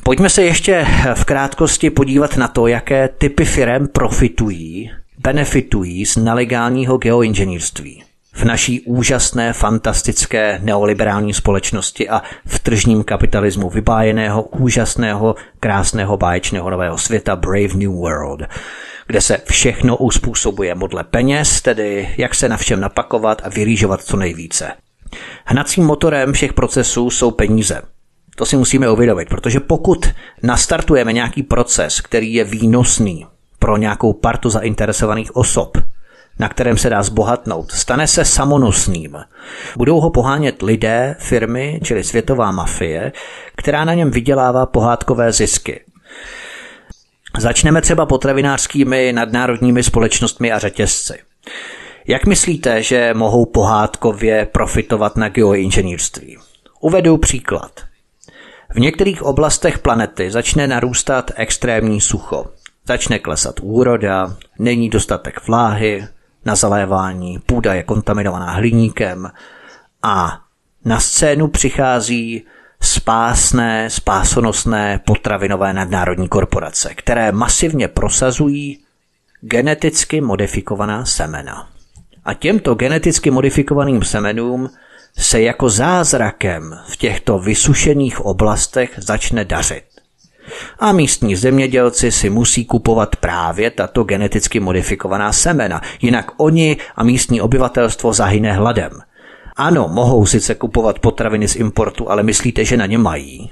Pojďme 0.03 0.30
se 0.30 0.43
ještě 0.43 0.88
v 1.13 1.26
krátkosti 1.26 1.89
podívat 1.89 2.38
na 2.38 2.47
to, 2.47 2.67
jaké 2.67 3.07
typy 3.07 3.45
firem 3.45 3.88
profitují, 3.88 4.91
benefitují 5.17 6.05
z 6.05 6.17
nelegálního 6.17 6.97
geoinženýrství 6.97 8.03
v 8.34 8.43
naší 8.43 8.81
úžasné, 8.81 9.53
fantastické 9.53 10.59
neoliberální 10.63 11.34
společnosti 11.34 12.09
a 12.09 12.21
v 12.45 12.59
tržním 12.59 13.03
kapitalismu 13.03 13.69
vybájeného, 13.69 14.43
úžasného, 14.43 15.36
krásného, 15.59 16.17
báječného 16.17 16.69
nového 16.69 16.97
světa 16.97 17.36
Brave 17.36 17.73
New 17.73 17.91
World, 17.91 18.41
kde 19.07 19.21
se 19.21 19.38
všechno 19.45 19.97
uspůsobuje 19.97 20.75
modle 20.75 21.03
peněz, 21.03 21.61
tedy 21.61 22.09
jak 22.17 22.36
se 22.36 22.49
na 22.49 22.57
všem 22.57 22.79
napakovat 22.79 23.41
a 23.45 23.49
vyrýžovat 23.49 24.03
co 24.03 24.17
nejvíce. 24.17 24.71
Hnacím 25.45 25.86
motorem 25.86 26.34
všech 26.34 26.53
procesů 26.53 27.09
jsou 27.09 27.31
peníze. 27.31 27.81
To 28.36 28.45
si 28.45 28.57
musíme 28.57 28.89
uvědomit, 28.89 29.29
protože 29.29 29.59
pokud 29.59 30.07
nastartujeme 30.43 31.13
nějaký 31.13 31.43
proces, 31.43 32.01
který 32.01 32.34
je 32.34 32.43
výnosný 32.43 33.27
pro 33.59 33.77
nějakou 33.77 34.13
partu 34.13 34.49
zainteresovaných 34.49 35.36
osob, 35.36 35.77
na 36.39 36.49
kterém 36.49 36.77
se 36.77 36.89
dá 36.89 37.03
zbohatnout, 37.03 37.71
stane 37.71 38.07
se 38.07 38.25
samonosným. 38.25 39.17
Budou 39.77 39.99
ho 39.99 40.09
pohánět 40.09 40.61
lidé, 40.61 41.15
firmy, 41.19 41.79
čili 41.84 42.03
světová 42.03 42.51
mafie, 42.51 43.11
která 43.55 43.86
na 43.86 43.93
něm 43.93 44.11
vydělává 44.11 44.65
pohádkové 44.65 45.31
zisky. 45.31 45.81
Začneme 47.38 47.81
třeba 47.81 48.05
potravinářskými 48.05 49.13
nadnárodními 49.13 49.84
společnostmi 49.84 50.51
a 50.51 50.59
řetězci. 50.59 51.13
Jak 52.07 52.25
myslíte, 52.25 52.84
že 52.84 53.13
mohou 53.13 53.45
pohádkově 53.45 54.47
profitovat 54.51 55.17
na 55.17 55.29
geoinženýrství? 55.29 56.38
Uvedu 56.79 57.17
příklad. 57.17 57.71
V 58.69 58.79
některých 58.79 59.23
oblastech 59.23 59.79
planety 59.79 60.31
začne 60.31 60.67
narůstat 60.67 61.31
extrémní 61.36 62.01
sucho. 62.01 62.45
Začne 62.88 63.19
klesat 63.19 63.55
úroda, 63.61 64.36
není 64.59 64.89
dostatek 64.89 65.47
vláhy, 65.47 66.07
na 66.45 66.55
zalévání, 66.55 67.39
půda 67.45 67.73
je 67.73 67.83
kontaminovaná 67.83 68.51
hliníkem 68.51 69.31
a 70.03 70.39
na 70.85 70.99
scénu 70.99 71.47
přichází 71.47 72.45
spásné, 72.81 73.89
spásonosné 73.89 74.99
potravinové 75.05 75.73
nadnárodní 75.73 76.27
korporace, 76.27 76.93
které 76.95 77.31
masivně 77.31 77.87
prosazují 77.87 78.83
geneticky 79.41 80.21
modifikovaná 80.21 81.05
semena. 81.05 81.69
A 82.25 82.33
těmto 82.33 82.75
geneticky 82.75 83.31
modifikovaným 83.31 84.03
semenům 84.03 84.69
se 85.17 85.41
jako 85.41 85.69
zázrakem 85.69 86.79
v 86.87 86.97
těchto 86.97 87.39
vysušených 87.39 88.21
oblastech 88.21 88.93
začne 88.97 89.45
dařit. 89.45 89.92
A 90.79 90.91
místní 90.91 91.35
zemědělci 91.35 92.11
si 92.11 92.29
musí 92.29 92.65
kupovat 92.65 93.15
právě 93.15 93.71
tato 93.71 94.03
geneticky 94.03 94.59
modifikovaná 94.59 95.33
semena, 95.33 95.81
jinak 96.01 96.31
oni 96.37 96.77
a 96.95 97.03
místní 97.03 97.41
obyvatelstvo 97.41 98.13
zahyne 98.13 98.53
hladem. 98.53 98.91
Ano, 99.55 99.87
mohou 99.91 100.25
sice 100.25 100.55
kupovat 100.55 100.99
potraviny 100.99 101.47
z 101.47 101.55
importu, 101.55 102.11
ale 102.11 102.23
myslíte, 102.23 102.65
že 102.65 102.77
na 102.77 102.85
ně 102.85 102.97
mají? 102.97 103.51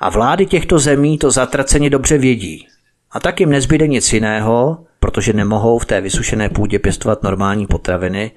A 0.00 0.10
vlády 0.10 0.46
těchto 0.46 0.78
zemí 0.78 1.18
to 1.18 1.30
zatraceně 1.30 1.90
dobře 1.90 2.18
vědí. 2.18 2.66
A 3.10 3.20
tak 3.20 3.40
jim 3.40 3.50
nezbyde 3.50 3.88
nic 3.88 4.12
jiného, 4.12 4.78
protože 5.00 5.32
nemohou 5.32 5.78
v 5.78 5.84
té 5.84 6.00
vysušené 6.00 6.48
půdě 6.48 6.78
pěstovat 6.78 7.22
normální 7.22 7.66
potraviny, 7.66 8.30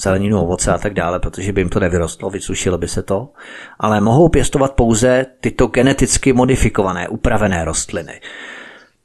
zeleninu, 0.00 0.42
ovoce 0.42 0.72
a 0.72 0.78
tak 0.78 0.94
dále, 0.94 1.18
protože 1.18 1.52
by 1.52 1.60
jim 1.60 1.68
to 1.68 1.80
nevyrostlo, 1.80 2.30
vysušilo 2.30 2.78
by 2.78 2.88
se 2.88 3.02
to, 3.02 3.28
ale 3.78 4.00
mohou 4.00 4.28
pěstovat 4.28 4.72
pouze 4.72 5.26
tyto 5.40 5.66
geneticky 5.66 6.32
modifikované, 6.32 7.08
upravené 7.08 7.64
rostliny. 7.64 8.20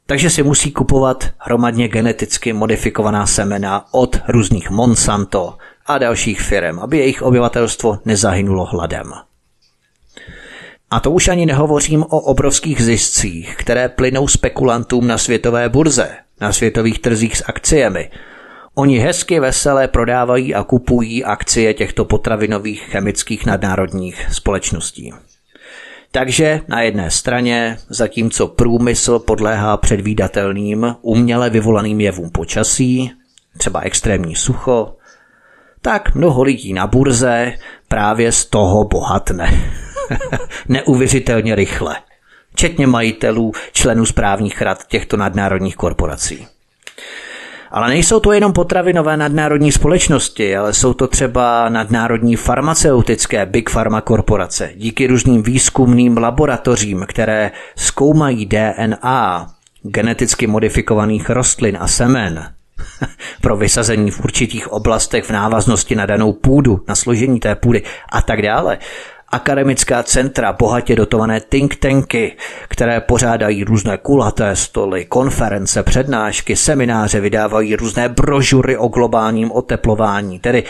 Takže 0.06 0.30
si 0.30 0.44
musí 0.44 0.72
kupovat 0.72 1.30
hromadně 1.38 1.88
geneticky 1.88 2.54
modifikovaná 2.54 3.26
semena 3.26 3.86
od 3.92 4.20
různých 4.28 4.70
Monsanto 4.70 5.58
a 5.86 5.98
dalších 5.98 6.42
firm, 6.42 6.80
aby 6.80 6.98
jejich 6.98 7.22
obyvatelstvo 7.22 8.00
nezahynulo 8.06 8.66
hladem. 8.66 9.14
A 10.92 11.00
to 11.00 11.12
už 11.12 11.28
ani 11.28 11.46
nehovořím 11.46 12.04
o 12.04 12.20
obrovských 12.20 12.82
ziscích, 12.82 13.56
které 13.56 13.90
plynou 13.90 14.28
spekulantům 14.28 15.08
na 15.08 15.18
světové 15.18 15.70
burze, 15.70 16.10
na 16.42 16.54
světových 16.54 17.00
trzích 17.00 17.38
s 17.38 17.44
akciemi– 17.48 18.10
Oni 18.78 19.00
hezky 19.00 19.40
veselé 19.40 19.88
prodávají 19.88 20.56
a 20.56 20.64
kupují 20.64 21.24
akcie 21.24 21.74
těchto 21.74 22.06
potravinových 22.06 22.82
chemických 22.82 23.46
nadnárodních 23.46 24.28
společností. 24.32 25.14
Takže 26.12 26.62
na 26.68 26.82
jedné 26.82 27.12
straně, 27.12 27.78
zatímco 27.90 28.48
průmysl 28.48 29.20
podléhá 29.20 29.78
předvídatelným, 29.78 30.96
uměle 31.02 31.50
vyvolaným 31.50 32.02
jevům 32.02 32.30
počasí, 32.30 33.12
třeba 33.58 33.80
extrémní 33.80 34.36
sucho, 34.36 34.96
tak 35.82 36.16
mnoho 36.16 36.44
lidí 36.44 36.74
na 36.74 36.88
burze 36.88 37.54
právě 37.88 38.32
z 38.32 38.46
toho 38.46 38.84
bohatne. 38.84 39.72
Neuvěřitelně 40.70 41.56
rychle. 41.56 41.96
Včetně 42.54 42.88
majitelů, 42.88 43.52
členů 43.72 44.06
správních 44.06 44.62
rad 44.62 44.88
těchto 44.88 45.18
nadnárodních 45.18 45.76
korporací. 45.76 46.48
Ale 47.72 47.88
nejsou 47.88 48.20
to 48.20 48.32
jenom 48.32 48.54
potravinové 48.54 49.18
nadnárodní 49.18 49.72
společnosti, 49.72 50.58
ale 50.58 50.74
jsou 50.74 50.94
to 50.94 51.08
třeba 51.08 51.70
nadnárodní 51.70 52.36
farmaceutické 52.36 53.46
big 53.46 53.70
pharma 53.70 54.02
korporace. 54.02 54.72
Díky 54.76 55.08
různým 55.08 55.44
výzkumným 55.44 56.18
laboratořím, 56.18 57.06
které 57.08 57.52
zkoumají 57.76 58.46
DNA 58.46 59.48
geneticky 59.84 60.48
modifikovaných 60.48 61.30
rostlin 61.30 61.78
a 61.80 61.88
semen, 61.88 62.54
pro 63.42 63.58
vysazení 63.58 64.12
v 64.12 64.20
určitých 64.20 64.72
oblastech 64.72 65.24
v 65.24 65.30
návaznosti 65.30 65.96
na 65.96 66.06
danou 66.06 66.34
půdu, 66.34 66.84
na 66.88 66.96
složení 66.96 67.40
té 67.40 67.56
půdy 67.56 67.84
a 68.12 68.22
tak 68.22 68.42
dále, 68.42 68.78
akademická 69.36 70.04
centra, 70.04 70.54
bohatě 70.54 70.96
dotované 70.96 71.40
think 71.42 71.76
tanky, 71.76 72.36
které 72.68 73.02
pořádají 73.02 73.64
různé 73.64 73.98
kulaté 73.98 74.56
stoly, 74.56 75.06
konference, 75.06 75.84
přednášky, 75.84 76.56
semináře, 76.56 77.20
vydávají 77.20 77.76
různé 77.76 78.10
brožury 78.10 78.78
o 78.78 78.88
globálním 78.88 79.52
oteplování, 79.52 80.40
tedy 80.40 80.64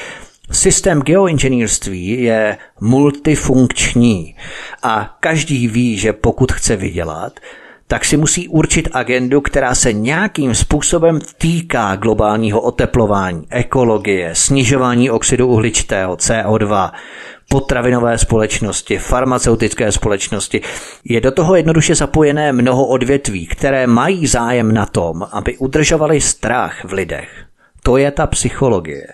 Systém 0.51 1.01
geoinženýrství 1.01 2.21
je 2.23 2.57
multifunkční 2.81 4.35
a 4.83 5.17
každý 5.19 5.67
ví, 5.67 5.97
že 5.97 6.13
pokud 6.13 6.51
chce 6.51 6.75
vydělat, 6.75 7.39
tak 7.87 8.05
si 8.05 8.17
musí 8.17 8.47
určit 8.47 8.89
agendu, 8.93 9.41
která 9.41 9.75
se 9.75 9.93
nějakým 9.93 10.55
způsobem 10.55 11.19
týká 11.37 11.95
globálního 11.95 12.61
oteplování, 12.61 13.45
ekologie, 13.49 14.35
snižování 14.35 15.09
oxidu 15.09 15.47
uhličitého, 15.47 16.15
CO2, 16.15 16.91
potravinové 17.49 18.17
společnosti, 18.17 18.97
farmaceutické 18.97 19.91
společnosti. 19.91 20.61
Je 21.03 21.21
do 21.21 21.31
toho 21.31 21.55
jednoduše 21.55 21.95
zapojené 21.95 22.51
mnoho 22.51 22.85
odvětví, 22.85 23.47
které 23.47 23.87
mají 23.87 24.27
zájem 24.27 24.73
na 24.73 24.85
tom, 24.85 25.27
aby 25.31 25.57
udržovali 25.57 26.21
strach 26.21 26.85
v 26.85 26.93
lidech. 26.93 27.45
To 27.83 27.97
je 27.97 28.11
ta 28.11 28.27
psychologie. 28.27 29.07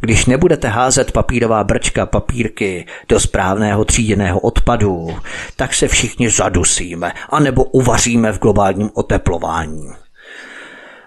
Když 0.00 0.26
nebudete 0.26 0.68
házet 0.68 1.12
papírová 1.12 1.64
brčka 1.64 2.06
papírky 2.06 2.86
do 3.08 3.20
správného 3.20 3.84
tříděného 3.84 4.40
odpadu, 4.40 5.16
tak 5.56 5.74
se 5.74 5.88
všichni 5.88 6.30
zadusíme, 6.30 7.12
anebo 7.30 7.64
uvaříme 7.64 8.32
v 8.32 8.38
globálním 8.38 8.90
oteplování. 8.94 9.88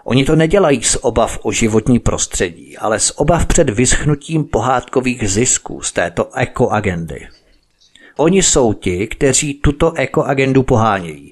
Oni 0.03 0.25
to 0.25 0.35
nedělají 0.35 0.83
z 0.83 0.97
obav 1.01 1.39
o 1.43 1.51
životní 1.51 1.99
prostředí, 1.99 2.77
ale 2.77 2.99
z 2.99 3.11
obav 3.15 3.45
před 3.45 3.69
vyschnutím 3.69 4.43
pohádkových 4.43 5.29
zisků 5.29 5.81
z 5.81 5.91
této 5.91 6.35
ekoagendy. 6.35 7.27
Oni 8.17 8.43
jsou 8.43 8.73
ti, 8.73 9.07
kteří 9.07 9.53
tuto 9.53 9.93
ekoagendu 9.93 10.63
pohánějí. 10.63 11.31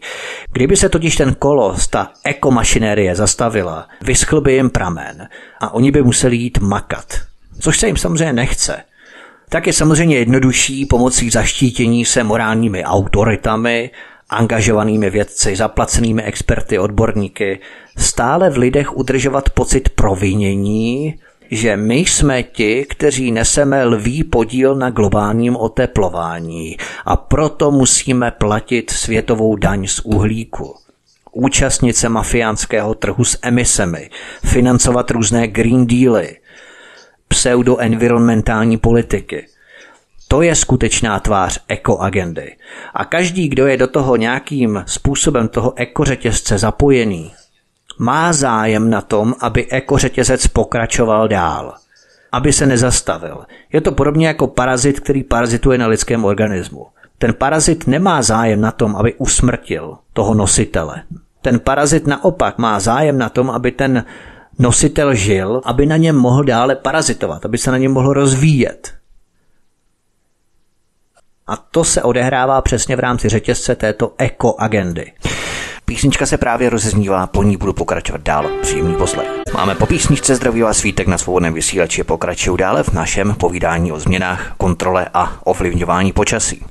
Kdyby 0.51 0.77
se 0.77 0.89
totiž 0.89 1.15
ten 1.15 1.35
kolos, 1.35 1.87
ta 1.87 2.11
ekomašinérie 2.25 3.15
zastavila, 3.15 3.87
vyschl 4.01 4.41
by 4.41 4.53
jim 4.53 4.69
pramen 4.69 5.27
a 5.59 5.73
oni 5.73 5.91
by 5.91 6.03
museli 6.03 6.35
jít 6.35 6.57
makat. 6.57 7.13
což 7.59 7.79
se 7.79 7.87
jim 7.87 7.97
samozřejmě 7.97 8.33
nechce. 8.33 8.83
Tak 9.49 9.67
je 9.67 9.73
samozřejmě 9.73 10.17
jednodušší 10.17 10.85
pomocí 10.85 11.29
zaštítění 11.29 12.05
se 12.05 12.23
morálními 12.23 12.83
autoritami, 12.83 13.91
angažovanými 14.31 15.09
vědci, 15.09 15.55
zaplacenými 15.55 16.23
experty, 16.23 16.79
odborníky, 16.79 17.59
stále 17.97 18.49
v 18.49 18.57
lidech 18.57 18.97
udržovat 18.97 19.49
pocit 19.49 19.89
provinění, 19.89 21.19
že 21.51 21.77
my 21.77 21.95
jsme 21.95 22.43
ti, 22.43 22.85
kteří 22.89 23.31
neseme 23.31 23.85
lvý 23.85 24.23
podíl 24.23 24.75
na 24.75 24.89
globálním 24.89 25.55
oteplování 25.55 26.77
a 27.05 27.15
proto 27.15 27.71
musíme 27.71 28.31
platit 28.31 28.89
světovou 28.89 29.55
daň 29.55 29.87
z 29.87 29.99
uhlíku 29.99 30.75
účastnit 31.31 31.97
se 31.97 32.09
mafiánského 32.09 32.93
trhu 32.93 33.23
s 33.23 33.39
emisemi, 33.41 34.09
financovat 34.45 35.11
různé 35.11 35.47
green 35.47 35.87
dealy, 35.87 36.37
pseudo-environmentální 37.27 38.77
politiky. 38.77 39.47
To 40.31 40.41
je 40.41 40.55
skutečná 40.55 41.19
tvář 41.19 41.59
ekoagendy. 41.67 42.55
A 42.93 43.05
každý, 43.05 43.47
kdo 43.49 43.67
je 43.67 43.77
do 43.77 43.87
toho 43.87 44.15
nějakým 44.15 44.83
způsobem 44.87 45.47
toho 45.47 45.73
ekořetězce 45.75 46.57
zapojený, 46.57 47.31
má 47.99 48.33
zájem 48.33 48.89
na 48.89 49.01
tom, 49.01 49.35
aby 49.39 49.71
ekořetězec 49.71 50.47
pokračoval 50.47 51.27
dál, 51.27 51.73
aby 52.31 52.53
se 52.53 52.65
nezastavil. 52.65 53.45
Je 53.73 53.81
to 53.81 53.91
podobně 53.91 54.27
jako 54.27 54.47
parazit, 54.47 54.99
který 54.99 55.23
parazituje 55.23 55.77
na 55.77 55.87
lidském 55.87 56.25
organismu. 56.25 56.87
Ten 57.17 57.33
parazit 57.33 57.87
nemá 57.87 58.21
zájem 58.21 58.61
na 58.61 58.71
tom, 58.71 58.95
aby 58.95 59.13
usmrtil 59.13 59.97
toho 60.13 60.33
nositele. 60.33 61.03
Ten 61.41 61.59
parazit 61.59 62.07
naopak 62.07 62.57
má 62.57 62.79
zájem 62.79 63.17
na 63.17 63.29
tom, 63.29 63.49
aby 63.49 63.71
ten 63.71 64.05
nositel 64.59 65.13
žil, 65.15 65.61
aby 65.65 65.85
na 65.85 65.97
něm 65.97 66.15
mohl 66.15 66.43
dále 66.43 66.75
parazitovat, 66.75 67.45
aby 67.45 67.57
se 67.57 67.71
na 67.71 67.77
něm 67.77 67.91
mohl 67.91 68.13
rozvíjet. 68.13 69.00
A 71.51 71.57
to 71.71 71.83
se 71.83 72.03
odehrává 72.03 72.61
přesně 72.61 72.95
v 72.95 72.99
rámci 72.99 73.29
řetězce 73.29 73.75
této 73.75 74.13
ekoagendy. 74.17 75.11
Písnička 75.85 76.25
se 76.25 76.37
právě 76.37 76.69
rozeznívá, 76.69 77.27
po 77.27 77.43
ní 77.43 77.57
budu 77.57 77.73
pokračovat 77.73 78.21
dál. 78.21 78.49
Příjemný 78.61 78.95
poslech. 78.95 79.27
Máme 79.53 79.75
po 79.75 79.85
písničce 79.85 80.35
zdraví 80.35 80.63
a 80.63 80.73
svítek 80.73 81.07
na 81.07 81.17
svobodném 81.17 81.53
vysílači 81.53 82.03
pokračují 82.03 82.57
dále 82.57 82.83
v 82.83 82.93
našem 82.93 83.35
povídání 83.39 83.91
o 83.91 83.99
změnách, 83.99 84.53
kontrole 84.57 85.07
a 85.13 85.39
ovlivňování 85.43 86.13
počasí. 86.13 86.65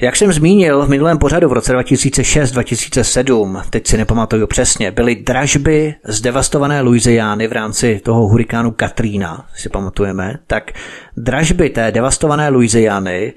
Jak 0.00 0.16
jsem 0.16 0.32
zmínil 0.32 0.86
v 0.86 0.88
minulém 0.88 1.18
pořadu 1.18 1.48
v 1.48 1.52
roce 1.52 1.76
2006-2007, 1.76 3.62
teď 3.70 3.86
si 3.86 3.96
nepamatuju 3.96 4.46
přesně, 4.46 4.90
byly 4.90 5.14
dražby 5.14 5.94
z 6.04 6.20
devastované 6.20 6.80
Louisiany 6.80 7.48
v 7.48 7.52
rámci 7.52 8.00
toho 8.04 8.28
hurikánu 8.28 8.70
Katrina, 8.70 9.46
si 9.54 9.68
pamatujeme, 9.68 10.38
tak 10.46 10.72
dražby 11.16 11.70
té 11.70 11.92
devastované 11.92 12.48
Louisiany 12.48 13.32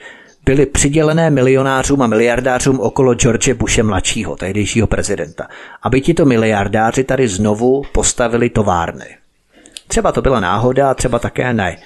byly 0.47 0.65
přidělené 0.65 1.29
milionářům 1.29 2.01
a 2.01 2.07
miliardářům 2.07 2.79
okolo 2.79 3.13
George 3.13 3.53
Bushe 3.53 3.83
mladšího, 3.83 4.35
tehdejšího 4.35 4.87
prezidenta, 4.87 5.47
aby 5.83 6.01
tito 6.01 6.25
miliardáři 6.25 7.03
tady 7.03 7.27
znovu 7.27 7.83
postavili 7.91 8.49
továrny. 8.49 9.05
Třeba 9.87 10.11
to 10.11 10.21
byla 10.21 10.39
náhoda, 10.39 10.93
třeba 10.93 11.19
také 11.19 11.53
ne. 11.53 11.77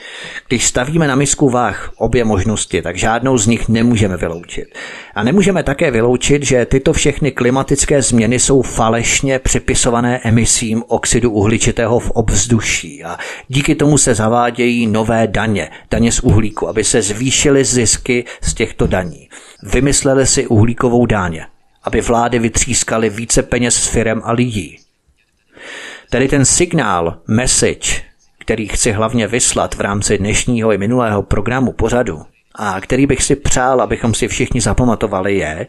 Když 0.47 0.65
stavíme 0.65 1.07
na 1.07 1.15
misku 1.15 1.49
váh 1.49 1.91
obě 1.97 2.23
možnosti, 2.23 2.81
tak 2.81 2.97
žádnou 2.97 3.37
z 3.37 3.47
nich 3.47 3.69
nemůžeme 3.69 4.17
vyloučit. 4.17 4.65
A 5.15 5.23
nemůžeme 5.23 5.63
také 5.63 5.91
vyloučit, 5.91 6.43
že 6.43 6.65
tyto 6.65 6.93
všechny 6.93 7.31
klimatické 7.31 8.01
změny 8.01 8.39
jsou 8.39 8.61
falešně 8.61 9.39
připisované 9.39 10.19
emisím 10.23 10.83
oxidu 10.87 11.31
uhličitého 11.31 11.99
v 11.99 12.11
obzduší 12.11 13.03
a 13.03 13.17
díky 13.47 13.75
tomu 13.75 13.97
se 13.97 14.15
zavádějí 14.15 14.87
nové 14.87 15.27
daně, 15.27 15.69
daně 15.91 16.11
z 16.11 16.19
uhlíku, 16.19 16.67
aby 16.67 16.83
se 16.83 17.01
zvýšily 17.01 17.65
zisky 17.65 18.25
z 18.41 18.53
těchto 18.53 18.87
daní. 18.87 19.29
Vymysleli 19.63 20.27
si 20.27 20.47
uhlíkovou 20.47 21.05
dáně, 21.05 21.45
aby 21.83 22.01
vlády 22.01 22.39
vytřískaly 22.39 23.09
více 23.09 23.43
peněz 23.43 23.75
s 23.75 23.87
firem 23.87 24.21
a 24.23 24.31
lidí. 24.31 24.77
Tedy 26.11 26.27
ten 26.27 26.45
signál, 26.45 27.17
message, 27.27 28.01
který 28.39 28.67
chci 28.67 28.91
hlavně 28.91 29.27
vyslat 29.27 29.75
v 29.75 29.81
rámci 29.81 30.17
dnešního 30.17 30.71
i 30.71 30.77
minulého 30.77 31.23
programu 31.23 31.71
pořadu 31.71 32.21
a 32.55 32.81
který 32.81 33.07
bych 33.07 33.23
si 33.23 33.35
přál, 33.35 33.81
abychom 33.81 34.13
si 34.13 34.27
všichni 34.27 34.61
zapamatovali, 34.61 35.35
je, 35.35 35.67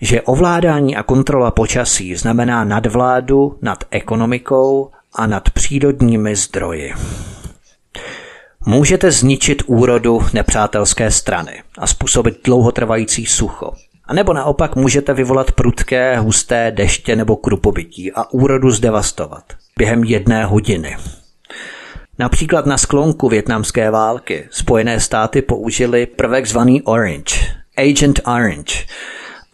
že 0.00 0.22
ovládání 0.22 0.96
a 0.96 1.02
kontrola 1.02 1.50
počasí 1.50 2.16
znamená 2.16 2.64
nadvládu 2.64 3.58
nad 3.62 3.84
ekonomikou 3.90 4.90
a 5.14 5.26
nad 5.26 5.50
přírodními 5.50 6.36
zdroji. 6.36 6.94
Můžete 8.66 9.10
zničit 9.10 9.62
úrodu 9.66 10.20
nepřátelské 10.32 11.10
strany 11.10 11.62
a 11.78 11.86
způsobit 11.86 12.38
dlouhotrvající 12.44 13.26
sucho. 13.26 13.72
A 14.12 14.14
nebo 14.14 14.32
naopak 14.32 14.76
můžete 14.76 15.14
vyvolat 15.14 15.52
prudké, 15.52 16.18
husté 16.18 16.70
deště 16.70 17.16
nebo 17.16 17.36
krupobytí 17.36 18.12
a 18.12 18.32
úrodu 18.32 18.70
zdevastovat 18.70 19.44
během 19.78 20.04
jedné 20.04 20.44
hodiny. 20.44 20.96
Například 22.18 22.66
na 22.66 22.78
sklonku 22.78 23.28
větnamské 23.28 23.90
války 23.90 24.48
Spojené 24.50 25.00
státy 25.00 25.42
použili 25.42 26.06
prvek 26.06 26.46
zvaný 26.46 26.82
Orange, 26.82 27.36
Agent 27.78 28.20
Orange. 28.24 28.86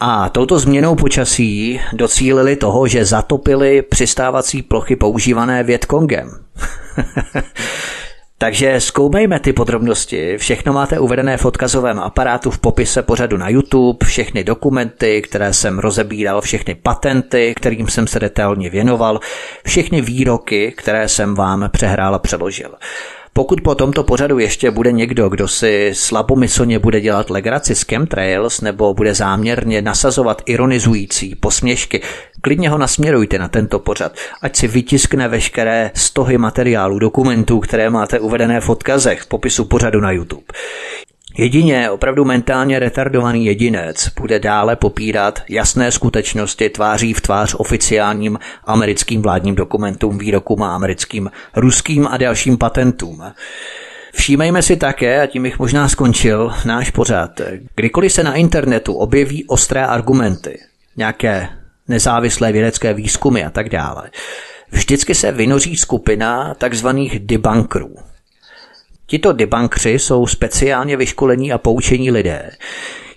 A 0.01 0.29
touto 0.29 0.59
změnou 0.59 0.95
počasí 0.95 1.81
docílili 1.93 2.57
toho, 2.57 2.87
že 2.87 3.05
zatopili 3.05 3.83
přistávací 3.83 4.63
plochy 4.63 4.97
používané 4.97 5.63
Vietkongem. 5.63 6.31
Takže 8.41 8.81
zkoumejme 8.81 9.41
ty 9.41 9.53
podrobnosti. 9.53 10.39
Všechno 10.39 10.73
máte 10.73 10.99
uvedené 10.99 11.37
v 11.37 11.45
odkazovém 11.45 11.99
aparátu 11.99 12.51
v 12.51 12.59
popise 12.59 13.03
pořadu 13.03 13.37
na 13.37 13.49
YouTube, 13.49 14.07
všechny 14.07 14.45
dokumenty, 14.45 15.23
které 15.23 15.53
jsem 15.53 15.79
rozebíral, 15.79 16.41
všechny 16.41 16.75
patenty, 16.75 17.55
kterým 17.57 17.89
jsem 17.89 18.07
se 18.07 18.21
detailně 18.21 18.71
věnoval, 18.71 19.21
všechny 19.65 20.01
výroky, 20.01 20.75
které 20.77 21.09
jsem 21.09 21.35
vám 21.35 21.69
přehrál 21.73 22.15
a 22.15 22.19
přeložil. 22.19 22.75
Pokud 23.39 23.61
po 23.61 23.75
tomto 23.75 24.05
pořadu 24.05 24.39
ještě 24.39 24.71
bude 24.71 24.93
někdo, 24.93 25.29
kdo 25.29 25.49
si 25.49 25.91
slabomyslně 25.95 26.79
bude 26.79 27.01
dělat 27.01 27.31
legraci 27.31 27.75
z 27.75 27.83
chemtrails 27.83 28.61
nebo 28.61 28.95
bude 28.95 29.15
záměrně 29.15 29.83
nasazovat 29.83 30.43
ironizující 30.47 31.35
posměšky, 31.35 32.03
klidně 32.41 32.69
ho 32.69 32.79
nasměrujte 32.79 33.39
na 33.39 33.49
tento 33.49 33.79
pořad, 33.79 34.13
ať 34.43 34.57
si 34.57 34.69
vytiskne 34.69 35.29
veškeré 35.29 35.91
stohy 35.95 36.39
materiálů, 36.39 36.99
dokumentů, 36.99 37.61
které 37.61 37.91
máte 37.91 38.21
uvedené 38.21 38.61
v 38.61 38.69
odkazech 38.69 39.21
v 39.21 39.27
popisu 39.27 39.65
pořadu 39.65 40.01
na 40.01 40.11
YouTube. 40.11 40.45
Jedině 41.37 41.91
opravdu 41.91 42.25
mentálně 42.25 42.79
retardovaný 42.79 43.47
jedinec 43.47 44.09
bude 44.21 44.39
dále 44.39 44.77
popírat 44.77 45.43
jasné 45.49 45.93
skutečnosti 45.93 46.71
tváří 46.71 47.15
v 47.15 47.21
tvář 47.21 47.55
oficiálním 47.59 48.39
americkým 48.65 49.23
vládním 49.23 49.55
dokumentům, 49.55 50.19
výrokům 50.19 50.63
a 50.63 50.75
americkým, 50.75 51.31
ruským 51.57 52.07
a 52.07 52.17
dalším 52.17 52.59
patentům. 52.59 53.23
Všímejme 54.15 54.63
si 54.63 54.77
také, 54.77 55.23
a 55.23 55.27
tím 55.27 55.43
bych 55.43 55.59
možná 55.59 55.89
skončil 55.89 56.53
náš 56.65 56.91
pořad, 56.91 57.41
kdykoliv 57.75 58.13
se 58.13 58.23
na 58.23 58.35
internetu 58.35 58.95
objeví 58.95 59.45
ostré 59.47 59.87
argumenty, 59.87 60.59
nějaké 60.97 61.49
nezávislé 61.89 62.53
vědecké 62.53 62.95
výzkumy 62.95 63.45
a 63.45 63.51
tak 63.51 63.69
dále, 63.69 64.11
vždycky 64.71 65.15
se 65.15 65.33
vynoří 65.33 65.77
skupina 65.77 66.55
takzvaných 66.55 67.19
debunkerů. 67.19 68.08
Tito 69.11 69.33
debankři 69.33 69.91
jsou 69.91 70.27
speciálně 70.27 70.97
vyškolení 70.97 71.53
a 71.53 71.59
poučení 71.59 72.11
lidé. 72.11 72.51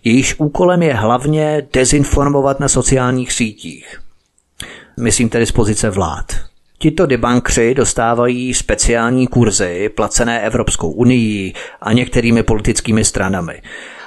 Jejíž 0.03 0.35
úkolem 0.37 0.83
je 0.83 0.93
hlavně 0.93 1.67
dezinformovat 1.73 2.59
na 2.59 2.67
sociálních 2.67 3.33
sítích. 3.33 4.01
Myslím 4.99 5.29
tedy 5.29 5.45
z 5.45 5.51
pozice 5.51 5.89
vlád. 5.89 6.25
Tito 6.77 7.05
debankři 7.05 7.73
dostávají 7.73 8.53
speciální 8.53 9.27
kurzy 9.27 9.89
placené 9.95 10.41
Evropskou 10.41 10.91
unii 10.91 11.53
a 11.81 11.93
některými 11.93 12.43
politickými 12.43 13.05
stranami. 13.05 13.61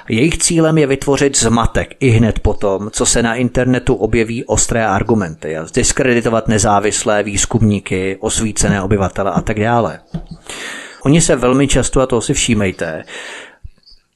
Jejich 0.09 0.37
cílem 0.37 0.77
je 0.77 0.87
vytvořit 0.87 1.37
zmatek 1.37 1.95
i 1.99 2.09
hned 2.09 2.39
potom, 2.39 2.89
co 2.91 3.05
se 3.05 3.23
na 3.23 3.35
internetu 3.35 3.95
objeví 3.95 4.45
ostré 4.45 4.85
argumenty 4.85 5.57
a 5.57 5.65
diskreditovat 5.75 6.47
nezávislé 6.47 7.23
výzkumníky, 7.23 8.17
osvícené 8.19 8.81
obyvatele 8.81 9.31
a 9.31 9.41
tak 9.41 9.59
dále. 9.59 9.99
Oni 11.05 11.21
se 11.21 11.35
velmi 11.35 11.67
často, 11.67 12.01
a 12.01 12.07
to 12.07 12.21
si 12.21 12.33
všímejte, 12.33 13.03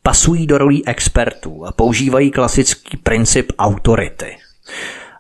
pasují 0.04 0.48
do 0.48 0.58
rolí 0.58 0.88
expertů 0.88 1.66
a 1.66 1.72
používají 1.72 2.32
klasický 2.32 2.98
princip 2.98 3.52
autority. 3.60 4.38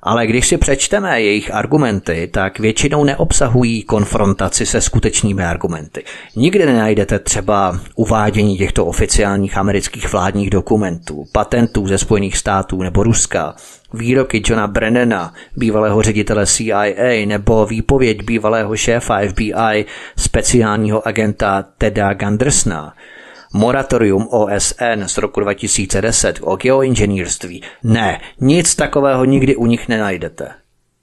Ale 0.04 0.28
když 0.28 0.47
si 0.47 0.58
přečteme 0.58 1.22
jejich 1.22 1.54
argumenty, 1.54 2.30
tak 2.34 2.60
většinou 2.60 3.04
neobsahují 3.04 3.84
konfrontaci 3.84 4.66
se 4.66 4.82
skutečnými 4.82 5.45
argumenty. 5.45 6.04
Nikdy 6.36 6.66
nenajdete 6.66 7.20
třeba 7.20 7.80
uvádění 7.95 8.58
těchto 8.58 8.86
oficiálních 8.86 9.58
amerických 9.58 10.12
vládních 10.12 10.50
dokumentů, 10.50 11.26
patentů 11.32 11.88
ze 11.88 11.97
Spojených 11.97 12.38
států 12.38 12.84
nebo 12.84 13.04
Ruska, 13.04 13.56
výroky 13.93 14.41
Johna 14.45 14.68
Brennana, 14.68 15.34
bývalého 15.56 16.02
ředitele 16.02 16.45
CIA, 16.45 17.26
nebo 17.26 17.66
výpověď 17.66 18.24
bývalého 18.24 18.76
šéfa 18.76 19.20
FBI, 19.30 19.86
speciálního 20.18 21.08
agenta 21.08 21.66
Teda 21.78 22.14
Gandersna, 22.14 22.93
moratorium 23.54 24.28
OSN 24.32 25.04
z 25.08 25.18
roku 25.18 25.39
2010 25.39 26.39
o 26.41 26.56
geoinženýrství. 26.56 27.64
Ne, 27.84 28.22
nic 28.41 28.76
takového 28.76 29.26
nikdy 29.26 29.56
u 29.56 29.66
nich 29.66 29.88
nenajdete. 29.88 30.50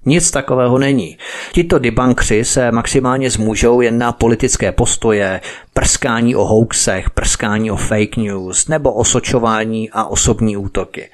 Nic 0.08 0.30
takového 0.30 0.78
není. 0.78 1.18
Tito 1.52 1.78
debankři 1.78 2.44
se 2.44 2.72
maximálně 2.72 3.30
zmůžou 3.30 3.80
jen 3.80 3.98
na 3.98 4.12
politické 4.12 4.72
postoje, 4.72 5.40
prskání 5.74 6.36
o 6.36 6.44
hoaxech, 6.44 7.10
prskání 7.10 7.70
o 7.70 7.76
fake 7.76 8.16
news 8.16 8.68
nebo 8.68 8.92
osočování 8.92 9.90
a 9.90 10.04
osobní 10.04 10.56
útoky. 10.56 11.10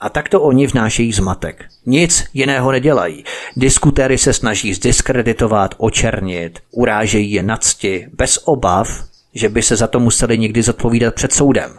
A 0.00 0.08
takto 0.08 0.42
oni 0.42 0.66
vnášejí 0.66 1.12
zmatek. 1.12 1.64
Nic 1.86 2.24
jiného 2.34 2.72
nedělají. 2.72 3.24
Diskutéry 3.56 4.18
se 4.18 4.32
snaží 4.32 4.74
zdiskreditovat, 4.74 5.74
očernit, 5.78 6.58
urážejí 6.70 7.32
je 7.32 7.42
nadsti, 7.42 8.06
bez 8.12 8.40
obav, 8.44 9.11
že 9.34 9.48
by 9.48 9.62
se 9.62 9.76
za 9.76 9.86
to 9.86 10.00
museli 10.00 10.38
někdy 10.38 10.62
zodpovídat 10.62 11.14
před 11.14 11.32
soudem. 11.32 11.78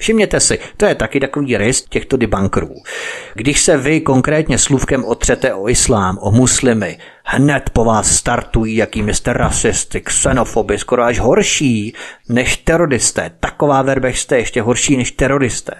Všimněte 0.00 0.40
si, 0.40 0.58
to 0.76 0.86
je 0.86 0.94
taky 0.94 1.20
takový 1.20 1.56
rys 1.56 1.82
těchto 1.82 2.16
debunkerů. 2.16 2.74
Když 3.34 3.60
se 3.60 3.76
vy 3.76 4.00
konkrétně 4.00 4.58
slůvkem 4.58 5.04
otřete 5.04 5.54
o 5.54 5.68
islám, 5.68 6.18
o 6.20 6.30
muslimy, 6.30 6.98
hned 7.24 7.70
po 7.70 7.84
vás 7.84 8.16
startují, 8.16 8.76
jakými 8.76 9.14
jste 9.14 9.32
rasisty, 9.32 10.00
xenofoby, 10.00 10.78
skoro 10.78 11.02
až 11.02 11.18
horší 11.18 11.94
než 12.28 12.56
teroristé. 12.56 13.30
Taková 13.40 13.82
verbech 13.82 14.18
jste 14.18 14.38
ještě 14.38 14.62
horší 14.62 14.96
než 14.96 15.12
teroristé. 15.12 15.74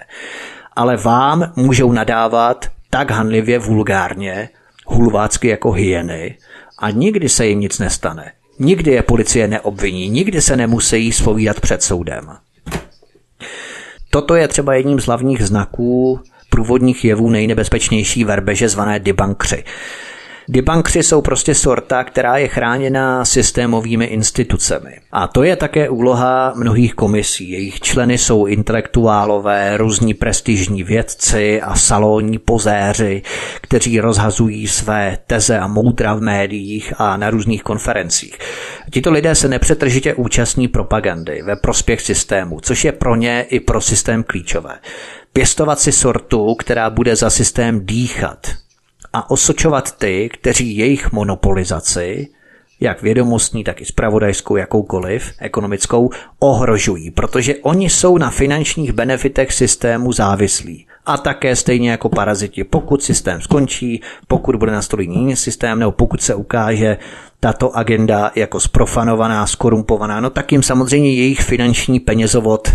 Ale 0.75 0.97
vám 0.97 1.53
můžou 1.55 1.91
nadávat 1.91 2.65
tak 2.89 3.11
hanlivě 3.11 3.59
vulgárně, 3.59 4.49
hulvácky 4.85 5.47
jako 5.47 5.71
hyeny 5.71 6.37
a 6.79 6.89
nikdy 6.89 7.29
se 7.29 7.45
jim 7.45 7.59
nic 7.59 7.79
nestane. 7.79 8.31
Nikdy 8.63 8.91
je 8.91 9.03
policie 9.03 9.47
neobviní, 9.47 10.09
nikdy 10.09 10.41
se 10.41 10.55
nemusí 10.55 11.11
spovídat 11.11 11.59
před 11.59 11.83
soudem. 11.83 12.31
Toto 14.09 14.35
je 14.35 14.47
třeba 14.47 14.73
jedním 14.73 14.99
z 14.99 15.05
hlavních 15.05 15.43
znaků 15.43 16.19
průvodních 16.49 17.05
jevů 17.05 17.29
nejnebezpečnější 17.29 18.23
verbeže 18.23 18.69
zvané 18.69 18.99
debunkři. 18.99 19.63
Debunkři 20.47 21.03
jsou 21.03 21.21
prostě 21.21 21.55
sorta, 21.55 22.03
která 22.03 22.37
je 22.37 22.47
chráněna 22.47 23.25
systémovými 23.25 24.05
institucemi. 24.05 24.91
A 25.11 25.27
to 25.27 25.43
je 25.43 25.55
také 25.55 25.89
úloha 25.89 26.53
mnohých 26.55 26.93
komisí. 26.93 27.49
Jejich 27.49 27.79
členy 27.79 28.17
jsou 28.17 28.45
intelektuálové, 28.45 29.77
různí 29.77 30.13
prestižní 30.13 30.83
vědci 30.83 31.61
a 31.61 31.75
salonní 31.75 32.37
pozéři, 32.37 33.21
kteří 33.61 33.99
rozhazují 33.99 34.67
své 34.67 35.17
teze 35.27 35.59
a 35.59 35.67
moudra 35.67 36.13
v 36.13 36.21
médiích 36.21 36.93
a 36.97 37.17
na 37.17 37.29
různých 37.29 37.63
konferencích. 37.63 38.37
Tito 38.91 39.11
lidé 39.11 39.35
se 39.35 39.47
nepřetržitě 39.47 40.13
účastní 40.13 40.67
propagandy 40.67 41.41
ve 41.41 41.55
prospěch 41.55 42.01
systému, 42.01 42.59
což 42.59 42.85
je 42.85 42.91
pro 42.91 43.15
ně 43.15 43.45
i 43.49 43.59
pro 43.59 43.81
systém 43.81 44.23
klíčové. 44.23 44.79
Pěstovat 45.33 45.79
si 45.79 45.91
sortu, 45.91 46.55
která 46.55 46.89
bude 46.89 47.15
za 47.15 47.29
systém 47.29 47.85
dýchat, 47.85 48.47
a 49.13 49.31
osočovat 49.31 49.97
ty, 49.97 50.29
kteří 50.33 50.77
jejich 50.77 51.11
monopolizaci, 51.11 52.27
jak 52.79 53.01
vědomostní, 53.01 53.63
tak 53.63 53.81
i 53.81 53.85
spravodajskou, 53.85 54.55
jakoukoliv, 54.55 55.33
ekonomickou, 55.39 56.09
ohrožují, 56.39 57.11
protože 57.11 57.55
oni 57.55 57.89
jsou 57.89 58.17
na 58.17 58.29
finančních 58.29 58.93
benefitech 58.93 59.53
systému 59.53 60.11
závislí. 60.11 60.87
A 61.05 61.17
také 61.17 61.55
stejně 61.55 61.91
jako 61.91 62.09
paraziti, 62.09 62.63
pokud 62.63 63.03
systém 63.03 63.41
skončí, 63.41 64.01
pokud 64.27 64.55
bude 64.55 64.71
nastolený 64.71 65.15
jiný 65.15 65.35
systém, 65.35 65.79
nebo 65.79 65.91
pokud 65.91 66.21
se 66.21 66.35
ukáže 66.35 66.97
tato 67.39 67.77
agenda 67.77 68.31
jako 68.35 68.59
sprofanovaná, 68.59 69.47
skorumpovaná, 69.47 70.19
no 70.19 70.29
tak 70.29 70.51
jim 70.51 70.63
samozřejmě 70.63 71.13
jejich 71.13 71.41
finanční 71.41 71.99
penězovod 71.99 72.67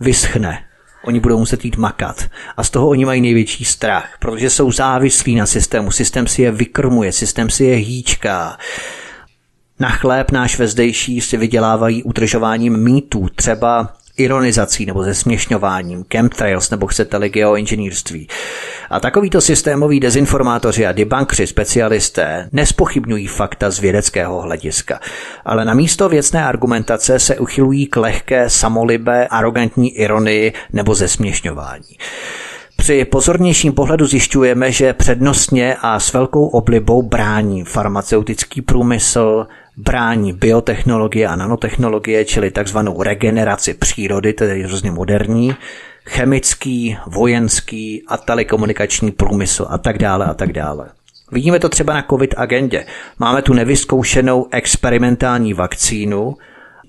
vyschne 0.00 0.58
Oni 1.06 1.20
budou 1.20 1.38
muset 1.38 1.64
jít 1.64 1.76
makat. 1.76 2.24
A 2.56 2.64
z 2.64 2.70
toho 2.70 2.88
oni 2.88 3.04
mají 3.04 3.20
největší 3.20 3.64
strach, 3.64 4.16
protože 4.20 4.50
jsou 4.50 4.72
závislí 4.72 5.34
na 5.34 5.46
systému. 5.46 5.90
Systém 5.90 6.26
si 6.26 6.42
je 6.42 6.50
vykrmuje, 6.50 7.12
systém 7.12 7.50
si 7.50 7.64
je 7.64 7.76
hýčká. 7.76 8.58
Na 9.80 9.88
chléb 9.88 10.30
náš 10.30 10.58
vezdejší 10.58 11.20
si 11.20 11.36
vydělávají 11.36 12.02
udržováním 12.02 12.76
mýtů, 12.76 13.28
třeba 13.34 13.96
ironizací 14.16 14.86
nebo 14.86 15.02
zesměšňováním, 15.02 16.04
chemtrails 16.12 16.70
nebo 16.70 16.86
chcete-li 16.86 17.28
geoinženýrství. 17.28 18.28
A 18.90 19.00
takovýto 19.00 19.40
systémoví 19.40 20.00
dezinformátoři 20.00 20.86
a 20.86 20.92
debunkři 20.92 21.46
specialisté 21.46 22.48
nespochybňují 22.52 23.26
fakta 23.26 23.70
z 23.70 23.78
vědeckého 23.78 24.40
hlediska, 24.40 25.00
ale 25.44 25.64
na 25.64 25.74
místo 25.74 26.08
věcné 26.08 26.44
argumentace 26.44 27.18
se 27.18 27.38
uchylují 27.38 27.86
k 27.86 27.96
lehké, 27.96 28.50
samolibé, 28.50 29.26
arrogantní 29.26 29.96
ironii 29.96 30.52
nebo 30.72 30.94
zesměšňování. 30.94 31.96
Při 32.76 33.04
pozornějším 33.04 33.72
pohledu 33.72 34.06
zjišťujeme, 34.06 34.72
že 34.72 34.92
přednostně 34.92 35.76
a 35.80 36.00
s 36.00 36.12
velkou 36.12 36.46
oblibou 36.46 37.02
brání 37.02 37.64
farmaceutický 37.64 38.62
průmysl, 38.62 39.46
brání 39.76 40.32
biotechnologie 40.32 41.28
a 41.28 41.36
nanotechnologie, 41.36 42.24
čili 42.24 42.50
takzvanou 42.50 43.02
regeneraci 43.02 43.74
přírody, 43.74 44.32
tedy 44.32 44.62
hrozně 44.62 44.90
moderní, 44.90 45.54
chemický, 46.06 46.98
vojenský 47.06 48.02
a 48.08 48.16
telekomunikační 48.16 49.10
průmysl 49.10 49.66
a 49.70 49.78
tak 49.78 49.98
dále 49.98 50.26
a 50.26 50.34
tak 50.34 50.52
dále. 50.52 50.88
Vidíme 51.32 51.58
to 51.58 51.68
třeba 51.68 51.94
na 51.94 52.02
COVID 52.10 52.34
agendě. 52.36 52.86
Máme 53.18 53.42
tu 53.42 53.52
nevyzkoušenou 53.52 54.46
experimentální 54.50 55.54
vakcínu, 55.54 56.36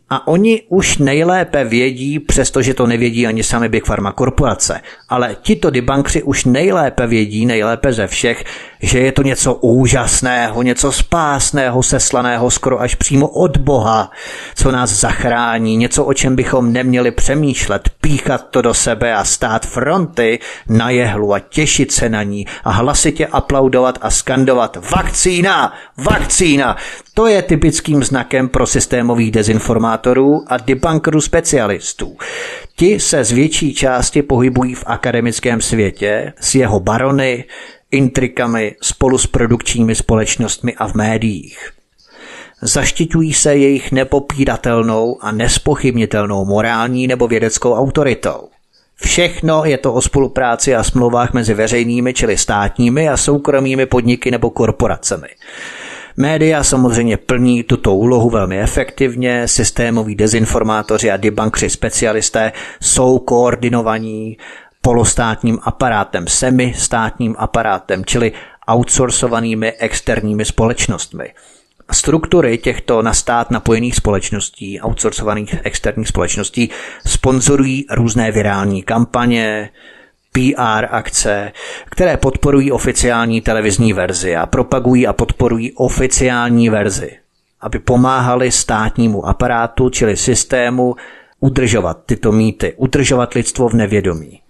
a 0.10 0.28
oni 0.28 0.62
už 0.70 0.97
nejlépe 0.97 1.64
vědí, 1.64 2.20
přestože 2.20 2.74
to 2.74 2.88
nevědí 2.88 3.28
ani 3.28 3.43
sami 3.43 3.70
Big 3.70 3.86
Pharma 3.86 4.12
korporace, 4.12 4.82
ale 5.10 5.36
tito 5.41 5.70
debunkři 5.70 6.24
už 6.24 6.45
nejlépe 6.45 7.08
vědí, 7.08 7.45
nejlépe 7.45 7.93
ze 7.93 8.08
všech, 8.08 8.43
že 8.82 8.99
je 8.99 9.12
to 9.12 9.24
něco 9.24 9.53
úžasného, 9.53 10.62
něco 10.62 10.91
spásného, 10.91 11.84
seslaného 11.84 12.51
skoro 12.51 12.82
až 12.82 12.95
přímo 12.95 13.28
od 13.28 13.58
Boha, 13.58 14.12
co 14.56 14.72
nás 14.72 14.89
zachrání, 14.89 15.78
něco, 15.78 16.06
o 16.06 16.14
čem 16.14 16.36
bychom 16.36 16.74
neměli 16.74 17.12
přemýšlet, 17.12 17.89
píchat 18.01 18.47
to 18.49 18.62
do 18.62 18.74
sebe 18.74 19.16
a 19.16 19.24
stát 19.24 19.66
fronty 19.66 20.39
na 20.70 20.89
jehlu 20.89 21.34
a 21.34 21.39
těšit 21.39 21.91
se 21.91 22.10
na 22.10 22.24
ní 22.24 22.45
a 22.64 22.72
hlasitě 22.72 23.28
aplaudovat 23.28 23.99
a 24.01 24.10
skandovat 24.10 24.78
vakcína, 24.91 25.74
vakcína. 25.97 26.78
To 27.14 27.28
je 27.28 27.41
typickým 27.41 28.03
znakem 28.03 28.49
pro 28.49 28.68
systémových 28.68 29.32
dezinformátorů 29.95 30.43
a 30.47 30.57
debunkerů 30.57 31.21
specialistů. 31.21 32.17
Ti 32.75 32.99
se 32.99 33.23
z 33.23 33.31
větší 33.31 33.73
části 33.73 34.21
pohybují 34.21 34.75
v 34.75 34.83
akademickém 34.87 35.61
světě 35.61 36.33
s 36.39 36.55
jeho 36.55 36.79
barony, 36.79 37.45
intrikami 37.91 38.75
spolu 38.81 39.17
s 39.17 39.27
produkčními 39.27 39.95
společnostmi 39.95 40.73
a 40.75 40.87
v 40.87 40.93
médiích. 40.93 41.71
Zaštiťují 42.61 43.33
se 43.33 43.55
jejich 43.55 43.91
nepopíratelnou 43.91 45.17
a 45.21 45.31
nespochybnitelnou 45.31 46.45
morální 46.45 47.07
nebo 47.07 47.27
vědeckou 47.27 47.73
autoritou. 47.73 48.49
Všechno 48.95 49.65
je 49.65 49.77
to 49.77 49.93
o 49.93 50.01
spolupráci 50.01 50.75
a 50.75 50.83
smlouvách 50.83 51.33
mezi 51.33 51.53
veřejnými, 51.53 52.13
čili 52.13 52.37
státními 52.37 53.09
a 53.09 53.17
soukromými 53.17 53.85
podniky 53.85 54.31
nebo 54.31 54.49
korporacemi. 54.49 55.27
Média 56.18 56.63
samozřejmě 56.63 57.18
plní 57.18 57.63
tuto 57.63 57.95
úlohu 57.95 58.30
velmi 58.30 58.59
efektivně, 58.61 59.47
systémoví 59.47 60.16
dezinformátoři 60.16 61.11
a 61.11 61.18
debunkři 61.18 61.70
specialisté 61.70 62.51
jsou 62.82 63.20
koordinovaní 63.20 64.38
polostátním 64.82 65.59
aparátem, 65.63 66.28
semi-státním 66.28 67.36
aparátem, 67.38 68.05
čili 68.05 68.32
outsourcovanými 68.68 69.72
externími 69.72 70.45
společnostmi. 70.45 71.34
Struktury 71.91 72.57
těchto 72.57 73.01
na 73.01 73.13
stát 73.13 73.51
napojených 73.51 73.95
společností, 73.95 74.82
outsourcovaných 74.82 75.55
externích 75.63 76.07
společností, 76.07 76.70
sponzorují 77.05 77.86
různé 77.91 78.32
virální 78.32 78.84
kampaně, 78.84 79.70
PR 80.36 80.86
akce, 80.89 81.51
které 81.91 82.17
podporují 82.17 82.71
oficiální 82.71 83.41
televizní 83.41 83.93
verzi 83.93 84.36
a 84.36 84.45
propagují 84.45 85.07
a 85.07 85.13
podporují 85.13 85.73
oficiální 85.73 86.69
verzi, 86.69 87.11
aby 87.61 87.79
pomáhali 87.79 88.51
státnímu 88.51 89.27
aparátu, 89.27 89.89
čili 89.89 90.17
systému, 90.17 90.95
udržovat 91.39 91.97
tyto 92.05 92.31
mýty, 92.31 92.73
udržovat 92.77 93.33
lidstvo 93.33 93.69
v 93.69 93.73
nevědomí. 93.73 94.41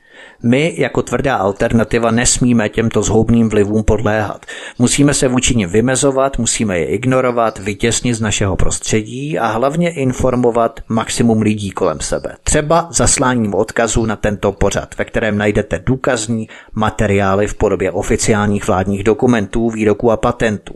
My 0.43 0.73
jako 0.77 1.01
tvrdá 1.01 1.35
alternativa 1.35 2.11
nesmíme 2.11 2.69
těmto 2.69 3.03
zhoubným 3.03 3.49
vlivům 3.49 3.83
podléhat. 3.83 4.45
Musíme 4.79 5.13
se 5.13 5.27
vůči 5.27 5.55
nim 5.55 5.69
vymezovat, 5.69 6.37
musíme 6.37 6.79
je 6.79 6.85
ignorovat, 6.85 7.59
vytěsnit 7.59 8.15
z 8.15 8.21
našeho 8.21 8.55
prostředí 8.55 9.39
a 9.39 9.47
hlavně 9.47 9.89
informovat 9.89 10.79
maximum 10.87 11.41
lidí 11.41 11.71
kolem 11.71 11.99
sebe. 11.99 12.35
Třeba 12.43 12.87
zasláním 12.91 13.53
odkazu 13.53 14.05
na 14.05 14.15
tento 14.15 14.51
pořad, 14.51 14.97
ve 14.97 15.05
kterém 15.05 15.37
najdete 15.37 15.81
důkazní 15.85 16.49
materiály 16.73 17.47
v 17.47 17.55
podobě 17.55 17.91
oficiálních 17.91 18.67
vládních 18.67 19.03
dokumentů, 19.03 19.69
výroků 19.69 20.11
a 20.11 20.17
patentů. 20.17 20.73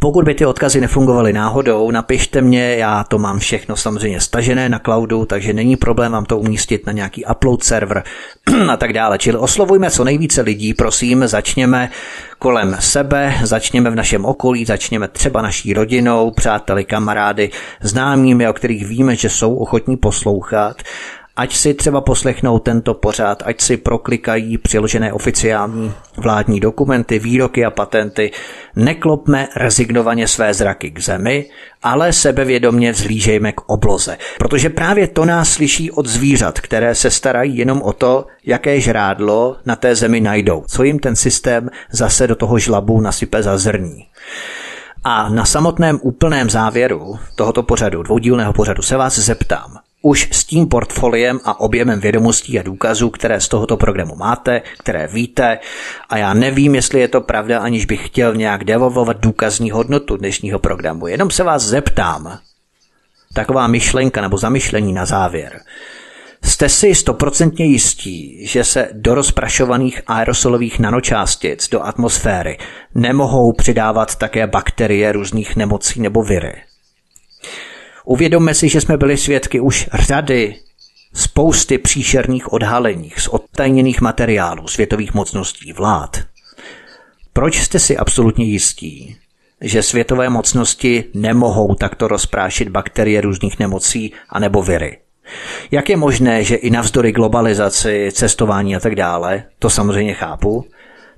Pokud 0.00 0.24
by 0.24 0.34
ty 0.34 0.46
odkazy 0.46 0.80
nefungovaly 0.80 1.32
náhodou, 1.32 1.90
napište 1.90 2.40
mě, 2.40 2.76
já 2.76 3.04
to 3.04 3.18
mám 3.18 3.38
všechno 3.38 3.76
samozřejmě 3.76 4.20
stažené 4.20 4.68
na 4.68 4.78
cloudu, 4.78 5.24
takže 5.26 5.52
není 5.52 5.76
problém 5.76 6.12
vám 6.12 6.24
to 6.24 6.38
umístit 6.38 6.86
na 6.86 6.92
nějaký 6.92 7.24
upload 7.24 7.64
server 7.64 8.02
a 8.70 8.76
tak 8.76 8.92
dále. 8.92 9.18
Čili 9.18 9.38
oslovujme 9.38 9.90
co 9.90 10.04
nejvíce 10.04 10.42
lidí, 10.42 10.74
prosím, 10.74 11.26
začněme 11.26 11.90
kolem 12.38 12.76
sebe, 12.80 13.34
začněme 13.42 13.90
v 13.90 13.94
našem 13.94 14.24
okolí, 14.24 14.64
začněme 14.64 15.08
třeba 15.08 15.42
naší 15.42 15.72
rodinou, 15.72 16.30
přáteli, 16.30 16.84
kamarády, 16.84 17.50
známými, 17.80 18.48
o 18.48 18.52
kterých 18.52 18.86
víme, 18.86 19.16
že 19.16 19.28
jsou 19.28 19.54
ochotní 19.54 19.96
poslouchat 19.96 20.82
ať 21.36 21.56
si 21.56 21.74
třeba 21.74 22.00
poslechnou 22.00 22.58
tento 22.58 22.94
pořád, 22.94 23.42
ať 23.46 23.60
si 23.60 23.76
proklikají 23.76 24.58
přiložené 24.58 25.12
oficiální 25.12 25.92
vládní 26.16 26.60
dokumenty, 26.60 27.18
výroky 27.18 27.64
a 27.64 27.70
patenty, 27.70 28.30
neklopme 28.76 29.48
rezignovaně 29.56 30.28
své 30.28 30.54
zraky 30.54 30.90
k 30.90 30.98
zemi, 30.98 31.46
ale 31.82 32.12
sebevědomně 32.12 32.92
vzlížejme 32.92 33.52
k 33.52 33.60
obloze. 33.66 34.18
Protože 34.38 34.70
právě 34.70 35.08
to 35.08 35.24
nás 35.24 35.50
slyší 35.50 35.90
od 35.90 36.06
zvířat, 36.06 36.60
které 36.60 36.94
se 36.94 37.10
starají 37.10 37.56
jenom 37.56 37.82
o 37.82 37.92
to, 37.92 38.26
jaké 38.46 38.80
žrádlo 38.80 39.56
na 39.66 39.76
té 39.76 39.94
zemi 39.94 40.20
najdou, 40.20 40.64
co 40.68 40.82
jim 40.82 40.98
ten 40.98 41.16
systém 41.16 41.70
zase 41.90 42.26
do 42.26 42.34
toho 42.34 42.58
žlabu 42.58 43.00
nasype 43.00 43.42
za 43.42 43.58
zrní. 43.58 44.06
A 45.04 45.28
na 45.28 45.44
samotném 45.44 45.98
úplném 46.02 46.50
závěru 46.50 47.18
tohoto 47.34 47.62
pořadu, 47.62 48.02
dvoudílného 48.02 48.52
pořadu, 48.52 48.82
se 48.82 48.96
vás 48.96 49.18
zeptám, 49.18 49.78
už 50.02 50.28
s 50.32 50.44
tím 50.44 50.68
portfoliem 50.68 51.40
a 51.44 51.60
objemem 51.60 52.00
vědomostí 52.00 52.58
a 52.58 52.62
důkazů, 52.62 53.10
které 53.10 53.40
z 53.40 53.48
tohoto 53.48 53.76
programu 53.76 54.16
máte, 54.16 54.62
které 54.78 55.06
víte, 55.06 55.58
a 56.08 56.18
já 56.18 56.34
nevím, 56.34 56.74
jestli 56.74 57.00
je 57.00 57.08
to 57.08 57.20
pravda, 57.20 57.58
aniž 57.58 57.84
bych 57.84 58.06
chtěl 58.06 58.34
nějak 58.34 58.64
devolvovat 58.64 59.20
důkazní 59.20 59.70
hodnotu 59.70 60.16
dnešního 60.16 60.58
programu. 60.58 61.06
Jenom 61.06 61.30
se 61.30 61.42
vás 61.42 61.62
zeptám, 61.62 62.38
taková 63.34 63.66
myšlenka 63.66 64.20
nebo 64.20 64.38
zamyšlení 64.38 64.92
na 64.92 65.06
závěr. 65.06 65.60
Jste 66.44 66.68
si 66.68 66.94
stoprocentně 66.94 67.64
jistí, 67.64 68.46
že 68.46 68.64
se 68.64 68.88
do 68.92 69.14
rozprašovaných 69.14 70.02
aerosolových 70.06 70.78
nanočástic 70.78 71.68
do 71.68 71.82
atmosféry 71.82 72.58
nemohou 72.94 73.52
přidávat 73.52 74.16
také 74.16 74.46
bakterie 74.46 75.12
různých 75.12 75.56
nemocí 75.56 76.00
nebo 76.00 76.22
viry? 76.22 76.52
Uvědomme 78.04 78.54
si, 78.54 78.68
že 78.68 78.80
jsme 78.80 78.96
byli 78.96 79.16
svědky 79.16 79.60
už 79.60 79.88
řady 79.94 80.56
spousty 81.14 81.78
příšerných 81.78 82.52
odhalení 82.52 83.12
z 83.16 83.28
odtajněných 83.28 84.00
materiálů 84.00 84.68
světových 84.68 85.14
mocností 85.14 85.72
vlád. 85.72 86.20
Proč 87.32 87.60
jste 87.60 87.78
si 87.78 87.96
absolutně 87.96 88.44
jistí, 88.44 89.16
že 89.60 89.82
světové 89.82 90.28
mocnosti 90.28 91.04
nemohou 91.14 91.74
takto 91.74 92.08
rozprášit 92.08 92.68
bakterie 92.68 93.20
různých 93.20 93.58
nemocí 93.58 94.12
anebo 94.28 94.62
viry? 94.62 94.98
Jak 95.70 95.88
je 95.88 95.96
možné, 95.96 96.44
že 96.44 96.56
i 96.56 96.70
navzdory 96.70 97.12
globalizaci, 97.12 98.10
cestování 98.12 98.76
a 98.76 98.80
tak 98.80 98.94
dále, 98.94 99.44
to 99.58 99.70
samozřejmě 99.70 100.14
chápu, 100.14 100.64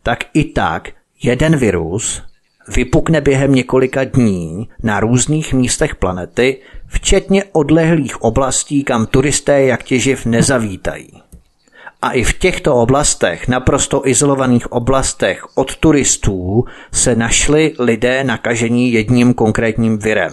tak 0.03 0.25
i 0.35 0.45
tak 0.45 0.89
jeden 1.23 1.57
virus 1.57 2.23
vypukne 2.69 3.21
během 3.21 3.55
několika 3.55 4.05
dní 4.05 4.69
na 4.83 5.01
různých 5.01 5.55
místech 5.55 5.95
planety, 5.95 6.57
včetně 6.87 7.45
odlehlých 7.53 8.23
oblastí, 8.23 8.85
kam 8.85 9.07
turisté 9.07 9.63
jak 9.63 9.83
těživ 9.83 10.27
nezavítají. 10.27 11.11
A 12.03 12.11
i 12.13 12.25
v 12.25 12.33
těchto 12.33 12.75
oblastech, 12.75 13.49
naprosto 13.49 14.09
izolovaných 14.09 14.73
oblastech 14.73 15.47
od 15.55 15.77
turistů, 15.77 16.65
se 16.93 17.17
našli 17.17 17.73
lidé 17.79 18.25
nakažení 18.25 18.93
jedním 18.93 19.35
konkrétním 19.35 19.99
virem. 19.99 20.33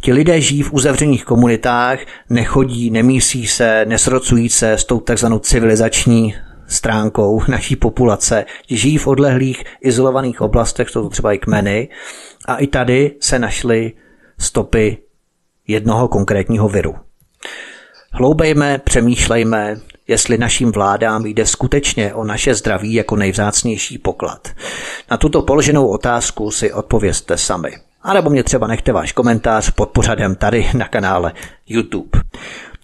Ti 0.00 0.12
lidé 0.12 0.40
žijí 0.40 0.62
v 0.62 0.72
uzavřených 0.72 1.24
komunitách, 1.24 1.98
nechodí, 2.30 2.90
nemísí 2.90 3.46
se, 3.46 3.84
nesrocují 3.88 4.48
se 4.48 4.72
s 4.72 4.84
tou 4.84 5.00
takzvanou 5.00 5.38
civilizační 5.38 6.34
stránkou 6.68 7.42
naší 7.48 7.76
populace, 7.76 8.44
žijí 8.68 8.98
v 8.98 9.06
odlehlých 9.06 9.64
izolovaných 9.80 10.40
oblastech, 10.40 10.90
jsou 10.90 11.02
to 11.02 11.08
třeba 11.08 11.32
i 11.32 11.38
kmeny, 11.38 11.88
a 12.46 12.56
i 12.56 12.66
tady 12.66 13.14
se 13.20 13.38
našly 13.38 13.92
stopy 14.38 14.98
jednoho 15.66 16.08
konkrétního 16.08 16.68
viru. 16.68 16.94
Hloubejme, 18.12 18.78
přemýšlejme, 18.78 19.76
jestli 20.08 20.38
našim 20.38 20.72
vládám 20.72 21.26
jde 21.26 21.46
skutečně 21.46 22.14
o 22.14 22.24
naše 22.24 22.54
zdraví 22.54 22.94
jako 22.94 23.16
nejvzácnější 23.16 23.98
poklad. 23.98 24.48
Na 25.10 25.16
tuto 25.16 25.42
položenou 25.42 25.88
otázku 25.88 26.50
si 26.50 26.72
odpovězte 26.72 27.36
sami. 27.36 27.76
A 28.02 28.14
nebo 28.14 28.30
mě 28.30 28.42
třeba 28.42 28.66
nechte 28.66 28.92
váš 28.92 29.12
komentář 29.12 29.70
pod 29.70 29.90
pořadem 29.90 30.34
tady 30.34 30.70
na 30.74 30.88
kanále 30.88 31.32
YouTube. 31.66 32.20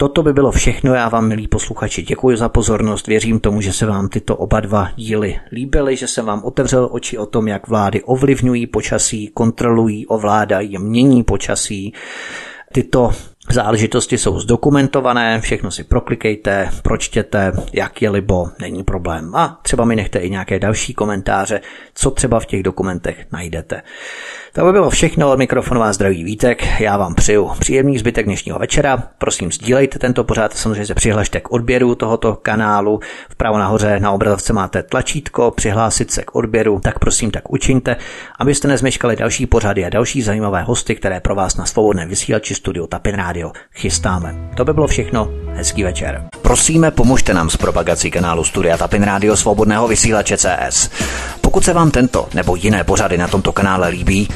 Toto 0.02 0.22
by 0.22 0.32
bylo 0.32 0.52
všechno, 0.52 0.94
já 0.94 1.08
vám, 1.08 1.28
milí 1.28 1.48
posluchači, 1.48 2.02
děkuji 2.02 2.36
za 2.36 2.48
pozornost, 2.48 3.06
věřím 3.06 3.40
tomu, 3.40 3.60
že 3.60 3.72
se 3.72 3.86
vám 3.86 4.08
tyto 4.08 4.36
oba 4.36 4.60
dva 4.60 4.88
díly 4.96 5.40
líbily, 5.52 5.96
že 5.96 6.08
jsem 6.08 6.26
vám 6.26 6.44
otevřel 6.44 6.88
oči 6.92 7.18
o 7.18 7.26
tom, 7.26 7.48
jak 7.48 7.68
vlády 7.68 8.02
ovlivňují 8.02 8.66
počasí, 8.66 9.28
kontrolují, 9.28 10.06
ovládají, 10.06 10.78
mění 10.78 11.22
počasí. 11.22 11.92
Tyto 12.72 13.10
Záležitosti 13.50 14.18
jsou 14.18 14.40
zdokumentované, 14.40 15.40
všechno 15.40 15.70
si 15.70 15.84
proklikejte, 15.84 16.70
pročtěte, 16.82 17.52
jak 17.72 18.02
je 18.02 18.10
libo, 18.10 18.48
není 18.60 18.84
problém. 18.84 19.34
A 19.34 19.60
třeba 19.62 19.84
mi 19.84 19.96
nechte 19.96 20.18
i 20.18 20.30
nějaké 20.30 20.58
další 20.58 20.94
komentáře, 20.94 21.60
co 21.94 22.10
třeba 22.10 22.40
v 22.40 22.46
těch 22.46 22.62
dokumentech 22.62 23.26
najdete. 23.32 23.82
To 24.54 24.64
by 24.64 24.72
bylo 24.72 24.90
všechno 24.90 25.30
od 25.30 25.38
mikrofonu 25.38 25.80
vás 25.80 25.94
zdraví 25.94 26.24
Vítek. 26.24 26.80
Já 26.80 26.96
vám 26.96 27.14
přeju 27.14 27.50
příjemný 27.58 27.98
zbytek 27.98 28.26
dnešního 28.26 28.58
večera. 28.58 29.02
Prosím, 29.18 29.52
sdílejte 29.52 29.98
tento 29.98 30.24
pořád, 30.24 30.54
samozřejmě 30.56 30.86
se 30.86 30.94
přihlašte 30.94 31.40
k 31.40 31.52
odběru 31.52 31.94
tohoto 31.94 32.38
kanálu. 32.42 33.00
Vpravo 33.30 33.58
nahoře 33.58 34.00
na 34.00 34.10
obrazovce 34.10 34.52
máte 34.52 34.82
tlačítko 34.82 35.50
přihlásit 35.50 36.10
se 36.10 36.22
k 36.22 36.34
odběru, 36.34 36.80
tak 36.80 36.98
prosím, 36.98 37.30
tak 37.30 37.52
učiňte, 37.52 37.96
abyste 38.38 38.68
nezmeškali 38.68 39.16
další 39.16 39.46
pořady 39.46 39.84
a 39.84 39.90
další 39.90 40.22
zajímavé 40.22 40.62
hosty, 40.62 40.94
které 40.94 41.20
pro 41.20 41.34
vás 41.34 41.56
na 41.56 41.66
svobodné 41.66 42.06
vysílači 42.06 42.54
studio 42.54 42.86
Tapin 42.86 43.14
Radio 43.14 43.52
chystáme. 43.74 44.50
To 44.56 44.64
by 44.64 44.72
bylo 44.72 44.86
všechno. 44.86 45.28
Hezký 45.54 45.82
večer. 45.82 46.24
Prosíme, 46.42 46.90
pomožte 46.90 47.34
nám 47.34 47.50
s 47.50 47.56
propagací 47.56 48.10
kanálu 48.10 48.44
Studia 48.44 48.76
Tapin 48.76 49.02
Radio 49.02 49.36
Svobodného 49.36 49.88
vysílače 49.88 50.36
CS. 50.36 50.90
Pokud 51.40 51.64
se 51.64 51.72
vám 51.72 51.90
tento 51.90 52.28
nebo 52.34 52.56
jiné 52.56 52.84
pořady 52.84 53.18
na 53.18 53.28
tomto 53.28 53.52
kanále 53.52 53.88
líbí, 53.88 54.28